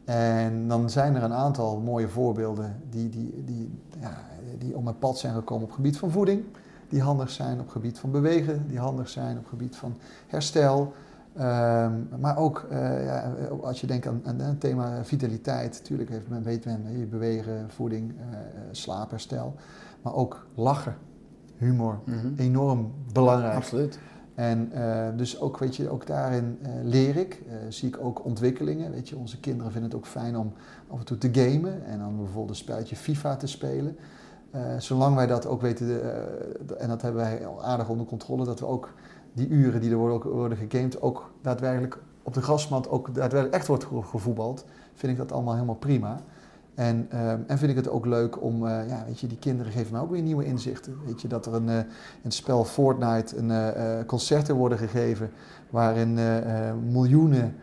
En 0.05 0.69
dan 0.69 0.91
zijn 0.91 1.15
er 1.15 1.23
een 1.23 1.33
aantal 1.33 1.81
mooie 1.81 2.09
voorbeelden 2.09 2.83
die, 2.91 3.09
die, 3.09 3.43
die, 3.45 3.79
ja, 4.01 4.17
die 4.59 4.77
op 4.77 4.85
mijn 4.85 4.99
pad 4.99 5.19
zijn 5.19 5.35
gekomen 5.35 5.65
op 5.65 5.73
gebied 5.73 5.99
van 5.99 6.11
voeding, 6.11 6.45
die 6.89 7.03
handig 7.03 7.31
zijn 7.31 7.61
op 7.61 7.69
gebied 7.69 7.99
van 7.99 8.11
bewegen, 8.11 8.69
die 8.69 8.79
handig 8.79 9.09
zijn 9.09 9.39
op 9.39 9.47
gebied 9.47 9.77
van 9.77 9.97
herstel. 10.27 10.93
Um, 11.37 12.09
maar 12.21 12.37
ook 12.37 12.67
uh, 12.71 13.05
ja, 13.05 13.35
als 13.63 13.81
je 13.81 13.87
denkt 13.87 14.07
aan, 14.07 14.21
aan 14.25 14.41
het 14.41 14.61
thema 14.61 15.05
vitaliteit, 15.05 15.79
natuurlijk 15.79 16.11
heeft 16.11 16.29
men, 16.29 16.43
weet 16.43 16.65
men, 16.65 16.99
je 16.99 17.07
bewegen, 17.07 17.71
voeding, 17.71 18.11
uh, 18.11 18.37
slaapherstel, 18.71 19.55
maar 20.03 20.15
ook 20.15 20.47
lachen, 20.55 20.97
humor, 21.57 21.99
mm 22.05 22.19
-hmm. 22.19 22.35
enorm 22.37 22.93
belangrijk. 23.13 23.55
Absoluut. 23.55 23.99
En 24.43 24.73
uh, 24.75 25.09
dus 25.17 25.41
ook, 25.41 25.59
weet 25.59 25.77
je, 25.77 25.91
ook 25.91 26.07
daarin 26.07 26.59
leer 26.83 27.17
ik, 27.17 27.43
zie 27.69 27.89
ik 27.89 27.99
ook 28.01 28.25
ontwikkelingen. 28.25 28.93
Weet 28.93 29.09
je, 29.09 29.17
onze 29.17 29.41
kinderen 29.41 29.73
vinden 29.73 29.91
het 29.91 29.99
ook 29.99 30.07
fijn 30.07 30.37
om 30.37 30.53
af 30.89 30.99
en 30.99 31.05
toe 31.05 31.19
te 31.19 31.29
gamen 31.33 31.85
en 31.85 31.99
dan 31.99 32.17
bijvoorbeeld 32.17 32.49
een 32.49 32.55
spelletje 32.55 32.97
FIFA 32.97 33.37
te 33.37 33.47
spelen. 33.47 33.97
zolang 34.79 35.15
wij 35.15 35.27
dat 35.27 35.47
ook 35.47 35.61
weten, 35.61 36.03
en 36.79 36.89
dat 36.89 37.03
hebben 37.03 37.23
wij 37.23 37.49
aardig 37.61 37.89
onder 37.89 38.07
controle, 38.07 38.45
dat 38.45 38.61
we 38.61 38.67
ook 38.67 38.93
die 39.33 39.49
uren 39.49 39.81
die 39.81 39.91
er 39.91 39.97
worden, 39.97 40.31
worden 40.31 40.59
gegamed 40.59 41.03
ook 41.03 41.33
daadwerkelijk 41.43 41.99
op 42.23 42.35
de 42.35 42.43
grasmat 42.43 42.89
ook 42.89 43.15
daadwerkelijk 43.15 43.55
echt 43.55 43.67
wordt 43.67 43.87
gevoetbald, 44.03 44.65
vind 44.95 45.13
ik 45.13 45.19
dat 45.19 45.33
allemaal 45.33 45.55
helemaal 45.55 45.75
prima. 45.75 46.21
En, 46.75 47.09
uh, 47.13 47.31
en 47.31 47.59
vind 47.59 47.71
ik 47.71 47.77
het 47.77 47.89
ook 47.89 48.07
leuk 48.07 48.43
om, 48.43 48.65
uh, 48.65 48.89
ja, 48.89 49.05
weet 49.07 49.21
je, 49.21 49.27
die 49.27 49.39
kinderen 49.39 49.73
geven 49.73 49.93
mij 49.93 50.01
ook 50.01 50.11
weer 50.11 50.23
nieuwe 50.23 50.45
inzichten. 50.45 50.97
Weet 51.07 51.21
je, 51.21 51.29
dat 51.29 51.47
er 51.47 51.55
een, 51.55 51.69
in 51.69 51.87
het 52.23 52.35
spel 52.35 52.65
Fortnite 52.65 53.37
een, 53.37 54.07
concerten 54.07 54.55
worden 54.55 54.79
gegeven 54.79 55.31
waarin 55.71 56.19
miljoenen 56.91 57.55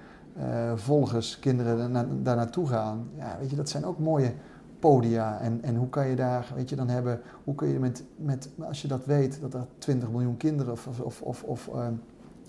volgers, 0.76 1.40
kinderen 1.40 1.94
daar 2.24 2.36
naartoe 2.36 2.68
gaan. 2.68 3.10
Ja, 3.18 3.38
weet 3.40 3.50
je, 3.50 3.56
dat 3.56 3.70
zijn 3.70 3.86
ook 3.86 4.00
mooie 4.00 4.34
podia. 4.80 5.40
En, 5.40 5.60
en 5.62 5.76
hoe 5.76 5.90
kan 5.90 6.08
je 6.08 6.16
daar, 6.16 6.52
weet 6.56 6.70
je, 6.70 6.76
dan 6.76 6.88
hebben, 6.88 7.22
hoe 7.44 7.56
kun 7.56 7.68
je 7.68 7.80
met, 7.80 8.04
met 8.16 8.50
als 8.68 8.82
je 8.82 8.88
dat 8.88 9.06
weet, 9.06 9.42
dat 9.42 9.54
er 9.54 9.66
20 9.78 10.10
miljoen 10.10 10.38
kinderen 10.38 10.72
of, 10.72 10.88
of, 10.88 11.22
of, 11.22 11.44
of 11.44 11.70
uh, 11.76 11.88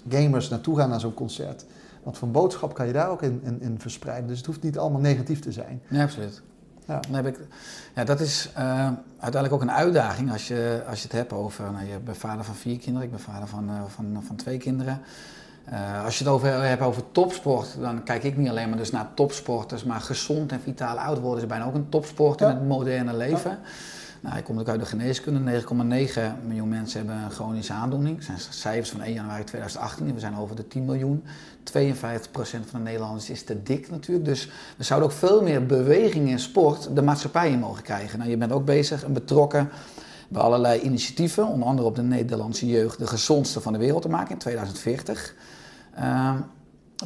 gamers 0.09 0.49
naartoe 0.49 0.77
gaan 0.77 0.89
naar 0.89 1.01
zo'n 1.01 1.15
concert. 1.15 1.67
Wat 2.03 2.19
voor 2.19 2.29
boodschap 2.29 2.75
kan 2.75 2.87
je 2.87 2.93
daar 2.93 3.11
ook 3.11 3.23
in, 3.23 3.41
in, 3.45 3.61
in, 3.61 3.81
verspreiden? 3.81 4.29
Dus 4.29 4.37
het 4.37 4.47
hoeft 4.47 4.63
niet 4.63 4.79
allemaal 4.79 5.01
negatief 5.01 5.41
te 5.41 5.53
zijn. 5.53 5.83
Ja, 5.89 6.03
absoluut. 6.03 6.43
Ja. 6.91 7.01
Dan 7.01 7.15
heb 7.15 7.27
ik, 7.27 7.39
ja, 7.95 8.05
dat 8.05 8.21
is 8.21 8.51
uh, 8.59 8.89
uiteindelijk 9.19 9.53
ook 9.53 9.63
een 9.63 9.73
uitdaging 9.73 10.33
als 10.33 10.49
je, 10.49 10.83
als 10.89 10.99
je 10.99 11.05
het 11.05 11.17
hebt 11.17 11.33
over, 11.33 11.73
nou, 11.73 11.87
je 11.87 11.99
bent 11.99 12.17
vader 12.17 12.45
van 12.45 12.55
vier 12.55 12.79
kinderen, 12.79 13.09
ik 13.09 13.11
ben 13.11 13.21
vader 13.21 13.49
van, 13.49 13.71
uh, 13.71 13.75
van, 13.89 14.23
van 14.27 14.37
twee 14.37 14.59
kinderen. 14.59 15.01
Uh, 15.73 16.05
als 16.05 16.19
je 16.19 16.25
het 16.25 16.33
over 16.33 16.63
hebt 16.63 16.83
over 16.83 17.03
topsport, 17.13 17.77
dan 17.81 18.03
kijk 18.03 18.23
ik 18.23 18.37
niet 18.37 18.49
alleen 18.49 18.69
maar 18.69 18.79
dus 18.79 18.91
naar 18.91 19.09
topsporters, 19.15 19.85
maar 19.85 20.01
gezond 20.01 20.53
en 20.53 20.61
vitaal 20.61 20.99
oud 20.99 21.19
worden 21.19 21.43
is 21.43 21.49
bijna 21.49 21.65
ook 21.65 21.75
een 21.75 21.89
topsport 21.89 22.41
in 22.41 22.47
het 22.47 22.67
moderne 22.67 23.17
leven. 23.17 23.51
Ja. 23.51 23.59
Nou, 24.21 24.37
ik 24.37 24.45
kom 24.45 24.59
ook 24.59 24.69
uit 24.69 24.81
de 24.81 24.87
geneeskunde. 24.87 25.63
9,9 25.63 25.67
miljoen 26.47 26.69
mensen 26.69 26.99
hebben 26.99 27.17
een 27.17 27.31
chronische 27.31 27.73
aandoening. 27.73 28.17
Dat 28.17 28.25
zijn 28.25 28.39
cijfers 28.39 28.91
van 28.91 29.03
1 29.03 29.15
januari 29.15 29.45
2018. 29.45 30.15
We 30.15 30.21
zijn 30.21 30.37
over 30.37 30.57
de 30.57 30.69
10 30.69 30.85
miljoen. 30.85 31.25
52% 31.25 31.27
van 32.43 32.65
de 32.73 32.79
Nederlanders 32.79 33.31
is 33.31 33.43
te 33.43 33.63
dik 33.63 33.91
natuurlijk. 33.91 34.25
Dus 34.25 34.51
we 34.77 34.85
zouden 34.85 35.09
ook 35.09 35.15
veel 35.15 35.43
meer 35.43 35.67
beweging 35.67 36.31
en 36.31 36.39
sport 36.39 36.95
de 36.95 37.03
maatschappij 37.03 37.51
in 37.51 37.59
mogen 37.59 37.83
krijgen. 37.83 38.19
Nou, 38.19 38.31
je 38.31 38.37
bent 38.37 38.53
ook 38.53 38.65
bezig 38.65 39.05
en 39.05 39.13
betrokken 39.13 39.69
bij 40.29 40.43
allerlei 40.43 40.81
initiatieven. 40.81 41.47
Onder 41.47 41.69
andere 41.69 41.89
op 41.89 41.95
de 41.95 42.03
Nederlandse 42.03 42.67
jeugd 42.67 42.99
de 42.99 43.07
gezondste 43.07 43.61
van 43.61 43.73
de 43.73 43.79
wereld 43.79 44.03
te 44.03 44.09
maken 44.09 44.31
in 44.31 44.39
2040. 44.39 45.35
Uh, 45.99 46.35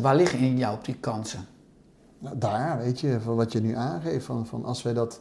waar 0.01 0.17
liggen 0.17 0.39
in 0.39 0.59
jou 0.59 0.75
op 0.77 0.85
die 0.85 0.97
kansen? 1.01 1.47
Nou, 2.19 2.39
daar, 2.39 2.79
weet 2.79 3.01
je, 3.01 3.21
van 3.21 3.37
wat 3.37 3.53
je 3.53 3.61
nu 3.61 3.77
aangeeft, 3.77 4.25
van, 4.25 4.47
van 4.47 4.65
als 4.65 4.83
wij 4.83 4.93
dat 4.93 5.21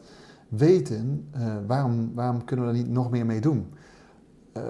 weten, 0.49 1.29
uh, 1.37 1.55
waarom, 1.67 2.11
waarom 2.13 2.43
kunnen 2.43 2.65
we 2.65 2.71
er 2.71 2.77
niet 2.77 2.89
nog 2.89 3.09
meer 3.09 3.25
mee 3.25 3.41
doen? 3.41 3.67
Uh, 4.57 4.63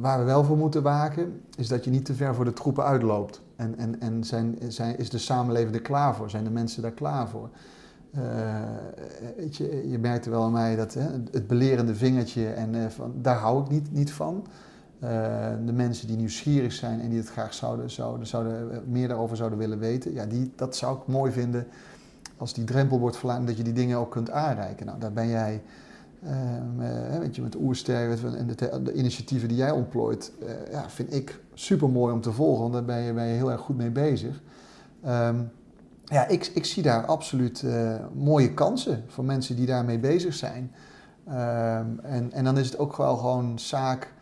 waar 0.00 0.18
we 0.18 0.24
wel 0.24 0.44
voor 0.44 0.56
moeten 0.56 0.82
waken, 0.82 1.40
is 1.56 1.68
dat 1.68 1.84
je 1.84 1.90
niet 1.90 2.04
te 2.04 2.14
ver 2.14 2.34
voor 2.34 2.44
de 2.44 2.52
troepen 2.52 2.84
uitloopt. 2.84 3.42
En, 3.56 3.78
en, 3.78 4.00
en 4.00 4.24
zijn, 4.24 4.58
zijn, 4.68 4.98
is 4.98 5.10
de 5.10 5.18
samenleving 5.18 5.74
er 5.74 5.82
klaar 5.82 6.14
voor? 6.14 6.30
Zijn 6.30 6.44
de 6.44 6.50
mensen 6.50 6.82
daar 6.82 6.92
klaar 6.92 7.28
voor? 7.28 7.48
Uh, 8.16 8.22
weet 9.36 9.56
je, 9.56 9.88
je 9.90 9.98
merkte 9.98 10.30
wel 10.30 10.42
aan 10.42 10.52
mij 10.52 10.76
dat 10.76 10.94
hè, 10.94 11.06
het 11.30 11.46
belerende 11.46 11.94
vingertje, 11.94 12.48
en 12.48 12.92
van, 12.92 13.12
daar 13.22 13.36
hou 13.36 13.62
ik 13.62 13.70
niet, 13.70 13.92
niet 13.92 14.12
van. 14.12 14.46
De 15.64 15.72
mensen 15.72 16.06
die 16.06 16.16
nieuwsgierig 16.16 16.72
zijn 16.72 17.00
en 17.00 17.08
die 17.08 17.18
het 17.18 17.28
graag 17.28 17.54
zouden, 17.54 17.90
zouden, 17.90 18.26
zouden, 18.26 18.82
meer 18.86 19.08
daarover 19.08 19.36
zouden 19.36 19.58
willen 19.58 19.78
weten, 19.78 20.12
ja, 20.12 20.26
die, 20.26 20.52
dat 20.56 20.76
zou 20.76 20.96
ik 20.96 21.06
mooi 21.06 21.32
vinden 21.32 21.66
als 22.36 22.54
die 22.54 22.64
drempel 22.64 22.98
wordt 22.98 23.16
verlaten, 23.16 23.46
dat 23.46 23.56
je 23.56 23.62
die 23.62 23.72
dingen 23.72 23.98
ook 23.98 24.10
kunt 24.10 24.30
aanreiken. 24.30 24.86
Nou, 24.86 24.98
daar 24.98 25.12
ben 25.12 25.28
jij, 25.28 25.62
uh, 26.22 27.18
weet 27.18 27.36
je, 27.36 27.42
met 27.42 27.56
Oersterk 27.56 28.22
en 28.22 28.46
de, 28.46 28.82
de, 28.82 28.92
initiatieven 28.92 29.48
die 29.48 29.56
jij 29.56 29.70
ontplooit, 29.70 30.32
uh, 30.42 30.48
ja, 30.70 30.90
vind 30.90 31.14
ik 31.14 31.40
super 31.54 31.90
mooi 31.90 32.12
om 32.14 32.20
te 32.20 32.32
volgen, 32.32 32.60
want 32.60 32.72
daar 32.72 32.84
ben 32.84 33.00
je, 33.00 33.12
ben 33.12 33.26
je 33.26 33.34
heel 33.34 33.50
erg 33.50 33.60
goed 33.60 33.76
mee 33.76 33.90
bezig. 33.90 34.42
Um, 35.06 35.50
ja, 36.04 36.26
ik, 36.28 36.50
ik 36.54 36.64
zie 36.64 36.82
daar 36.82 37.06
absoluut 37.06 37.64
mooie 38.14 38.54
kansen 38.54 39.04
voor 39.06 39.24
mensen 39.24 39.56
die 39.56 39.66
daarmee 39.66 39.98
bezig 39.98 40.34
zijn. 40.34 40.72
Ehm, 41.26 41.86
en, 42.02 42.32
en 42.32 42.44
dan 42.44 42.58
is 42.58 42.66
het 42.66 42.78
ook 42.78 42.96
wel 42.96 43.16
gewoon 43.16 43.58
zaak 43.58 44.14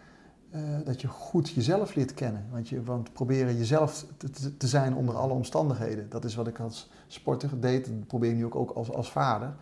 eh, 0.53 0.61
dat 0.85 1.01
je 1.01 1.09
goed 1.09 1.51
jezelf 1.51 1.95
leert 1.95 2.15
kennen. 2.15 2.47
Want, 2.51 2.69
je, 2.69 2.83
want 2.83 3.13
proberen 3.13 3.57
jezelf 3.57 4.07
te, 4.17 4.57
te 4.57 4.67
zijn 4.67 4.95
onder 4.95 5.17
alle 5.17 5.33
omstandigheden. 5.33 6.11
Dat 6.11 6.25
is 6.25 6.35
wat 6.35 6.47
ik 6.47 6.59
als 6.59 6.91
sporter 7.13 7.61
deed. 7.61 7.87
Dat 7.87 8.07
probeer 8.07 8.31
ik 8.31 8.37
nu 8.37 8.45
ook, 8.45 8.57
ook 8.57 8.71
als, 8.71 8.93
als 8.93 9.13
vader. 9.13 9.55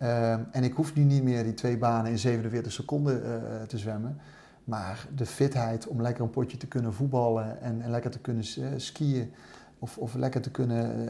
Ehm, 0.00 0.40
en 0.50 0.64
ik 0.64 0.72
hoef 0.72 0.94
nu 0.94 1.02
niet 1.02 1.22
meer 1.22 1.42
die 1.42 1.54
twee 1.54 1.78
banen 1.78 2.10
in 2.10 2.18
47 2.18 2.72
seconden 2.72 3.24
eh, 3.24 3.62
te 3.62 3.78
zwemmen. 3.78 4.18
Maar 4.64 5.06
de 5.14 5.26
fitheid 5.26 5.86
om 5.86 6.02
lekker 6.02 6.24
een 6.24 6.30
potje 6.30 6.56
te 6.56 6.66
kunnen 6.66 6.94
voetballen 6.94 7.60
en, 7.60 7.82
en 7.82 7.90
lekker 7.90 8.10
te 8.10 8.18
kunnen 8.18 8.44
eh, 8.44 8.64
skiën. 8.76 9.32
Of, 9.78 9.98
of 9.98 10.14
lekker 10.14 10.40
te 10.40 10.50
kunnen, 10.50 11.04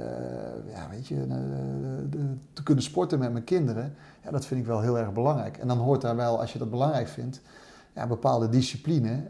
ja, 0.68 0.88
weet 0.90 1.06
je, 1.06 1.26
te 2.52 2.62
kunnen 2.62 2.84
sporten 2.84 3.18
met 3.18 3.32
mijn 3.32 3.44
kinderen. 3.44 3.94
Ja, 4.24 4.30
dat 4.30 4.46
vind 4.46 4.60
ik 4.60 4.66
wel 4.66 4.80
heel 4.80 4.98
erg 4.98 5.12
belangrijk. 5.12 5.56
En 5.56 5.68
dan 5.68 5.78
hoort 5.78 6.00
daar 6.00 6.16
wel, 6.16 6.40
als 6.40 6.52
je 6.52 6.58
dat 6.58 6.70
belangrijk 6.70 7.08
vindt, 7.08 7.40
ja, 7.92 8.06
bepaalde 8.06 8.48
discipline 8.48 9.22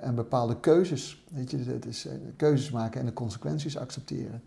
en 0.00 0.14
bepaalde 0.14 0.60
keuzes. 0.60 1.24
Weet 1.32 1.50
je, 1.50 1.58
het 1.58 1.86
is 1.86 2.08
keuzes 2.36 2.70
maken 2.70 3.00
en 3.00 3.06
de 3.06 3.12
consequenties 3.12 3.78
accepteren. 3.78 4.42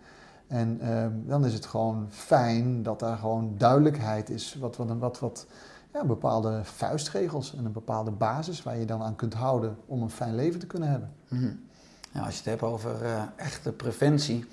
En 0.48 0.80
uh, 0.82 1.06
dan 1.12 1.46
is 1.46 1.54
het 1.54 1.66
gewoon 1.66 2.08
fijn 2.10 2.84
dat 2.84 3.00
daar 3.00 3.18
gewoon 3.18 3.56
duidelijkheid 3.58 4.30
is. 4.30 4.56
Wat, 4.60 4.76
wat, 4.76 4.98
wat, 4.98 5.20
wat 5.20 5.48
ja, 5.94 6.06
bepaalde 6.06 6.60
vuistregels 6.64 7.56
en 7.56 7.66
een 7.66 7.72
bepaalde 7.72 8.12
basis 8.12 8.64
waar 8.64 8.78
je 8.78 8.86
dan 8.86 9.02
aan 9.02 9.16
kunt 9.16 9.34
houden 9.34 9.78
om 9.86 10.02
een 10.02 10.10
fijn 10.10 10.36
leven 10.36 10.60
te 10.60 10.68
kunnen 10.68 10.90
hebben. 10.90 11.12
Mm 11.28 11.60
ja, 12.14 12.22
als 12.22 12.32
je 12.32 12.38
het 12.38 12.50
hebt 12.50 12.62
over 12.62 12.96
echte 13.36 13.72
preventie, 13.72 14.46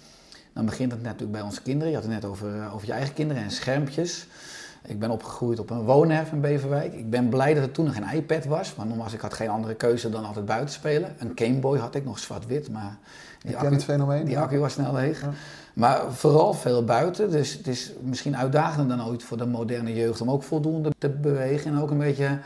dan 0.53 0.65
begint 0.65 0.93
het 0.93 1.03
natuurlijk 1.03 1.33
bij 1.33 1.41
onze 1.41 1.63
kinderen. 1.63 1.89
Je 1.89 1.95
had 1.95 2.05
het 2.05 2.15
net 2.15 2.25
over, 2.25 2.73
over 2.73 2.87
je 2.87 2.93
eigen 2.93 3.15
kinderen 3.15 3.43
en 3.43 3.51
schermpjes. 3.51 4.27
Ik 4.87 4.99
ben 4.99 5.11
opgegroeid 5.11 5.59
op 5.59 5.71
een 5.71 5.83
woonerf 5.83 6.33
in 6.33 6.41
Beverwijk. 6.41 6.93
Ik 6.93 7.11
ben 7.11 7.29
blij 7.29 7.55
dat 7.55 7.63
er 7.63 7.71
toen 7.71 7.85
nog 7.85 7.95
geen 7.95 8.15
iPad 8.15 8.45
was. 8.45 8.75
Want 8.75 8.89
nogmaals, 8.89 9.13
ik 9.13 9.21
had 9.21 9.35
geen 9.35 9.49
andere 9.49 9.75
keuze 9.75 10.11
dan 10.11 10.25
altijd 10.25 10.45
buiten 10.45 10.75
spelen. 10.75 11.15
Een 11.19 11.33
Gameboy 11.35 11.79
had 11.79 11.95
ik 11.95 12.05
nog 12.05 12.19
zwart-wit, 12.19 12.71
maar... 12.71 12.99
Die 13.43 13.57
accu, 13.57 13.73
het 13.73 13.85
fenomeen. 13.85 14.25
Die 14.25 14.39
accu 14.39 14.59
was 14.59 14.73
snel 14.73 14.95
leeg. 14.95 15.25
Maar 15.75 16.13
vooral 16.13 16.55
veel 16.55 16.85
buiten. 16.85 17.31
Dus 17.31 17.53
het 17.53 17.67
is 17.67 17.93
misschien 18.03 18.37
uitdagender 18.37 18.97
dan 18.97 19.07
ooit 19.07 19.23
voor 19.23 19.37
de 19.37 19.47
moderne 19.47 19.95
jeugd 19.95 20.21
om 20.21 20.31
ook 20.31 20.43
voldoende 20.43 20.91
te 20.99 21.09
bewegen. 21.09 21.73
En 21.73 21.81
ook 21.81 21.91
een 21.91 21.99
beetje... 21.99 22.39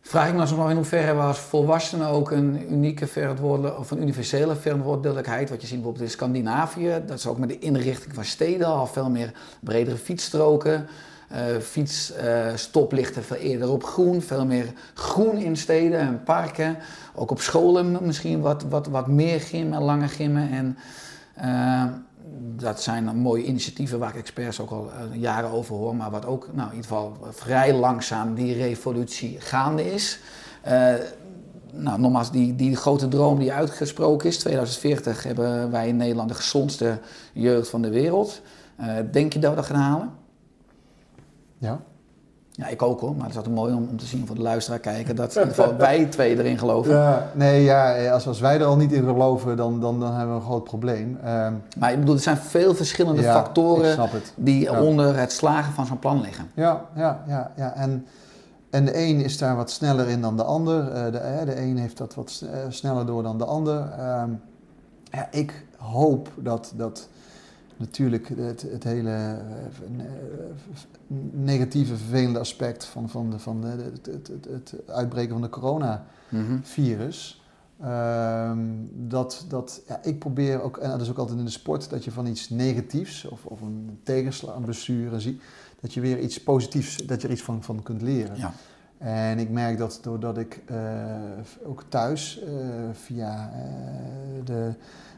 Vraag 0.00 0.28
ik 0.28 0.34
me 0.34 0.46
soms 0.46 0.60
af 0.60 0.70
in 0.70 0.76
hoeverre 0.76 1.14
we 1.14 1.20
als 1.20 1.38
volwassenen 1.38 2.06
ook 2.06 2.30
een 2.30 2.72
unieke 2.72 3.06
verantwoordelijkheid 3.06 3.84
of 3.84 3.90
een 3.90 4.02
universele 4.02 4.56
verantwoordelijkheid. 4.56 5.50
Wat 5.50 5.60
je 5.60 5.66
ziet 5.66 5.76
bijvoorbeeld 5.76 6.04
in 6.04 6.10
Scandinavië. 6.10 7.02
Dat 7.06 7.18
is 7.18 7.26
ook 7.26 7.38
met 7.38 7.48
de 7.48 7.58
inrichting 7.58 8.14
van 8.14 8.24
steden 8.24 8.66
al 8.66 8.86
veel 8.86 9.10
meer 9.10 9.32
bredere 9.60 9.96
fietsstroken. 9.96 10.86
Uh, 11.34 11.60
fietsstoplichten 11.60 13.20
uh, 13.20 13.26
veel 13.26 13.36
eerder 13.36 13.70
op 13.70 13.84
groen, 13.84 14.22
veel 14.22 14.46
meer 14.46 14.72
groen 14.94 15.36
in 15.36 15.56
steden 15.56 15.98
en 15.98 16.22
parken. 16.22 16.76
Ook 17.14 17.30
op 17.30 17.40
scholen 17.40 17.98
misschien 18.02 18.40
wat, 18.40 18.62
wat, 18.62 18.86
wat 18.86 19.06
meer 19.06 19.40
gimmen, 19.40 19.82
lange 19.82 20.08
gimmen. 20.08 20.50
En 20.50 20.78
uh, 21.44 21.84
dat 22.62 22.82
zijn 22.82 23.16
mooie 23.16 23.44
initiatieven 23.44 23.98
waar 23.98 24.08
ik 24.08 24.16
experts 24.16 24.60
ook 24.60 24.70
al 24.70 24.90
jaren 25.12 25.50
over 25.50 25.74
hoor, 25.74 25.96
maar 25.96 26.10
wat 26.10 26.26
ook 26.26 26.48
nou, 26.52 26.68
in 26.68 26.76
ieder 26.76 26.90
geval 26.90 27.16
vrij 27.30 27.74
langzaam 27.74 28.34
die 28.34 28.54
revolutie 28.54 29.40
gaande 29.40 29.92
is. 29.92 30.18
nou, 31.72 32.00
nogmaals, 32.00 32.30
die, 32.30 32.56
die 32.56 32.76
grote 32.76 33.08
droom 33.08 33.38
die 33.38 33.52
uitgesproken 33.52 34.28
is, 34.28 34.38
2040 34.38 35.22
hebben 35.22 35.70
wij 35.70 35.88
in 35.88 35.96
Nederland 35.96 36.28
de 36.28 36.34
gezondste 36.34 36.98
jeugd 37.32 37.68
van 37.68 37.82
de 37.82 37.90
wereld. 37.90 38.40
denk 39.10 39.32
je 39.32 39.38
dat 39.38 39.50
we 39.50 39.56
dat 39.56 39.66
gaan 39.66 39.80
halen? 39.80 40.22
Ja. 41.64 41.80
Ja, 42.56 42.66
ik 42.68 42.82
ook 42.82 43.00
hoor, 43.00 43.10
maar 43.14 43.20
het 43.20 43.30
is 43.30 43.36
altijd 43.36 43.54
mooi 43.54 43.74
om, 43.74 43.86
om 43.90 43.96
te 43.96 44.06
zien 44.06 44.26
voor 44.26 44.36
de 44.36 44.42
luisteraar 44.42 44.78
kijken 44.78 45.16
dat 45.16 45.30
in 45.36 45.40
ieder 45.40 45.54
geval 45.54 45.76
wij 45.76 46.04
twee 46.04 46.38
erin 46.38 46.58
geloven. 46.58 46.92
Ja, 46.94 47.30
nee, 47.34 47.62
ja, 47.62 48.08
als, 48.10 48.26
als 48.26 48.40
wij 48.40 48.60
er 48.60 48.64
al 48.64 48.76
niet 48.76 48.92
in 48.92 49.04
geloven, 49.04 49.56
dan, 49.56 49.80
dan, 49.80 50.00
dan 50.00 50.12
hebben 50.12 50.34
we 50.34 50.40
een 50.40 50.46
groot 50.46 50.64
probleem. 50.64 51.18
Um, 51.26 51.62
maar 51.78 51.92
ik 51.92 51.98
bedoel, 51.98 52.14
er 52.14 52.20
zijn 52.20 52.36
veel 52.36 52.74
verschillende 52.74 53.22
ja, 53.22 53.32
factoren 53.32 54.08
die 54.36 54.60
Ja. 54.60 54.82
onder 54.82 55.16
het 55.18 55.32
slagen 55.32 55.72
van 55.72 55.86
zo'n 55.86 55.98
plan 55.98 56.20
liggen. 56.20 56.50
Ja, 56.54 56.84
ja, 56.96 57.22
ja, 57.26 57.52
ja. 57.56 57.74
En, 57.74 58.06
en 58.70 58.84
de 58.84 58.98
een 58.98 59.20
is 59.20 59.38
daar 59.38 59.56
wat 59.56 59.70
sneller 59.70 60.08
in 60.08 60.20
dan 60.20 60.36
de 60.36 60.44
ander. 60.44 60.88
Eh, 60.92 61.04
de, 61.04 61.42
de 61.44 61.60
een 61.60 61.76
heeft 61.76 61.96
dat 61.98 62.14
wat 62.14 62.44
eh, 62.52 62.58
sneller 62.68 63.06
door 63.06 63.22
dan 63.22 63.38
de 63.38 63.44
ander. 63.44 63.90
Ehm, 63.98 64.30
ja, 65.10 65.28
ik 65.30 65.64
hoop 65.78 66.28
dat, 66.36 66.72
dat 66.76 67.08
natuurlijk 67.76 68.28
het, 68.28 68.62
het 68.62 68.84
hele 68.84 69.10
eh, 69.10 69.38
eh, 69.38 70.06
negatieve, 71.30 71.96
vervelende 71.96 72.38
aspect 72.38 72.84
van, 72.84 73.08
van, 73.08 73.30
de, 73.30 73.38
van 73.38 73.60
de, 73.60 73.66
het, 73.66 74.06
het, 74.06 74.28
het, 74.50 74.74
uitbreken 74.86 75.32
van 75.32 75.42
de 75.42 75.48
coronavirus. 75.48 77.42
ehm, 77.80 78.58
dat, 78.92 79.44
dat 79.48 79.82
ja, 79.88 80.00
ik 80.02 80.18
probeer 80.18 80.62
ook, 80.62 80.76
en 80.76 80.90
dat 80.90 81.00
is 81.00 81.10
ook 81.10 81.18
altijd 81.18 81.38
in 81.38 81.44
de 81.44 81.50
sport, 81.50 81.90
dat 81.90 82.04
je 82.04 82.10
van 82.10 82.26
iets 82.26 82.50
negatiefs 82.50 83.24
of, 83.24 83.44
of 83.44 83.60
een 83.60 84.00
tegenslag, 84.02 84.56
een 84.56 84.62
blessure 84.62 85.20
zie, 85.20 85.40
dat 85.80 85.94
je 85.94 86.00
weer 86.00 86.18
iets 86.18 86.42
positiefs, 86.42 86.96
dat 86.96 87.20
je 87.20 87.26
er 87.26 87.32
iets 87.32 87.42
van, 87.42 87.62
van 87.62 87.82
kunt 87.82 88.02
leren. 88.02 88.36
Ja. 88.36 88.52
En 88.98 89.38
ik 89.38 89.50
merk 89.50 89.78
dat 89.78 89.98
doordat 90.02 90.38
ik 90.38 90.62
eh, 90.66 90.76
ook 91.64 91.84
thuis 91.88 92.40
via 92.92 93.52
de, 94.44 94.74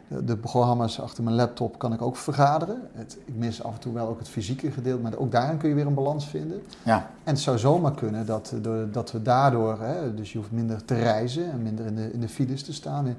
de, 0.09 0.24
de 0.24 0.36
programma's 0.36 1.00
achter 1.00 1.24
mijn 1.24 1.36
laptop 1.36 1.78
kan 1.78 1.92
ik 1.92 2.02
ook 2.02 2.16
vergaderen. 2.16 2.80
Het, 2.92 3.18
ik 3.24 3.34
mis 3.36 3.62
af 3.62 3.74
en 3.74 3.80
toe 3.80 3.92
wel 3.92 4.09
ook 4.09 4.18
het 4.18 4.28
fysieke 4.28 4.70
gedeelte, 4.70 5.02
maar 5.02 5.16
ook 5.16 5.32
daarin 5.32 5.59
kun 5.59 5.68
je 5.68 5.74
weer 5.74 5.86
een 5.86 5.94
balans 5.94 6.28
vinden. 6.28 6.62
Ja. 6.82 6.96
En 6.96 7.32
het 7.32 7.40
zou 7.40 7.59
zomaar 7.59 7.94
kunnen 7.94 8.26
dat, 8.26 8.54
eh, 8.64 8.72
dat 8.92 9.12
we 9.12 9.22
daardoor, 9.22 9.80
hè, 9.80 10.14
dus 10.14 10.32
je 10.32 10.38
hoeft 10.38 10.52
minder 10.52 10.84
te 10.84 10.94
reizen 10.94 11.50
en 11.50 11.62
minder 11.62 11.86
in 11.86 11.94
de, 11.94 12.12
in 12.12 12.20
de 12.20 12.28
files 12.28 12.62
te 12.62 12.72
staan. 12.72 13.07
En 13.07 13.16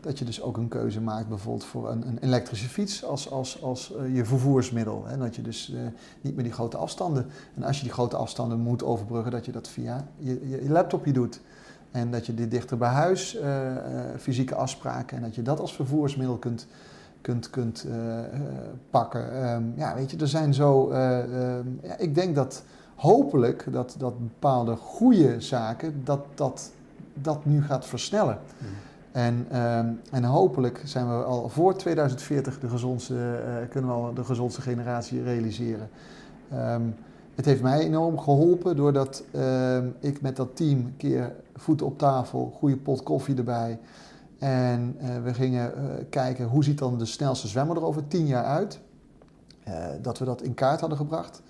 dat 0.00 0.18
je 0.18 0.24
dus 0.24 0.42
ook 0.42 0.56
een 0.56 0.68
keuze 0.68 1.00
maakt 1.00 1.28
bijvoorbeeld 1.28 1.64
voor 1.64 1.90
een, 1.90 2.06
een 2.06 2.18
elektrische 2.18 2.68
fiets 2.68 3.04
als, 3.04 3.30
als, 3.30 3.62
als 3.62 3.94
eh, 3.96 4.14
je 4.14 4.24
vervoersmiddel. 4.24 5.04
Hè. 5.06 5.18
Dat 5.18 5.36
je 5.36 5.42
dus 5.42 5.72
eh, 5.72 5.80
niet 6.20 6.34
meer 6.34 6.44
die 6.44 6.52
grote 6.52 6.76
afstanden, 6.76 7.26
en 7.54 7.62
als 7.62 7.76
je 7.76 7.82
die 7.82 7.92
grote 7.92 8.16
afstanden 8.16 8.58
moet 8.58 8.84
overbruggen, 8.84 9.32
dat 9.32 9.44
je 9.44 9.52
dat 9.52 9.68
via 9.68 10.06
je, 10.18 10.48
je, 10.48 10.62
je 10.62 10.70
laptopje 10.70 11.12
doet. 11.12 11.40
En 11.94 12.10
dat 12.10 12.26
je 12.26 12.34
dit 12.34 12.50
dichter 12.50 12.76
bij 12.76 12.88
huis, 12.88 13.36
eh, 13.36 13.76
eh, 13.76 14.18
fysieke 14.18 14.54
afspraken, 14.54 15.16
en 15.16 15.22
dat 15.22 15.34
je 15.34 15.42
dat 15.42 15.60
als 15.60 15.74
vervoersmiddel 15.74 16.36
kunt, 16.36 16.66
kunt, 17.20 17.50
kunt 17.50 17.86
eh, 17.90 18.18
pakken. 18.90 19.42
Ehm, 19.42 19.62
ja, 19.74 19.94
weet 19.94 20.10
je, 20.10 20.16
er 20.16 20.28
zijn 20.28 20.54
zo. 20.54 20.90
eh, 20.90 21.18
ehm, 21.18 21.66
ja, 21.82 21.98
ik 21.98 22.14
denk 22.14 22.34
dat 22.34 22.62
hopelijk 22.94 23.66
dat, 23.72 23.94
dat 23.98 24.18
bepaalde 24.18 24.76
goede 24.76 25.40
zaken, 25.40 26.00
dat 26.04 26.26
dat, 26.34 26.70
dat 27.14 27.44
nu 27.44 27.62
gaat 27.62 27.86
versnellen. 27.86 28.38
En, 29.12 29.46
ehm, 29.50 29.88
en 30.10 30.24
hopelijk 30.24 30.82
zijn 30.84 31.08
we 31.08 31.24
al 31.24 31.48
voor 31.48 31.76
2040 31.76 32.60
de 32.60 32.68
gezondste, 32.68 33.40
kunnen 33.70 33.90
we 33.90 33.96
al 33.96 34.14
de 34.14 34.24
gezondste 34.24 34.60
generatie 34.60 35.22
realiseren. 35.22 35.88
Ehm, 36.50 36.82
het 37.34 37.44
heeft 37.44 37.62
mij 37.62 37.80
enorm 37.80 38.18
geholpen 38.18 38.76
doordat 38.76 39.22
ehm, 39.32 39.88
ik 40.00 40.20
met 40.20 40.36
dat 40.36 40.56
team 40.56 40.78
een 40.78 40.96
keer 40.96 41.32
voeten 41.54 41.86
op 41.86 41.98
tafel, 41.98 42.52
goede 42.56 42.76
pot 42.76 43.02
koffie 43.02 43.36
erbij. 43.36 43.78
En 44.38 44.96
eh, 44.98 45.22
we 45.22 45.34
gingen 45.34 45.76
eh, 45.76 46.04
kijken 46.10 46.46
hoe 46.46 46.64
ziet 46.64 46.78
dan 46.78 46.98
de 46.98 47.04
snelste 47.04 47.48
zwemmer 47.48 47.76
er 47.76 47.84
over 47.84 48.06
tien 48.08 48.26
jaar 48.26 48.44
uit. 48.44 48.80
Eh, 49.62 49.86
dat 50.02 50.18
we 50.18 50.24
dat 50.24 50.42
in 50.42 50.54
kaart 50.54 50.80
hadden 50.80 50.98
gebracht. 50.98 51.42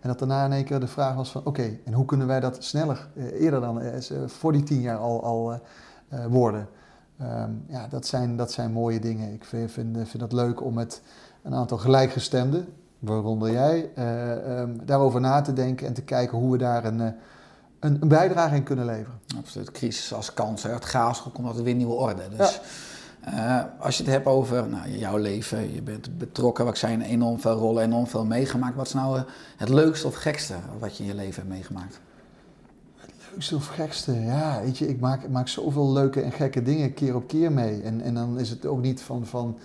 En 0.00 0.08
dat 0.08 0.18
daarna 0.18 0.44
in 0.44 0.52
één 0.52 0.64
keer 0.64 0.80
de 0.80 0.86
vraag 0.86 1.14
was 1.14 1.30
van 1.30 1.44
oké, 1.44 1.78
en 1.84 1.92
hoe 1.92 2.04
kunnen 2.04 2.26
wij 2.26 2.40
dat 2.40 2.64
sneller, 2.64 3.08
eerder 3.16 3.60
dan 3.60 3.82
voor 4.26 4.52
die 4.52 4.62
tien 4.62 4.80
jaar 4.80 4.96
al, 4.98 5.24
al 5.24 5.60
worden. 6.28 6.68
Ehm, 7.18 7.50
ja, 7.66 7.86
dat 7.88 8.06
zijn, 8.06 8.36
dat 8.36 8.52
zijn 8.52 8.72
mooie 8.72 8.98
dingen. 8.98 9.32
Ik 9.32 9.44
vind, 9.44 9.70
vind, 9.70 9.96
vind 9.96 10.18
dat 10.18 10.32
leuk 10.32 10.64
om 10.64 10.74
met 10.74 11.02
een 11.42 11.54
aantal 11.54 11.78
gelijkgestemden, 11.78 12.66
waaronder 13.00 13.52
jij, 13.52 13.90
eh, 13.94 14.60
ehm, 14.60 14.70
daarover 14.84 15.20
na 15.20 15.40
te 15.40 15.52
denken 15.52 15.86
en 15.86 15.92
te 15.92 16.02
kijken 16.02 16.38
hoe 16.38 16.52
we 16.52 16.58
daar 16.58 16.84
een, 16.84 17.00
eh, 17.00 17.12
een, 17.80 17.96
een 18.00 18.08
bijdrage 18.08 18.54
in 18.54 18.62
kunnen 18.62 18.84
leveren. 18.84 19.20
Absoluut, 19.38 19.70
crisis 19.70 20.12
als 20.14 20.34
kans. 20.34 20.62
Hè. 20.62 20.70
Het 20.70 20.84
chaos 20.84 21.22
komt 21.22 21.46
altijd 21.46 21.64
weer 21.64 21.74
nieuwe 21.74 21.94
orde. 21.94 22.22
Dus 22.36 22.60
eh, 23.20 23.60
als 23.78 23.96
je 23.96 24.02
het 24.02 24.12
hebt 24.12 24.26
over 24.26 24.68
nou, 24.68 24.90
jouw 24.90 25.16
leven, 25.16 25.74
je 25.74 25.82
bent 25.82 26.18
betrokken, 26.18 26.64
wat 26.64 26.82
in 26.82 27.00
enorm 27.00 27.40
veel 27.40 27.56
rollen, 27.56 27.82
enorm 27.82 28.06
veel 28.06 28.24
meegemaakt. 28.24 28.76
Wat 28.76 28.86
is 28.86 28.92
nou 28.92 29.22
het 29.56 29.68
leukste 29.68 30.06
of 30.06 30.14
gekste 30.14 30.54
wat 30.78 30.96
je 30.96 31.02
in 31.02 31.08
je 31.08 31.14
leven 31.14 31.34
hebt 31.34 31.54
meegemaakt? 31.54 32.00
Leukste 33.30 33.54
of 33.54 33.66
gekste? 33.66 34.20
Ja, 34.20 34.60
weet 34.62 34.78
je, 34.78 34.88
ik 34.88 35.00
maak, 35.00 35.22
ik 35.22 35.30
maak 35.30 35.48
zoveel 35.48 35.92
leuke 35.92 36.20
en 36.20 36.32
gekke 36.32 36.62
dingen 36.62 36.94
keer 36.94 37.14
op 37.14 37.28
keer 37.28 37.52
mee. 37.52 37.82
En, 37.82 38.00
en 38.00 38.14
dan 38.14 38.38
is 38.38 38.50
het 38.50 38.66
ook 38.66 38.82
niet 38.82 39.02
van, 39.02 39.26
van 39.26 39.58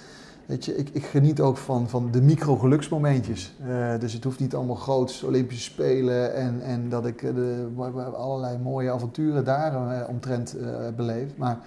weet 0.46 0.66
je, 0.66 0.78
ik, 0.78 0.90
ik 0.90 1.06
geniet 1.06 1.40
ook 1.42 1.58
van, 1.58 1.90
van 1.90 2.12
de 2.12 2.22
micro-geluksmomentjes. 2.22 3.54
Eh, 3.68 4.00
dus 4.00 4.14
het 4.14 4.24
hoeft 4.24 4.40
niet 4.40 4.56
allemaal 4.56 4.76
groots, 4.76 5.24
Olympische 5.24 5.72
Spelen 5.72 6.36
en, 6.36 6.62
en 6.62 6.90
dat 6.90 7.06
ik 7.06 7.24
eh, 7.24 7.36
de, 7.36 7.68
allerlei 8.16 8.58
mooie 8.58 8.92
avonturen 8.92 9.46
daar 9.46 9.74
eh, 9.74 10.10
omtrent 10.10 10.58
eh, 10.58 10.70
beleef. 10.96 11.38
Maar 11.38 11.60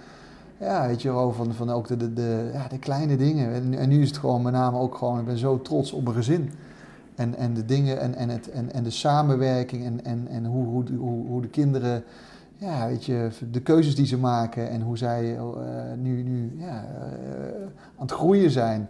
ja, 0.59 0.87
weet 0.87 1.01
je 1.01 1.31
van, 1.31 1.53
van 1.53 1.69
ook 1.69 1.87
de, 1.87 1.97
de, 1.97 2.13
de, 2.13 2.49
ja, 2.53 2.67
de 2.67 2.79
kleine 2.79 3.17
dingen. 3.17 3.53
En, 3.53 3.73
en 3.73 3.89
nu 3.89 4.01
is 4.01 4.07
het 4.07 4.17
gewoon 4.17 4.41
met 4.41 4.53
name 4.53 4.77
ook 4.77 4.95
gewoon, 4.95 5.19
ik 5.19 5.25
ben 5.25 5.37
zo 5.37 5.61
trots 5.61 5.91
op 5.91 6.03
mijn 6.03 6.15
gezin. 6.15 6.51
En, 7.15 7.35
en 7.35 7.53
de 7.53 7.65
dingen 7.65 7.99
en, 7.99 8.15
en, 8.15 8.29
het, 8.29 8.51
en, 8.51 8.73
en 8.73 8.83
de 8.83 8.89
samenwerking 8.89 9.85
en, 9.85 10.05
en, 10.05 10.27
en 10.27 10.45
hoe, 10.45 10.65
hoe, 10.65 10.83
hoe, 10.97 11.27
hoe 11.27 11.41
de 11.41 11.47
kinderen, 11.47 12.03
ja, 12.59 12.87
weet 12.87 13.05
je, 13.05 13.29
de 13.51 13.61
keuzes 13.61 13.95
die 13.95 14.05
ze 14.05 14.17
maken 14.17 14.69
en 14.69 14.81
hoe 14.81 14.97
zij 14.97 15.37
eh, 15.37 15.43
nu, 15.97 16.23
nu 16.23 16.53
ja, 16.57 16.85
eh, 16.85 17.61
aan 17.95 18.05
het 18.05 18.11
groeien 18.11 18.51
zijn. 18.51 18.89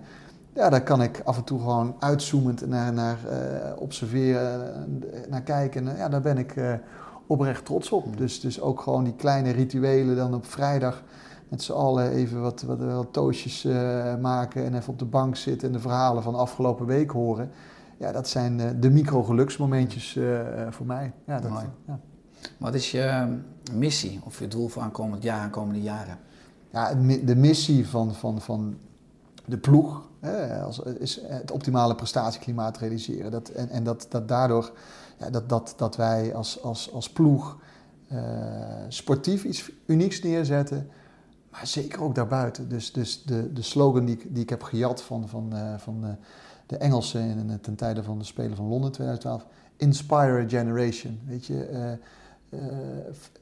Ja, 0.53 0.69
daar 0.69 0.83
kan 0.83 1.01
ik 1.01 1.21
af 1.23 1.37
en 1.37 1.43
toe 1.43 1.59
gewoon 1.59 1.95
uitzoomend 1.99 2.67
naar, 2.67 2.93
naar 2.93 3.17
eh, 3.25 3.81
observeren, 3.81 5.03
naar 5.29 5.41
kijken. 5.41 5.87
En, 5.87 5.97
ja, 5.97 6.09
daar 6.09 6.21
ben 6.21 6.37
ik 6.37 6.55
oprecht 7.27 7.65
trots 7.65 7.91
op. 7.91 8.17
Dus, 8.17 8.39
dus 8.39 8.61
ook 8.61 8.81
gewoon 8.81 9.03
die 9.03 9.15
kleine 9.15 9.51
rituelen 9.51 10.15
dan 10.15 10.33
op 10.33 10.45
vrijdag 10.45 11.03
met 11.49 11.63
z'n 11.63 11.71
allen 11.71 12.11
even 12.11 12.41
wat, 12.41 12.61
wat, 12.61 12.79
wat 12.79 13.13
toastjes 13.13 13.63
maken 14.21 14.65
en 14.65 14.75
even 14.75 14.93
op 14.93 14.99
de 14.99 15.05
bank 15.05 15.35
zitten 15.35 15.67
en 15.67 15.73
de 15.73 15.79
verhalen 15.79 16.23
van 16.23 16.33
de 16.33 16.39
afgelopen 16.39 16.85
week 16.85 17.11
horen. 17.11 17.49
Ja, 17.97 18.11
dat 18.11 18.27
zijn 18.27 18.79
de 18.79 18.89
micro-geluksmomentjes 18.89 20.19
voor 20.69 20.85
mij. 20.85 21.11
Ja, 21.25 21.39
dat, 21.39 21.51
Mooi. 21.51 21.65
ja. 21.87 21.99
Wat 22.57 22.73
is 22.73 22.91
je 22.91 23.37
missie 23.73 24.19
of 24.23 24.39
je 24.39 24.47
doel 24.47 24.67
voor 24.67 24.81
aankomend 24.81 25.23
jaar, 25.23 25.39
aankomende 25.39 25.81
jaren? 25.81 26.17
Ja, 26.71 26.93
de 27.25 27.35
missie 27.35 27.87
van, 27.87 28.15
van, 28.15 28.41
van 28.41 28.77
de 29.45 29.57
ploeg 29.57 30.07
hè, 30.19 30.65
is 30.99 31.21
het 31.23 31.51
optimale 31.51 31.95
prestatieklimaat 31.95 32.77
realiseren. 32.77 33.31
Dat, 33.31 33.49
en 33.49 33.69
en 33.69 33.83
dat, 33.83 34.05
dat 34.09 34.27
daardoor 34.27 34.71
ja, 35.17 35.29
dat, 35.29 35.49
dat, 35.49 35.73
dat 35.77 35.95
wij 35.95 36.35
als, 36.35 36.63
als, 36.63 36.93
als 36.93 37.09
ploeg 37.09 37.57
eh, 38.07 38.19
sportief 38.87 39.43
iets 39.43 39.71
unieks 39.85 40.21
neerzetten, 40.21 40.87
maar 41.51 41.67
zeker 41.67 42.01
ook 42.03 42.15
daarbuiten. 42.15 42.69
Dus, 42.69 42.91
dus 42.91 43.23
de, 43.23 43.53
de 43.53 43.61
slogan 43.61 44.05
die, 44.05 44.15
ik- 44.15 44.33
die 44.33 44.43
ik 44.43 44.49
heb 44.49 44.63
gejat 44.63 45.01
van, 45.01 45.27
van, 45.27 45.55
eh, 45.55 45.73
van 45.77 46.17
de 46.65 46.77
Engelsen 46.77 47.21
in, 47.21 47.59
ten 47.61 47.75
tijde 47.75 48.03
van 48.03 48.17
de 48.19 48.25
Spelen 48.25 48.55
van 48.55 48.67
Londen 48.67 48.91
2012, 48.91 49.45
Inspire 49.77 50.43
a 50.43 50.47
Generation. 50.47 51.19
Weet 51.25 51.45
je, 51.45 51.63
eh, 51.65 51.91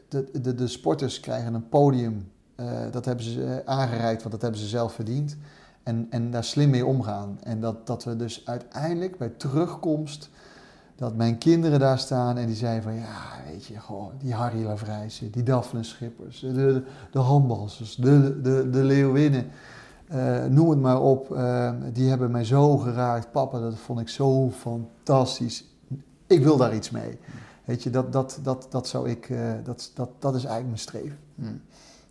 de, 0.08 0.30
de, 0.42 0.56
de 0.56 0.68
sporters 0.68 1.20
krijgen 1.20 1.54
een 1.54 1.70
podium 1.70 2.32
eh, 2.58 2.82
dat 2.92 3.06
hebben 3.06 3.26
ze 3.26 3.44
eh, 3.44 3.74
aangereikt, 3.74 4.20
want 4.22 4.32
dat 4.34 4.42
hebben 4.42 4.60
ze 4.60 4.68
zelf 4.68 4.94
verdiend. 4.94 5.38
En, 5.84 6.08
en 6.10 6.32
daar 6.32 6.44
slim 6.44 6.70
mee 6.70 6.86
omgaan. 6.86 7.38
En 7.44 7.62
dat, 7.62 7.88
dat 7.88 8.04
we 8.04 8.16
dus 8.16 8.42
uiteindelijk 8.46 9.18
bij 9.18 9.30
terugkomst, 9.30 10.30
dat 10.96 11.16
mijn 11.16 11.38
kinderen 11.38 11.80
daar 11.80 12.00
staan 12.00 12.38
en 12.38 12.46
die 12.46 12.56
zeiden 12.56 12.84
van 12.84 12.94
ja, 12.94 13.22
weet 13.52 13.66
je, 13.66 13.80
goh, 13.80 14.12
die 14.20 14.34
Harry 14.34 14.64
Lavrijsen, 14.64 15.32
die 15.32 15.44
Daphne 15.44 15.84
Schippers, 15.84 16.40
de, 16.40 16.84
de, 17.12 17.20
handbalsters, 17.20 17.96
de, 17.96 18.42
de, 18.42 18.70
de 18.70 18.84
Leeuwinnen, 18.84 19.48
eh, 20.08 20.46
noem 20.46 20.70
het 20.70 20.80
maar 20.80 21.02
op, 21.02 21.36
eh, 21.36 21.72
die 21.94 22.10
hebben 22.10 22.32
mij 22.32 22.44
zo 22.44 22.78
geraakt. 22.78 23.32
Papa, 23.32 23.60
dat 23.60 23.76
vond 23.76 24.00
ik 24.00 24.10
zo 24.10 24.50
fantastisch. 24.50 25.66
Ik 26.28 26.44
wil 26.44 26.58
daar 26.58 26.76
iets 26.76 26.90
mee. 26.90 27.20
Weet 27.68 27.84
je, 27.84 27.90
dat, 27.90 28.14
dat, 28.14 28.40
dat, 28.44 28.68
dat 28.70 28.88
zou 28.88 29.10
ik, 29.10 29.30
eh, 29.30 29.52
dat, 29.64 29.92
dat, 29.94 30.10
dat 30.20 30.36
is 30.36 30.44
eigenlijk 30.46 30.68
mijn 30.68 30.80
streven. 30.80 31.18
Hm. 31.36 31.44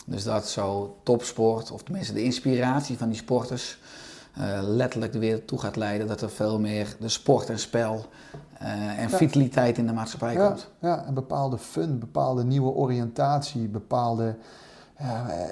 Dus 0.06 0.24
dat 0.24 0.48
zo 0.48 0.96
topsport, 1.02 1.70
of 1.70 1.82
tenminste 1.82 2.12
de 2.12 2.22
inspiratie 2.22 2.98
van 2.98 3.08
die 3.08 3.16
sporters, 3.18 3.78
eh, 4.34 4.58
letterlijk 4.62 5.12
de 5.12 5.18
wereld 5.18 5.46
toe 5.46 5.58
gaat 5.58 5.76
leiden. 5.76 6.06
Dat 6.06 6.20
er 6.20 6.30
veel 6.30 6.60
meer 6.60 6.96
de 7.00 7.08
sport 7.08 7.50
en 7.50 7.58
spel 7.58 8.04
eh, 8.58 8.98
en 8.98 9.08
Ja. 9.08 9.16
vitaliteit 9.16 9.78
in 9.78 9.86
de 9.86 9.92
maatschappij 9.92 10.32
Ja, 10.32 10.46
komt. 10.48 10.70
ja, 10.78 11.06
een 11.08 11.14
bepaalde 11.14 11.58
fun, 11.58 11.98
bepaalde 11.98 12.44
nieuwe 12.44 12.70
oriëntatie, 12.70 13.68
bepaalde 13.68 14.36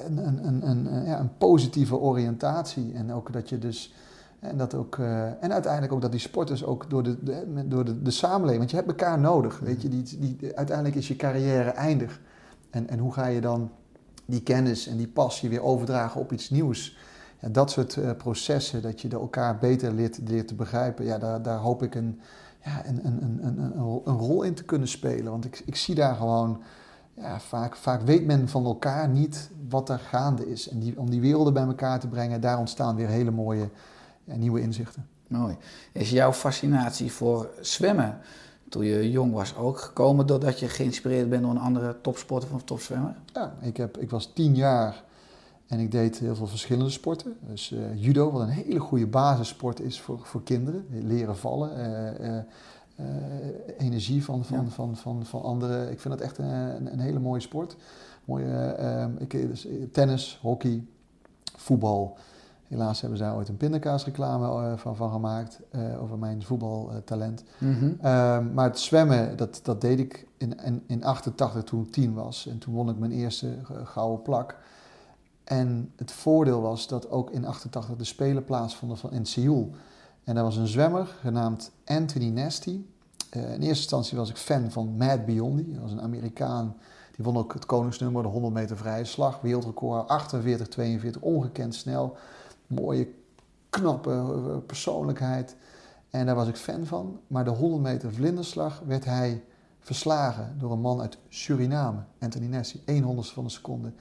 een, 0.06 0.46
een, 0.46 0.68
een- 0.68 1.04
ja, 1.04 1.18
een 1.20 1.36
positieve 1.38 1.96
oriëntatie. 1.96 2.92
En 2.94 3.12
ook 3.12 3.32
dat 3.32 3.48
je 3.48 3.58
dus. 3.58 3.94
En, 4.44 4.56
dat 4.56 4.74
ook, 4.74 4.98
eh, 4.98 5.42
en 5.42 5.52
uiteindelijk 5.52 5.92
ook 5.92 6.00
dat 6.00 6.10
die 6.10 6.20
sporters 6.20 6.64
ook 6.64 6.90
door 6.90 7.02
de, 7.02 7.16
door 7.66 7.84
de, 7.84 8.02
de 8.02 8.10
samenleving. 8.10 8.58
Want 8.58 8.70
je 8.70 8.76
hebt 8.76 8.88
elkaar 8.88 9.18
nodig. 9.18 9.58
Weet 9.58 9.82
je, 9.82 9.88
die, 9.88 10.18
die, 10.18 10.56
uiteindelijk 10.56 10.96
is 10.96 11.08
je 11.08 11.16
carrière 11.16 11.70
eindig. 11.70 12.20
En, 12.70 12.88
en 12.88 12.98
hoe 12.98 13.12
ga 13.12 13.26
je 13.26 13.40
dan 13.40 13.70
die 14.24 14.42
kennis 14.42 14.86
en 14.86 14.96
die 14.96 15.08
passie 15.08 15.48
weer 15.48 15.62
overdragen 15.62 16.20
op 16.20 16.32
iets 16.32 16.50
nieuws? 16.50 16.96
Ja, 17.40 17.48
dat 17.48 17.70
soort 17.70 17.96
eh, 17.96 18.10
processen, 18.16 18.82
dat 18.82 19.00
je 19.00 19.08
elkaar 19.08 19.58
beter 19.58 19.92
leert, 19.92 20.18
leert 20.24 20.48
te 20.48 20.54
begrijpen. 20.54 21.04
Ja, 21.04 21.18
daar, 21.18 21.42
daar 21.42 21.58
hoop 21.58 21.82
ik 21.82 21.94
een, 21.94 22.20
ja, 22.64 22.86
een, 22.86 23.06
een, 23.06 23.22
een, 23.22 23.46
een, 23.46 24.02
een 24.04 24.18
rol 24.18 24.42
in 24.42 24.54
te 24.54 24.64
kunnen 24.64 24.88
spelen. 24.88 25.30
Want 25.30 25.44
ik, 25.44 25.62
ik 25.66 25.76
zie 25.76 25.94
daar 25.94 26.14
gewoon, 26.14 26.62
ja, 27.14 27.40
vaak, 27.40 27.76
vaak 27.76 28.02
weet 28.02 28.26
men 28.26 28.48
van 28.48 28.64
elkaar 28.64 29.08
niet 29.08 29.50
wat 29.68 29.88
er 29.88 29.98
gaande 29.98 30.50
is. 30.50 30.68
En 30.68 30.78
die, 30.78 30.98
om 30.98 31.10
die 31.10 31.20
werelden 31.20 31.52
bij 31.52 31.64
elkaar 31.64 32.00
te 32.00 32.08
brengen, 32.08 32.40
daar 32.40 32.58
ontstaan 32.58 32.96
weer 32.96 33.08
hele 33.08 33.30
mooie 33.30 33.68
ja, 34.24 34.36
nieuwe 34.36 34.60
inzichten. 34.60 35.08
Mooi. 35.26 35.56
Is 35.92 36.10
jouw 36.10 36.32
fascinatie 36.32 37.12
voor 37.12 37.50
zwemmen 37.60 38.18
toen 38.68 38.84
je 38.84 39.10
jong 39.10 39.32
was 39.32 39.56
ook 39.56 39.78
gekomen 39.78 40.26
doordat 40.26 40.58
je 40.58 40.68
geïnspireerd 40.68 41.28
bent 41.28 41.42
door 41.42 41.50
een 41.50 41.58
andere 41.58 41.96
topsporter 42.00 42.54
of 42.54 42.62
topzwemmer? 42.62 43.16
Ja, 43.32 43.54
ik, 43.60 43.76
heb, 43.76 43.98
ik 43.98 44.10
was 44.10 44.32
tien 44.32 44.54
jaar 44.54 45.02
en 45.66 45.78
ik 45.78 45.90
deed 45.90 46.18
heel 46.18 46.36
veel 46.36 46.46
verschillende 46.46 46.90
sporten. 46.90 47.36
Dus 47.40 47.72
eh, 47.72 48.02
judo, 48.02 48.30
wat 48.30 48.42
een 48.42 48.48
hele 48.48 48.78
goede 48.78 49.06
basissport 49.06 49.80
is 49.80 50.00
voor, 50.00 50.18
voor 50.22 50.42
kinderen. 50.42 50.86
Leren 50.90 51.36
vallen, 51.36 51.76
eh, 51.76 52.36
eh, 52.36 52.44
energie 53.78 54.24
van, 54.24 54.44
van, 54.44 54.64
Ja. 54.64 54.70
van, 54.70 54.96
van, 54.96 55.26
van 55.26 55.42
anderen. 55.42 55.90
Ik 55.90 56.00
vind 56.00 56.14
dat 56.14 56.22
echt 56.22 56.38
een, 56.38 56.92
een, 56.92 57.00
hele 57.00 57.18
mooie 57.18 57.40
sport. 57.40 57.76
Mooie, 58.24 59.10
ik, 59.18 59.30
dus, 59.30 59.66
tennis, 59.92 60.38
hockey, 60.42 60.84
voetbal. 61.56 62.18
Helaas 62.68 63.00
hebben 63.00 63.18
zij 63.18 63.32
ooit 63.32 63.48
een 63.48 63.56
pindakaasreclame 63.56 64.46
eh, 64.46 64.76
van, 64.76 64.96
van 64.96 65.10
gemaakt 65.10 65.60
eh, 65.70 66.02
over 66.02 66.18
mijn 66.18 66.42
voetbaltalent. 66.42 67.44
Ehm, 68.00 68.54
maar 68.54 68.64
het 68.64 68.78
zwemmen, 68.78 69.36
dat, 69.36 69.60
dat 69.62 69.80
deed 69.80 69.98
ik 69.98 70.26
in, 70.36 70.64
in, 70.64 70.82
in 70.86 71.04
88 71.04 71.62
toen 71.64 71.82
ik 71.82 71.92
tien 71.92 72.14
was. 72.14 72.46
En 72.46 72.58
toen 72.58 72.74
won 72.74 72.88
ik 72.88 72.98
mijn 72.98 73.12
eerste 73.12 73.48
eh, 73.48 73.86
gouden 73.86 74.22
plak. 74.22 74.56
En 75.44 75.92
het 75.96 76.12
voordeel 76.12 76.60
was 76.60 76.88
dat 76.88 77.10
ook 77.10 77.30
in 77.30 77.46
88 77.46 77.96
de 77.96 78.04
Spelen 78.04 78.44
plaatsvonden 78.44 78.98
van, 78.98 79.12
in 79.12 79.26
Seoul. 79.26 79.70
En 80.24 80.34
daar 80.34 80.44
was 80.44 80.56
een 80.56 80.66
zwemmer 80.66 81.06
genaamd 81.20 81.70
Anthony 81.84 82.28
Nasty. 82.28 82.80
In 83.30 83.40
eerste 83.40 83.66
instantie 83.66 84.18
was 84.18 84.30
ik 84.30 84.36
fan 84.36 84.70
van 84.70 84.96
Matt 84.96 85.26
Biondi. 85.26 85.72
Dat 85.72 85.82
was 85.82 85.92
een 85.92 86.00
Amerikaan. 86.00 86.76
Die 87.16 87.24
won 87.24 87.36
ook 87.36 87.52
het 87.52 87.66
koningsnummer, 87.66 88.22
de 88.22 88.28
100 88.28 88.54
meter 88.54 88.76
vrije 88.76 89.04
slag. 89.04 89.40
Wereldrecord 89.40 90.08
48, 90.08 90.68
42, 90.68 91.22
ongekend 91.22 91.74
snel. 91.74 92.16
Mooie, 92.74 93.08
knappe 93.70 94.10
eh, 94.10 94.56
persoonlijkheid. 94.66 95.56
En 96.10 96.26
daar 96.26 96.34
was 96.34 96.48
ik 96.48 96.56
fan 96.56 96.86
van. 96.86 97.20
Maar 97.26 97.44
de 97.44 97.50
100 97.50 97.82
meter 97.82 98.12
vlinderslag 98.12 98.82
werd 98.86 99.04
hij 99.04 99.44
verslagen 99.80 100.56
door 100.58 100.72
een 100.72 100.80
man 100.80 101.00
uit 101.00 101.18
Suriname, 101.28 101.98
Anthony 102.20 102.46
Nessie, 102.46 102.82
1 102.84 103.02
honderdste 103.02 103.34
van 103.34 103.44
een 103.44 103.50
seconde. 103.50 103.92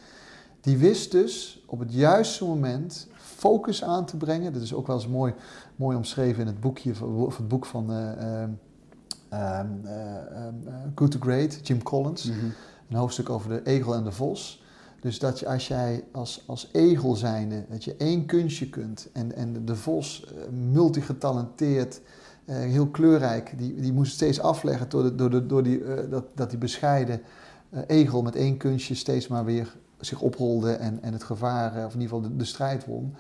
Die 0.62 0.78
wist 0.78 1.12
dus 1.12 1.64
op 1.68 1.80
het 1.80 1.94
juiste 1.94 2.46
moment 2.46 3.08
focus 3.16 3.84
aan 3.84 4.06
te 4.06 4.18
brengen. 4.18 4.54
Dat 4.54 4.62
is 4.62 4.74
ook 4.74 4.88
wel 4.88 4.96
eens 4.96 5.08
mooi, 5.08 5.34
mooi 5.76 5.98
omschreven 5.98 6.42
in 6.42 6.48
het, 6.48 6.60
boekje, 6.60 7.06
of 7.06 7.38
het 7.38 7.48
boek 7.48 7.66
van 7.66 7.92
eh, 7.92 8.12
ehm, 8.12 8.50
ehm, 9.30 9.68
eh, 9.84 10.16
ehm, 10.16 10.68
eh, 10.68 10.74
Good 10.96 11.12
to 11.12 11.20
Great, 11.20 11.68
Jim 11.68 11.84
Collins. 11.84 12.26
Een 12.90 12.96
hoofdstuk 12.96 13.30
over 13.30 13.50
de 13.50 13.64
egel 13.64 13.96
en 13.96 14.04
de 14.04 14.12
vos. 14.12 14.63
Dus 15.04 15.20
dat 15.20 15.40
je, 15.40 15.48
als 15.48 15.68
jij 15.68 16.04
als, 16.12 16.44
als 16.46 16.70
egel 16.72 17.16
zijnde, 17.16 17.66
dat 17.70 17.84
je 17.84 17.96
één 17.98 18.26
kunstje 18.26 18.70
kunt 18.70 19.10
en, 19.14 19.36
en 19.36 19.66
de 19.66 19.76
vos, 19.76 20.26
eh, 20.26 20.50
multigetalenteerd, 20.72 22.02
eh, 22.46 22.56
heel 22.56 22.88
kleurrijk, 22.88 23.54
die, 23.58 23.76
die 23.76 23.94
moest 23.94 24.14
steeds 24.14 24.40
afleggen 24.40 24.90
door, 24.90 25.04
de, 25.04 25.16
door, 25.16 25.30
de, 25.30 25.46
door 25.46 25.64
die, 25.64 25.84
eh, 25.84 26.10
dat, 26.10 26.26
dat 26.36 26.50
die 26.50 26.60
bescheiden 26.60 27.22
egel 27.88 28.22
met 28.22 28.36
één 28.36 28.58
kunstje 28.58 28.96
steeds 28.96 29.28
maar 29.28 29.46
weer 29.46 29.76
zich 30.00 30.22
oprolde 30.22 30.72
en, 30.72 31.02
en 31.02 31.14
het 31.14 31.24
gevaar, 31.24 31.86
of 31.86 31.94
in 31.94 32.02
ieder 32.02 32.16
geval 32.16 32.22
de, 32.22 32.36
de 32.36 32.46
strijd 32.46 32.86
won. 32.86 33.16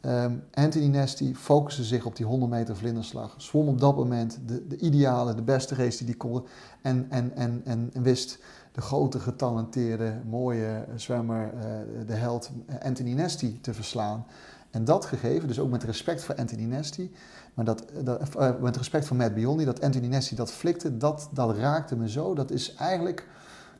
Ehm, 0.00 0.32
Anthony 0.54 0.86
Nesty 0.86 1.34
focuste 1.34 1.84
zich 1.84 2.04
op 2.06 2.16
die 2.16 2.26
100 2.26 2.50
meter 2.50 2.76
vlinderslag. 2.76 3.34
Zwom 3.36 3.68
op 3.68 3.80
dat 3.80 3.96
moment 3.96 4.38
de, 4.46 4.66
de 4.66 4.76
ideale, 4.76 5.34
de 5.34 5.42
beste 5.42 5.74
race 5.74 5.98
die 5.98 6.06
hij 6.06 6.16
kon. 6.16 6.42
En, 6.82 7.06
en, 7.08 7.36
en, 7.36 7.62
en, 7.64 7.90
en 7.92 8.02
wist 8.02 8.38
de 8.72 8.80
grote, 8.80 9.20
getalenteerde, 9.20 10.20
mooie 10.28 10.84
zwemmer, 10.94 11.54
eh, 11.54 11.62
de 12.06 12.14
held 12.14 12.50
eh, 12.66 12.76
Anthony 12.78 13.12
Nesty 13.12 13.60
te 13.60 13.74
verslaan. 13.74 14.26
En 14.72 14.84
dat 14.84 15.04
gegeven, 15.04 15.48
dus 15.48 15.58
ook 15.58 15.70
met 15.70 15.84
respect 15.84 16.24
voor 16.24 16.34
Anthony 16.34 16.64
Nesty, 16.64 17.10
maar 17.54 17.64
dat, 17.64 17.84
dat, 18.04 18.36
eh, 18.36 18.50
met 18.60 18.76
respect 18.76 19.06
voor 19.06 19.16
Matt 19.16 19.34
Biondi, 19.34 19.64
dat 19.64 19.80
Anthony 19.80 20.06
Nesty 20.06 20.34
dat 20.34 20.52
flikte, 20.52 20.96
dat, 20.96 21.28
dat 21.32 21.56
raakte 21.56 21.96
me 21.96 22.08
zo. 22.10 22.34
Dat 22.34 22.50
is 22.50 22.74
eigenlijk, 22.74 23.28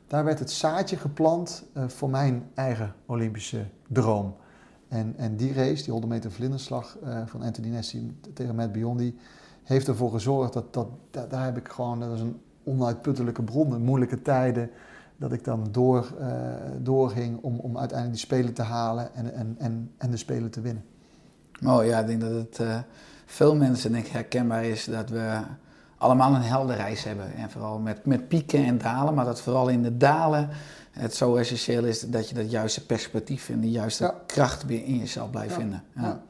daar 0.07 0.23
werd 0.23 0.39
het 0.39 0.51
zaadje 0.51 0.97
geplant 0.97 1.63
eh, 1.73 1.87
voor 1.87 2.09
mijn 2.09 2.49
eigen 2.53 2.95
Olympische 3.05 3.65
droom. 3.87 4.35
En, 4.87 5.13
en 5.17 5.35
die 5.35 5.53
race, 5.53 5.83
die 5.83 5.91
100 5.91 6.13
meter 6.13 6.31
vlinderslag 6.31 6.97
eh, 7.03 7.21
van 7.25 7.41
Anthony 7.41 7.67
Nesty 7.67 8.11
tegen 8.33 8.55
Matt 8.55 8.71
Biondi, 8.71 9.19
heeft 9.63 9.87
ervoor 9.87 10.11
gezorgd 10.11 10.53
dat, 10.53 10.73
dat, 10.73 10.87
dat 11.11 11.29
daar 11.29 11.45
heb 11.45 11.57
ik 11.57 11.67
gewoon, 11.67 11.99
dat 11.99 12.11
is 12.11 12.21
een 12.21 12.41
onuitputtelijke 12.63 13.41
bron 13.43 13.73
in 13.75 13.81
moeilijke 13.83 14.21
tijden, 14.21 14.69
dat 15.17 15.31
ik 15.33 15.43
dan 15.43 15.67
door, 15.71 16.13
eh, 16.19 16.27
doorging 16.81 17.39
om, 17.41 17.59
om 17.59 17.77
uiteindelijk 17.77 18.19
die 18.19 18.27
spelen 18.27 18.53
te 18.53 18.61
halen 18.61 19.13
en, 19.15 19.33
en, 19.33 19.55
en, 19.59 19.91
en 19.97 20.11
de 20.11 20.17
spelen 20.17 20.49
te 20.49 20.61
winnen. 20.61 20.83
Mooi, 21.59 21.87
ja, 21.87 21.99
ik 21.99 22.07
denk 22.07 22.21
dat 22.21 22.31
het 22.31 22.59
eh, 22.59 22.77
veel 23.25 23.55
mensen 23.55 23.91
denk 23.91 24.05
ik 24.05 24.11
herkenbaar 24.11 24.63
is 24.65 24.85
dat 24.85 25.09
we 25.09 25.39
allemaal 25.97 26.35
een 26.35 26.41
heldenreis 26.41 27.03
hebben. 27.03 27.33
En 27.33 27.49
vooral 27.49 27.79
met, 27.79 28.05
met 28.05 28.27
pieken 28.27 28.65
en 28.65 28.77
dalen, 28.77 29.13
maar 29.13 29.25
dat 29.25 29.41
vooral 29.41 29.67
in 29.69 29.81
de 29.83 29.97
dalen 29.97 30.49
het 30.91 31.15
zo 31.15 31.35
essentieel 31.35 31.83
is 31.83 31.99
dat 32.01 32.29
je 32.29 32.35
dat 32.35 32.51
juiste 32.51 32.85
perspectief 32.85 33.49
en 33.49 33.59
de 33.59 33.69
juiste 33.71 34.03
Ja. 34.03 34.15
kracht 34.25 34.65
weer 34.65 34.83
in 34.83 34.97
jezelf 34.97 35.29
blijft 35.29 35.49
Ja, 35.53 35.59
vinden. 35.59 35.83
Ja. 35.95 36.21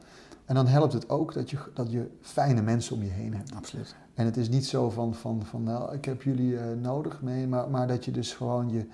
En 0.44 0.54
dan 0.54 0.66
helpt 0.66 0.92
het 0.92 1.08
ook 1.08 1.34
dat 1.34 1.50
je, 1.50 1.56
dat 1.74 1.90
je 1.92 2.10
fijne 2.20 2.62
mensen 2.62 2.96
om 2.96 3.02
je 3.02 3.10
heen 3.10 3.34
hebt. 3.34 3.54
absoluut. 3.54 3.94
En 4.14 4.24
het 4.24 4.36
is 4.36 4.48
niet 4.48 4.66
zo 4.66 4.90
van, 4.90 5.14
van, 5.14 5.42
van 5.44 5.62
nou, 5.62 5.94
ik 5.94 6.04
heb 6.04 6.22
jullie 6.22 6.58
eh, 6.58 6.64
nodig, 6.82 7.22
nee, 7.22 7.46
maar, 7.46 7.70
maar 7.70 7.86
dat 7.86 8.04
je 8.04 8.10
dus 8.10 8.32
gewoon 8.32 8.70
je, 8.70 8.86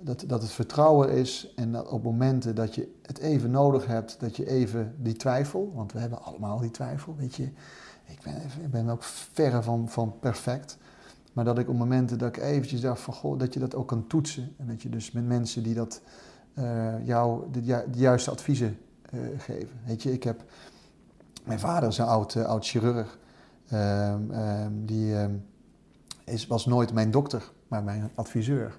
dat, 0.00 0.24
dat 0.26 0.42
het 0.42 0.50
vertrouwen 0.50 1.10
is 1.10 1.52
en 1.56 1.72
dat 1.72 1.88
op 1.88 2.02
momenten 2.02 2.54
dat 2.54 2.74
je 2.74 2.94
het 3.02 3.18
even 3.18 3.50
nodig 3.50 3.86
hebt, 3.86 4.16
dat 4.20 4.36
je 4.36 4.46
even 4.48 4.94
die 4.98 5.16
twijfel, 5.16 5.72
want 5.74 5.92
we 5.92 5.98
hebben 5.98 6.22
allemaal 6.22 6.58
die 6.58 6.70
twijfel, 6.70 7.14
weet 7.18 7.34
je, 7.34 7.44
ik 8.04 8.20
ben, 8.24 8.34
ik 8.62 8.70
ben 8.70 8.88
ook 8.88 9.02
verre 9.02 9.62
van, 9.62 9.88
van 9.88 10.14
perfect, 10.20 10.78
maar 11.32 11.44
dat 11.44 11.58
ik 11.58 11.68
op 11.68 11.76
momenten 11.76 12.18
dat 12.18 12.28
ik 12.28 12.42
eventjes 12.42 12.80
dacht 12.80 13.00
van, 13.00 13.14
goh, 13.14 13.38
dat 13.38 13.54
je 13.54 13.60
dat 13.60 13.74
ook 13.74 13.88
kan 13.88 14.06
toetsen 14.06 14.54
en 14.56 14.66
dat 14.66 14.82
je 14.82 14.88
dus 14.88 15.12
met 15.12 15.26
mensen 15.26 15.62
die 15.62 15.74
dat 15.74 16.00
eh, 16.54 17.06
jou 17.06 17.42
de, 17.52 17.64
ju- 17.64 17.90
de 17.90 17.98
juiste 17.98 18.30
adviezen 18.30 18.78
eh, 19.10 19.20
geven. 19.38 19.80
Weet 19.86 20.02
je, 20.02 20.12
ik 20.12 20.22
heb, 20.22 20.44
mijn 21.44 21.60
vader 21.60 21.88
is 21.88 21.98
een 21.98 22.06
oud, 22.06 22.36
oud 22.36 22.66
chirurg. 22.66 23.18
Ehm, 23.68 24.30
ehm, 24.30 24.72
die 24.84 25.14
ehm, 25.14 25.34
is, 26.24 26.46
was 26.46 26.66
nooit 26.66 26.92
mijn 26.92 27.10
dokter, 27.10 27.50
maar 27.68 27.82
mijn 27.82 28.10
adviseur. 28.14 28.78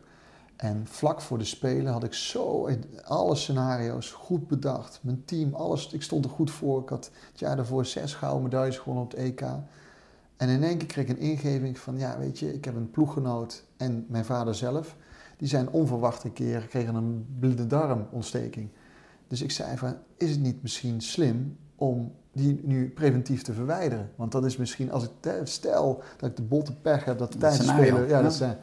En 0.55 0.87
vlak 0.87 1.21
voor 1.21 1.37
de 1.37 1.43
Spelen 1.43 1.91
had 1.91 2.03
ik 2.03 2.13
zo 2.13 2.69
alle 3.03 3.35
scenario's 3.35 4.11
goed 4.11 4.47
bedacht. 4.47 4.99
Mijn 5.01 5.25
team, 5.25 5.53
alles, 5.53 5.93
ik 5.93 6.01
stond 6.01 6.25
er 6.25 6.31
goed 6.31 6.51
voor. 6.51 6.81
Ik 6.81 6.89
had 6.89 7.11
het 7.31 7.39
jaar 7.39 7.55
daarvoor 7.55 7.85
zes 7.85 8.13
gouden 8.13 8.43
medailles 8.43 8.77
gewonnen 8.77 9.03
op 9.03 9.11
het 9.11 9.19
EK. 9.19 9.41
En 10.37 10.49
in 10.49 10.63
één 10.63 10.77
keer 10.77 10.87
kreeg 10.87 11.07
ik 11.07 11.09
een 11.09 11.23
ingeving 11.23 11.79
van, 11.79 11.97
ja 11.97 12.17
weet 12.17 12.39
je, 12.39 12.53
ik 12.53 12.65
heb 12.65 12.75
een 12.75 12.91
ploeggenoot 12.91 13.63
en 13.77 14.05
mijn 14.09 14.25
vader 14.25 14.55
zelf. 14.55 14.95
Die 15.37 15.47
zijn 15.47 15.69
onverwacht 15.69 16.23
een 16.23 16.33
keer, 16.33 16.61
kregen 16.61 16.95
een 16.95 17.35
blinde 17.39 17.67
darmontsteking. 17.67 18.69
Dus 19.27 19.41
ik 19.41 19.51
zei 19.51 19.77
van, 19.77 19.97
is 20.17 20.29
het 20.29 20.39
niet 20.39 20.61
misschien 20.61 21.01
slim 21.01 21.57
om 21.75 22.11
die 22.39 22.59
nu 22.63 22.89
preventief 22.89 23.41
te 23.41 23.53
verwijderen? 23.53 24.11
Want 24.15 24.31
dat 24.31 24.45
is 24.45 24.57
misschien, 24.57 24.91
als 24.91 25.03
ik 25.03 25.31
stel 25.43 26.03
dat 26.17 26.29
ik 26.29 26.35
de 26.35 26.41
botte 26.41 26.75
pech 26.75 27.05
heb, 27.05 27.17
dat 27.17 27.33
de 27.33 27.51
spelen... 27.51 28.07
Ja, 28.07 28.21
dat 28.21 28.33
zijn, 28.33 28.57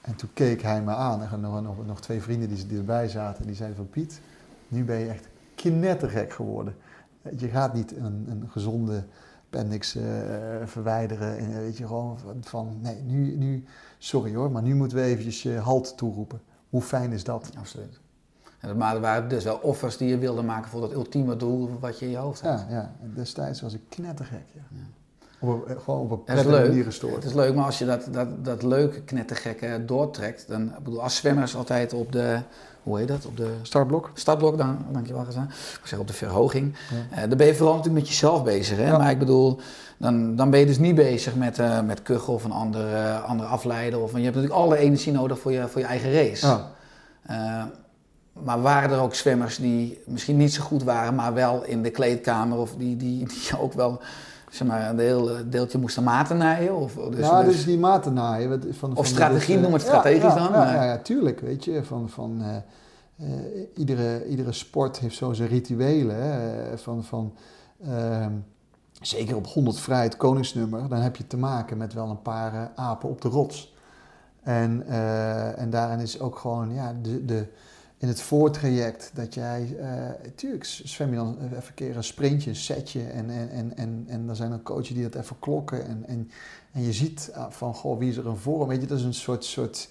en 0.00 0.14
toen 0.16 0.30
keek 0.32 0.62
hij 0.62 0.82
me 0.82 0.94
aan 0.94 1.22
en 1.22 1.40
nog, 1.40 1.62
nog, 1.62 1.86
nog 1.86 2.00
twee 2.00 2.22
vrienden 2.22 2.48
die, 2.48 2.66
die 2.66 2.78
erbij 2.78 3.08
zaten. 3.08 3.46
Die 3.46 3.54
zeiden 3.54 3.76
van, 3.76 3.88
Piet, 3.88 4.20
nu 4.68 4.84
ben 4.84 4.98
je 4.98 5.08
echt 5.08 5.28
knettergek 5.54 6.32
geworden. 6.32 6.74
Je 7.36 7.48
gaat 7.48 7.74
niet 7.74 7.96
een, 7.96 8.26
een 8.28 8.48
gezonde 8.48 9.04
appendix 9.44 9.96
eh, 9.96 10.04
verwijderen. 10.64 11.38
En, 11.38 11.50
eh, 11.50 11.56
weet 11.56 11.76
je, 11.76 11.86
gewoon 11.86 12.18
van, 12.40 12.78
nee, 12.80 13.00
nu, 13.02 13.36
nu, 13.36 13.64
sorry 13.98 14.34
hoor, 14.34 14.50
maar 14.50 14.62
nu 14.62 14.74
moeten 14.74 14.98
we 14.98 15.04
eventjes 15.04 15.42
je 15.42 15.52
halt 15.52 15.96
toeroepen. 15.96 16.40
Hoe 16.70 16.82
fijn 16.82 17.12
is 17.12 17.24
dat? 17.24 17.50
absoluut. 17.58 17.99
En 18.60 18.68
dat 18.68 18.76
maar 18.76 19.00
waren 19.00 19.28
dus 19.28 19.44
wel 19.44 19.58
offers 19.62 19.96
die 19.96 20.08
je 20.08 20.18
wilde 20.18 20.42
maken 20.42 20.70
voor 20.70 20.80
dat 20.80 20.92
ultieme 20.92 21.36
doel 21.36 21.70
wat 21.80 21.98
je 21.98 22.04
in 22.04 22.10
je 22.10 22.16
hoofd 22.16 22.40
had. 22.40 22.64
Ja, 22.68 22.74
ja. 22.74 22.92
En 23.02 23.12
destijds 23.14 23.60
was 23.60 23.74
ik 23.74 23.80
knettergek. 23.88 24.44
Ja. 24.54 24.60
Op 25.40 25.48
een, 25.48 25.74
eh, 25.74 25.82
gewoon 25.82 26.00
op 26.00 26.10
een 26.10 26.24
prettige 26.24 26.50
manier 26.50 26.84
gestoord. 26.84 27.14
Het 27.14 27.24
is 27.24 27.32
leuk, 27.32 27.54
maar 27.54 27.64
als 27.64 27.78
je 27.78 27.84
dat, 27.84 28.08
dat, 28.10 28.44
dat 28.44 28.62
leuke 28.62 29.00
knettergekke 29.00 29.82
doortrekt, 29.86 30.48
dan, 30.48 30.62
ik 30.62 30.84
bedoel, 30.84 31.02
als 31.02 31.16
zwemmers 31.16 31.56
altijd 31.56 31.92
op 31.92 32.12
de, 32.12 32.38
hoe 32.82 32.98
heet 32.98 33.08
dat, 33.08 33.26
op 33.26 33.36
de 33.36 33.54
Startblok? 33.62 34.10
startblok, 34.14 34.58
dan, 34.58 34.78
dankjewel 34.92 35.24
gezegd, 35.24 35.46
ik 35.80 35.86
zeg 35.86 35.98
op 35.98 36.06
de 36.06 36.12
verhoging, 36.12 36.74
Ja. 36.90 37.16
Eh, 37.16 37.28
dan 37.28 37.38
ben 37.38 37.46
je 37.46 37.54
vooral 37.54 37.76
natuurlijk 37.76 38.02
met 38.02 38.12
jezelf 38.12 38.44
bezig. 38.44 38.76
Hè? 38.76 38.86
Ja. 38.86 38.98
Maar 38.98 39.10
ik 39.10 39.18
bedoel, 39.18 39.60
dan, 39.96 40.36
dan 40.36 40.50
ben 40.50 40.60
je 40.60 40.66
dus 40.66 40.78
niet 40.78 40.94
bezig 40.94 41.34
met, 41.34 41.58
eh 41.58 41.80
met 41.80 42.02
kuchen 42.02 42.32
of 42.32 42.44
een 42.44 42.52
andere, 42.52 43.18
andere 43.18 43.48
afleider. 43.48 44.00
Of, 44.00 44.10
je 44.10 44.22
hebt 44.22 44.34
natuurlijk 44.34 44.62
alle 44.62 44.76
energie 44.76 45.12
nodig 45.12 45.38
voor 45.38 45.52
je, 45.52 45.68
voor 45.68 45.80
je 45.80 45.86
eigen 45.86 46.12
race. 46.12 46.46
Ja. 46.46 47.70
Eh, 48.40 48.46
maar 48.46 48.60
waren 48.60 48.90
er 48.90 49.02
ook 49.02 49.14
zwemmers 49.14 49.56
die 49.56 50.00
misschien 50.06 50.36
niet 50.36 50.52
zo 50.52 50.62
goed 50.62 50.82
waren, 50.82 51.14
maar 51.14 51.34
wel 51.34 51.64
in 51.64 51.82
de 51.82 51.90
kleedkamer 51.90 52.58
of 52.58 52.74
die, 52.76 52.96
die, 52.96 53.26
die 53.28 53.58
ook 53.60 53.72
wel 53.72 54.00
zeg 54.50 54.68
maar, 54.68 54.90
een 54.90 54.96
deel, 54.96 55.30
deeltje 55.46 55.78
moesten 55.78 56.02
maten 56.02 56.36
naaien? 56.36 56.76
Of, 56.76 56.94
dus, 56.94 57.26
ja, 57.26 57.42
dus- 57.42 57.54
dus 57.54 57.64
die 57.64 57.78
maten 57.78 58.12
naaien. 58.12 58.48
wat- 58.48 58.66
Van, 58.70 58.94
van 58.94 59.04
strategie, 59.04 59.54
dit, 59.54 59.62
noem 59.62 59.72
het 59.72 59.82
ja, 59.82 59.88
strategisch 59.88 60.34
ja, 60.34 60.48
dan, 60.48 60.52
Ja, 60.52 60.74
ja, 60.74 60.82
ja, 60.84 60.98
tuurlijk. 60.98 61.40
Weet 61.40 61.64
je, 61.64 61.84
van, 61.84 62.08
van, 62.08 62.42
eh, 62.42 62.56
eh, 63.16 63.66
iedere, 63.76 64.26
iedere 64.26 64.52
sport 64.52 64.98
heeft 64.98 65.16
zo 65.16 65.32
zijn 65.32 65.48
rituelen. 65.48 66.16
Hè, 66.22 66.78
van, 66.78 67.04
van, 67.04 67.34
ehm, 67.84 68.32
zeker 69.00 69.36
op 69.36 69.46
100 69.46 69.80
vrij, 69.80 70.02
het 70.02 70.16
koningsnummer, 70.16 70.88
dan 70.88 70.98
heb 71.00 71.16
je 71.16 71.26
te 71.26 71.36
maken 71.36 71.76
met 71.76 71.92
wel 71.92 72.08
een 72.10 72.22
paar 72.22 72.54
eh, 72.54 72.60
apen 72.74 73.08
op 73.08 73.20
de 73.20 73.28
rots. 73.28 73.74
En, 74.42 74.82
eh, 74.86 75.58
en 75.58 75.70
daarin 75.70 75.98
is 75.98 76.20
ook 76.20 76.38
gewoon 76.38 76.74
ja, 76.74 76.94
de, 77.02 77.24
de, 77.24 77.46
in 78.00 78.08
het 78.08 78.20
voortraject 78.20 79.10
dat 79.14 79.34
jij, 79.34 79.76
eh 79.78 80.30
tuurlijk 80.34 80.64
zwem 80.64 81.10
je 81.10 81.16
dan 81.16 81.36
even 81.40 81.56
een 81.56 81.74
keer 81.74 81.96
een 81.96 82.04
sprintje, 82.04 82.50
een 82.50 82.56
setje 82.56 83.02
en, 83.02 83.30
en, 83.30 83.50
en, 83.50 83.76
en, 83.76 84.04
en 84.08 84.28
er 84.28 84.36
zijn 84.36 84.52
ook 84.52 84.62
coaches 84.62 84.94
die 84.94 85.08
dat 85.08 85.22
even 85.22 85.38
klokken 85.38 85.86
en, 85.86 86.06
en, 86.06 86.30
en 86.72 86.82
je 86.82 86.92
ziet 86.92 87.30
ah, 87.34 87.50
van, 87.50 87.74
goh, 87.74 87.98
wie 87.98 88.10
is 88.10 88.16
er 88.16 88.26
een 88.26 88.36
vorm, 88.36 88.68
weet 88.68 88.80
je, 88.80 88.86
dat 88.86 88.98
is 88.98 89.04
een 89.04 89.14
soort, 89.14 89.44
soort 89.44 89.88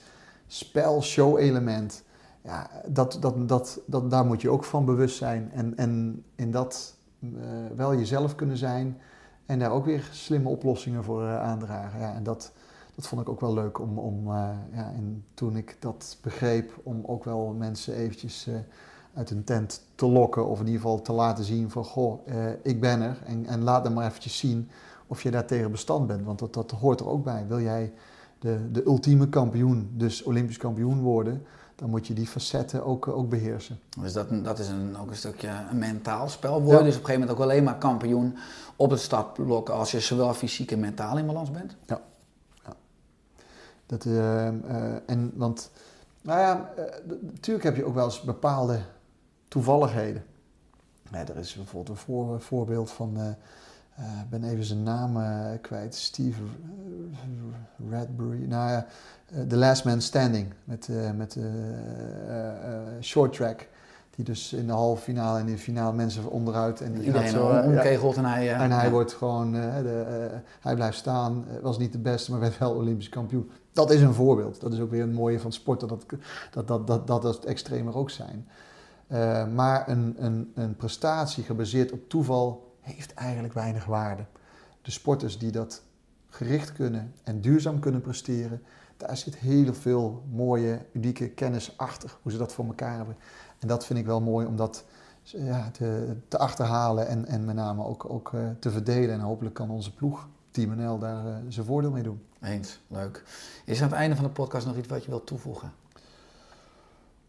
spel, 0.47 1.01
show 1.01 1.39
element. 1.39 2.03
Ja, 2.43 2.69
dat, 2.87 3.17
dat, 3.19 3.49
dat, 3.49 3.79
dat, 3.85 4.11
daar 4.11 4.25
moet 4.25 4.41
je 4.41 4.49
ook 4.49 4.63
van 4.63 4.85
bewust 4.85 5.17
zijn 5.17 5.51
en, 5.53 5.77
en 5.77 6.23
in 6.35 6.51
dat 6.51 6.95
eh, 7.21 7.29
wel 7.75 7.95
jezelf 7.95 8.35
kunnen 8.35 8.57
zijn 8.57 8.97
en 9.45 9.59
daar 9.59 9.71
ook 9.71 9.85
weer 9.85 10.09
slimme 10.11 10.49
oplossingen 10.49 11.03
voor 11.03 11.23
eh, 11.23 11.41
aandragen. 11.41 11.99
Ja, 11.99 12.13
en 12.13 12.23
dat, 12.23 12.51
dat 12.99 13.07
vond 13.07 13.21
ik 13.21 13.29
ook 13.29 13.41
wel 13.41 13.53
leuk 13.53 13.79
om, 13.79 13.97
om 13.97 14.27
eh, 14.27 14.49
ja, 14.73 14.91
en 14.95 15.25
toen 15.33 15.57
ik 15.57 15.77
dat 15.79 16.17
begreep, 16.21 16.79
om 16.83 17.03
ook 17.05 17.23
wel 17.23 17.55
mensen 17.57 17.93
eventjes 17.93 18.47
eh, 18.47 18.53
uit 19.13 19.29
een 19.29 19.43
tent 19.43 19.81
te 19.95 20.05
lokken 20.05 20.47
of 20.47 20.59
in 20.59 20.65
ieder 20.65 20.81
geval 20.81 21.01
te 21.01 21.11
laten 21.11 21.43
zien 21.43 21.69
van 21.69 21.83
goh, 21.85 22.27
eh, 22.27 22.51
ik 22.63 22.81
ben 22.81 23.01
er 23.01 23.17
en, 23.25 23.45
en 23.45 23.63
laat 23.63 23.83
dan 23.83 23.93
maar 23.93 24.07
eventjes 24.07 24.37
zien 24.37 24.69
of 25.07 25.23
je 25.23 25.31
daar 25.31 25.45
tegen 25.45 25.71
bestand 25.71 26.07
bent, 26.07 26.25
want 26.25 26.39
dat, 26.39 26.53
dat 26.53 26.71
hoort 26.71 26.99
er 26.99 27.09
ook 27.09 27.23
bij. 27.23 27.45
Wil 27.47 27.61
jij 27.61 27.93
de, 28.39 28.71
de 28.71 28.85
ultieme 28.85 29.29
kampioen, 29.29 29.89
dus 29.93 30.23
Olympisch 30.23 30.57
kampioen 30.57 31.01
worden, 31.01 31.43
dan 31.75 31.89
moet 31.89 32.07
je 32.07 32.13
die 32.13 32.27
facetten 32.27 32.85
ook, 32.85 33.07
ook 33.07 33.29
beheersen. 33.29 33.79
Dus 34.01 34.13
dat, 34.13 34.43
dat 34.43 34.59
is 34.59 34.67
een, 34.67 34.97
ook 34.97 35.09
een 35.09 35.15
stukje 35.15 35.49
een 35.71 35.77
mentaal 35.77 36.29
spel. 36.29 36.61
Word 36.61 36.71
je 36.71 36.77
Ja. 36.77 36.83
dus 36.83 36.95
op 36.95 36.99
een 36.99 37.05
gegeven 37.05 37.19
moment 37.19 37.37
ook 37.37 37.43
alleen 37.43 37.63
maar 37.63 37.77
kampioen 37.77 38.35
op 38.75 38.89
het 38.89 38.99
startblok 38.99 39.69
als 39.69 39.91
je 39.91 39.99
zowel 39.99 40.33
fysiek 40.33 40.71
en 40.71 40.79
mentaal 40.79 41.17
in 41.17 41.25
balans 41.25 41.51
bent? 41.51 41.75
Dat, 43.89 44.05
eh, 44.05 44.47
eh, 44.47 44.53
en, 45.05 45.31
want, 45.35 45.71
nou 46.21 46.39
ja, 46.39 46.71
eh, 46.75 46.83
natuurlijk 47.21 47.65
heb 47.65 47.75
je 47.75 47.85
ook 47.85 47.93
wel 47.93 48.05
eens 48.05 48.21
bepaalde 48.21 48.79
toevalligheden. 49.47 50.23
Ja, 51.11 51.27
er 51.27 51.37
is 51.37 51.55
bijvoorbeeld 51.55 51.97
een 51.97 52.03
voor- 52.03 52.41
voorbeeld 52.41 52.91
van, 52.91 53.17
ik 53.97 54.29
ben 54.29 54.43
even 54.43 54.63
zijn 54.63 54.83
naam 54.83 55.17
kwijt, 55.61 55.95
Steve 55.95 56.41
Radbury. 57.89 58.45
Nou 58.45 58.71
ja, 58.71 58.85
The 59.47 59.57
Last 59.57 59.85
Man 59.85 60.01
Standing 60.01 60.53
met, 60.63 60.89
met 61.15 61.37
short 63.01 63.33
track. 63.33 63.67
Die 64.19 64.25
dus 64.27 64.53
in 64.53 64.67
de 64.67 64.73
halve 64.73 65.01
finale 65.01 65.39
en 65.39 65.47
in 65.47 65.53
de 65.53 65.59
finale 65.59 65.93
mensen 65.93 66.29
onderuit. 66.29 66.81
En 66.81 67.03
Iedereen 67.03 67.29
zo, 67.29 67.49
eh, 67.49 67.73
ja. 67.73 67.83
en 67.83 68.25
hij... 68.25 68.53
En 68.53 68.71
hij 68.71 68.85
ja. 68.85 68.91
wordt 68.91 69.13
gewoon, 69.13 69.51
de, 69.51 70.29
hij 70.61 70.75
blijft 70.75 70.97
staan, 70.97 71.45
was 71.61 71.77
niet 71.77 71.91
de 71.91 71.97
beste, 71.97 72.31
maar 72.31 72.39
werd 72.39 72.57
wel 72.57 72.73
Olympisch 72.73 73.09
kampioen. 73.09 73.49
Dat 73.73 73.91
is 73.91 74.01
een 74.01 74.13
voorbeeld. 74.13 74.61
Dat 74.61 74.73
is 74.73 74.79
ook 74.79 74.91
weer 74.91 75.01
een 75.01 75.13
mooie 75.13 75.39
van 75.39 75.51
sporten, 75.51 75.87
dat 75.87 76.05
dat, 76.51 76.67
dat, 76.67 76.87
dat, 76.87 77.07
dat, 77.07 77.21
dat 77.21 77.45
extremer 77.45 77.95
ook 77.95 78.09
zijn. 78.09 78.47
Eh, 79.07 79.47
maar 79.47 79.89
een, 79.89 80.15
een, 80.17 80.51
een 80.55 80.75
prestatie 80.75 81.43
gebaseerd 81.43 81.91
op 81.91 82.09
toeval 82.09 82.75
heeft 82.81 83.13
eigenlijk 83.13 83.53
weinig 83.53 83.85
waarde. 83.85 84.25
De 84.81 84.91
sporters 84.91 85.37
die 85.37 85.51
dat 85.51 85.81
gericht 86.29 86.73
kunnen 86.73 87.13
en 87.23 87.41
duurzaam 87.41 87.79
kunnen 87.79 88.01
presteren, 88.01 88.61
daar 88.97 89.17
zit 89.17 89.37
heel 89.37 89.73
veel 89.73 90.23
mooie, 90.31 90.85
unieke 90.91 91.29
kennis 91.29 91.77
achter, 91.77 92.17
hoe 92.21 92.31
ze 92.31 92.37
dat 92.37 92.53
voor 92.53 92.65
elkaar 92.65 92.95
hebben. 92.95 93.15
En 93.59 93.67
dat 93.67 93.85
vind 93.85 93.99
ik 93.99 94.05
wel 94.05 94.21
mooi 94.21 94.45
om 94.45 94.55
dat 94.55 94.85
ja, 95.23 95.69
te, 95.71 96.15
te 96.27 96.37
achterhalen 96.37 97.07
en, 97.07 97.25
en 97.25 97.45
met 97.45 97.55
name 97.55 97.85
ook, 97.85 98.09
ook 98.09 98.33
eh, 98.33 98.39
te 98.59 98.71
verdelen. 98.71 99.15
En 99.15 99.19
hopelijk 99.19 99.55
kan 99.55 99.69
onze 99.69 99.93
ploeg, 99.93 100.27
Team 100.51 100.75
NL, 100.75 100.99
daar 100.99 101.25
eh, 101.25 101.33
zijn 101.47 101.65
voordeel 101.65 101.91
mee 101.91 102.03
doen. 102.03 102.21
Eens, 102.41 102.79
leuk. 102.87 103.23
Is 103.65 103.77
er 103.77 103.83
aan 103.83 103.89
het 103.89 103.99
einde 103.99 104.15
van 104.15 104.25
de 104.25 104.31
podcast 104.31 104.65
nog 104.65 104.77
iets 104.77 104.87
wat 104.87 105.03
je 105.03 105.09
wilt 105.09 105.27
toevoegen? 105.27 105.71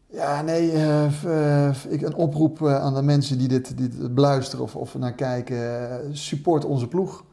Ja, 0.07 0.43
nee, 0.43 0.73
eh, 0.73 1.25
eh, 1.69 1.77
ik, 1.89 2.03
een 2.03 2.15
oproep 2.15 2.67
aan 2.67 2.95
de 2.95 3.03
mensen 3.03 3.39
die 3.39 3.49
dit, 3.49 3.77
dit 3.79 4.15
beluisteren 4.15 4.65
of, 4.65 4.77
of 4.77 4.95
naar 4.95 5.13
kijken. 5.13 6.17
support 6.17 6.65
onze 6.65 6.89
ploeg. 6.89 7.25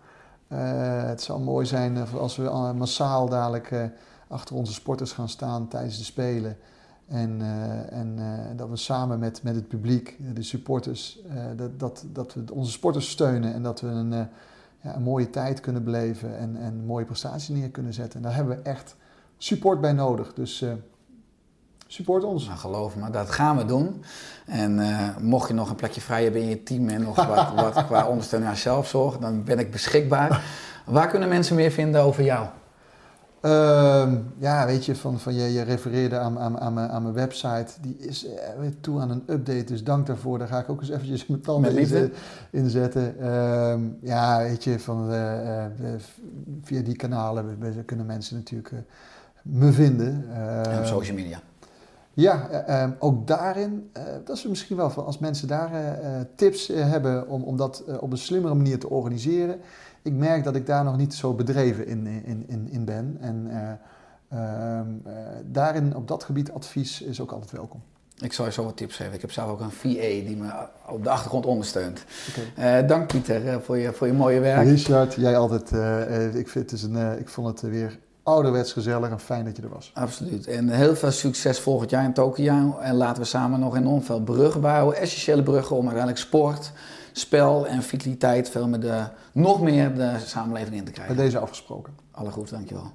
Het 0.48 1.22
zou 1.22 1.42
mooi 1.42 1.66
zijn 1.66 2.08
als 2.08 2.36
we 2.36 2.74
massaal 2.76 3.30
dadelijk 3.30 3.92
achter 4.28 4.56
onze 4.56 4.74
sporters 4.74 5.12
gaan 5.12 5.30
staan 5.30 5.68
tijdens 5.68 5.98
de 5.98 6.04
Spelen. 6.04 6.58
En, 7.08 7.42
en 7.90 8.18
dat 8.56 8.70
we 8.70 8.76
samen 8.76 9.20
met, 9.20 9.44
met 9.44 9.56
het 9.56 9.68
publiek, 9.68 10.18
de 10.34 10.44
supporters, 10.44 11.20
dat, 11.56 11.80
dat, 11.80 12.06
dat 12.14 12.34
we 12.34 12.44
onze 12.54 12.72
sporters 12.72 13.10
steunen 13.10 13.54
en 13.54 13.64
dat 13.64 13.82
we 13.82 13.88
een, 13.88 14.30
een 14.96 15.04
mooie 15.04 15.30
tijd 15.30 15.60
kunnen 15.60 15.84
beleven 15.84 16.38
en, 16.38 16.58
en 16.58 16.86
mooie 16.86 17.06
prestaties 17.06 17.48
neer 17.48 17.70
kunnen 17.70 17.94
zetten. 17.94 18.20
En 18.20 18.26
daar 18.26 18.36
hebben 18.36 18.58
we 18.58 18.70
echt 18.70 18.96
support 19.38 19.82
bij 19.82 19.92
nodig. 19.92 20.34
Dus 20.34 20.62
uh, 20.62 20.72
support 21.88 22.24
ons. 22.24 22.46
Nou, 22.46 22.58
geloof 22.58 22.96
me, 22.96 23.10
dat 23.10 23.32
gaan 23.32 23.58
we 23.58 23.66
doen. 23.66 24.04
En 24.46 24.80
uh, 24.80 25.18
mocht 25.20 25.48
je 25.48 25.54
nog 25.54 25.70
een 25.70 25.76
plekje 25.76 26.02
vrij 26.02 26.24
hebben 26.24 26.42
in 26.42 26.50
je 26.50 26.64
team 26.64 26.90
en 26.90 27.02
nog 27.02 27.26
wat, 27.26 27.54
wat 27.74 27.86
qua 27.86 28.08
ondersteuning 28.08 28.52
aan 28.52 28.58
zelfzorg, 28.58 29.18
dan 29.18 29.44
ben 29.44 29.60
ik 29.60 29.72
beschikbaar. 29.72 30.44
Waar 30.86 31.08
kunnen 31.08 31.30
mensen 31.30 31.56
meer 31.56 31.72
vinden 31.72 32.02
over 32.02 32.24
jou? 32.24 32.48
Uh, 33.48 34.12
ja, 34.38 34.66
weet 34.66 34.86
je, 34.86 34.96
van, 34.96 35.20
van 35.20 35.34
je, 35.34 35.54
je 35.54 35.62
refereerde 35.62 36.18
aan, 36.18 36.40
aan, 36.40 36.60
aan, 36.60 36.74
mijn, 36.74 36.90
aan 36.90 37.02
mijn 37.02 37.14
website. 37.14 37.74
Die 37.82 37.98
is 37.98 38.26
eh, 38.26 38.60
weer 38.60 38.74
toe 38.80 39.00
aan 39.00 39.10
een 39.10 39.24
update, 39.28 39.64
dus 39.64 39.84
dank 39.84 40.06
daarvoor. 40.08 40.38
Daar 40.38 40.48
ga 40.48 40.60
ik 40.60 40.70
ook 40.70 40.82
eens 40.82 40.90
eventjes 40.90 41.28
mijn 41.28 41.42
tanden 41.42 41.78
in, 41.78 42.14
inzetten. 42.52 43.16
Uh, 43.20 43.76
ja, 44.02 44.38
weet 44.40 44.64
je, 44.64 44.80
van, 44.80 45.14
uh, 45.14 45.66
via 46.64 46.82
die 46.82 46.96
kanalen 46.96 47.58
kunnen 47.86 48.06
mensen 48.06 48.36
natuurlijk 48.36 48.74
me 49.42 49.72
vinden. 49.72 50.26
en 50.64 50.80
op 50.80 50.86
social 50.86 51.16
media. 51.16 51.42
Ja, 52.14 52.50
ehm, 52.50 52.92
ook 53.00 53.28
daarin, 53.28 53.92
dat 54.26 54.38
is 54.38 54.48
misschien 54.48 54.78
wel 54.78 54.90
van 54.90 55.06
als 55.06 55.18
mensen 55.18 55.48
daar 55.48 55.72
tips 56.36 56.68
hebben 56.68 57.28
om, 57.28 57.44
om 57.44 57.58
dat 57.58 57.84
op 58.00 58.12
een 58.12 58.18
slimmere 58.18 58.54
manier 58.54 58.80
te 58.80 58.90
organiseren 58.90 59.60
ik 60.02 60.14
merk 60.14 60.44
dat 60.44 60.56
ik 60.56 60.66
daar 60.66 60.84
nog 60.84 60.98
niet 60.98 61.14
zo 61.14 61.34
bedreven 61.34 61.88
in, 61.88 62.08
in, 62.08 62.44
in, 62.48 62.68
in 62.72 62.86
ben. 62.86 63.18
En 63.20 63.48
uh, 64.34 64.40
uh, 64.40 64.80
daarin, 65.46 65.96
op 65.96 66.08
dat 66.08 66.24
gebied, 66.24 66.52
advies 66.52 67.02
is 67.02 67.22
ook 67.22 67.32
altijd 67.32 67.52
welkom. 67.52 67.82
Ik 68.20 68.34
zal 68.34 68.46
je 68.46 68.52
zo 68.52 68.64
wat 68.64 68.78
tips 68.78 68.96
geven. 68.96 69.14
Ik 69.14 69.22
heb 69.22 69.32
zelf 69.32 69.50
ook 69.50 69.60
een 69.60 69.72
VA 69.72 70.26
die 70.26 70.36
me 70.36 70.50
op 70.88 71.04
de 71.04 71.10
achtergrond 71.10 71.46
ondersteunt. 71.46 72.04
Okay. 72.30 72.82
Uh, 72.82 72.88
dank 72.88 73.08
Pieter 73.08 73.62
voor, 73.62 73.78
je, 73.78 73.94
voor 73.94 74.08
je 74.08 74.14
mooie 74.14 74.40
werk. 74.40 74.68
Richard, 74.68 75.14
jij 75.14 75.38
altijd. 75.38 75.72
ik, 76.36 76.50
vind 76.50 76.72
het 76.72 76.72
is 76.72 76.84
een, 76.84 77.20
ik 77.20 77.30
vond 77.30 77.48
het 77.48 77.72
weer 77.72 78.00
ouderwets 78.28 78.74
gezellig 78.74 79.10
en 79.10 79.20
fijn 79.20 79.46
dat 79.46 79.56
je 79.56 79.62
er 79.62 79.70
was. 79.70 79.92
Absoluut. 79.94 80.48
En 80.48 80.70
heel 80.70 80.96
veel 80.96 81.12
succes 81.12 81.60
volgend 81.60 81.90
jaar 81.90 82.04
in 82.04 82.14
Tokio. 82.14 82.78
En 82.78 82.96
laten 82.96 83.22
we 83.22 83.28
samen 83.28 83.60
nog 83.60 83.76
enorm 83.76 84.04
veel 84.04 84.22
bruggen 84.22 84.62
bouwen. 84.62 84.96
Essentiële 84.96 85.44
bruggen 85.44 85.76
om 85.76 85.82
uiteindelijk 85.82 86.26
sport 86.26 86.72
spel 87.20 87.68
en 87.68 87.84
vitaliteit 87.84 88.50
veel 88.50 88.68
meer 88.68 88.80
de, 88.80 89.08
nog 89.32 89.62
meer 89.62 89.96
de 89.96 90.16
samenleving 90.26 90.76
in 90.76 90.84
te 90.84 90.92
krijgen. 90.92 91.16
Bij 91.16 91.26
deze 91.26 91.40
afgesproken. 91.40 91.94
Alle 92.12 92.32
goed, 92.32 92.50
dankjewel. 92.50 92.92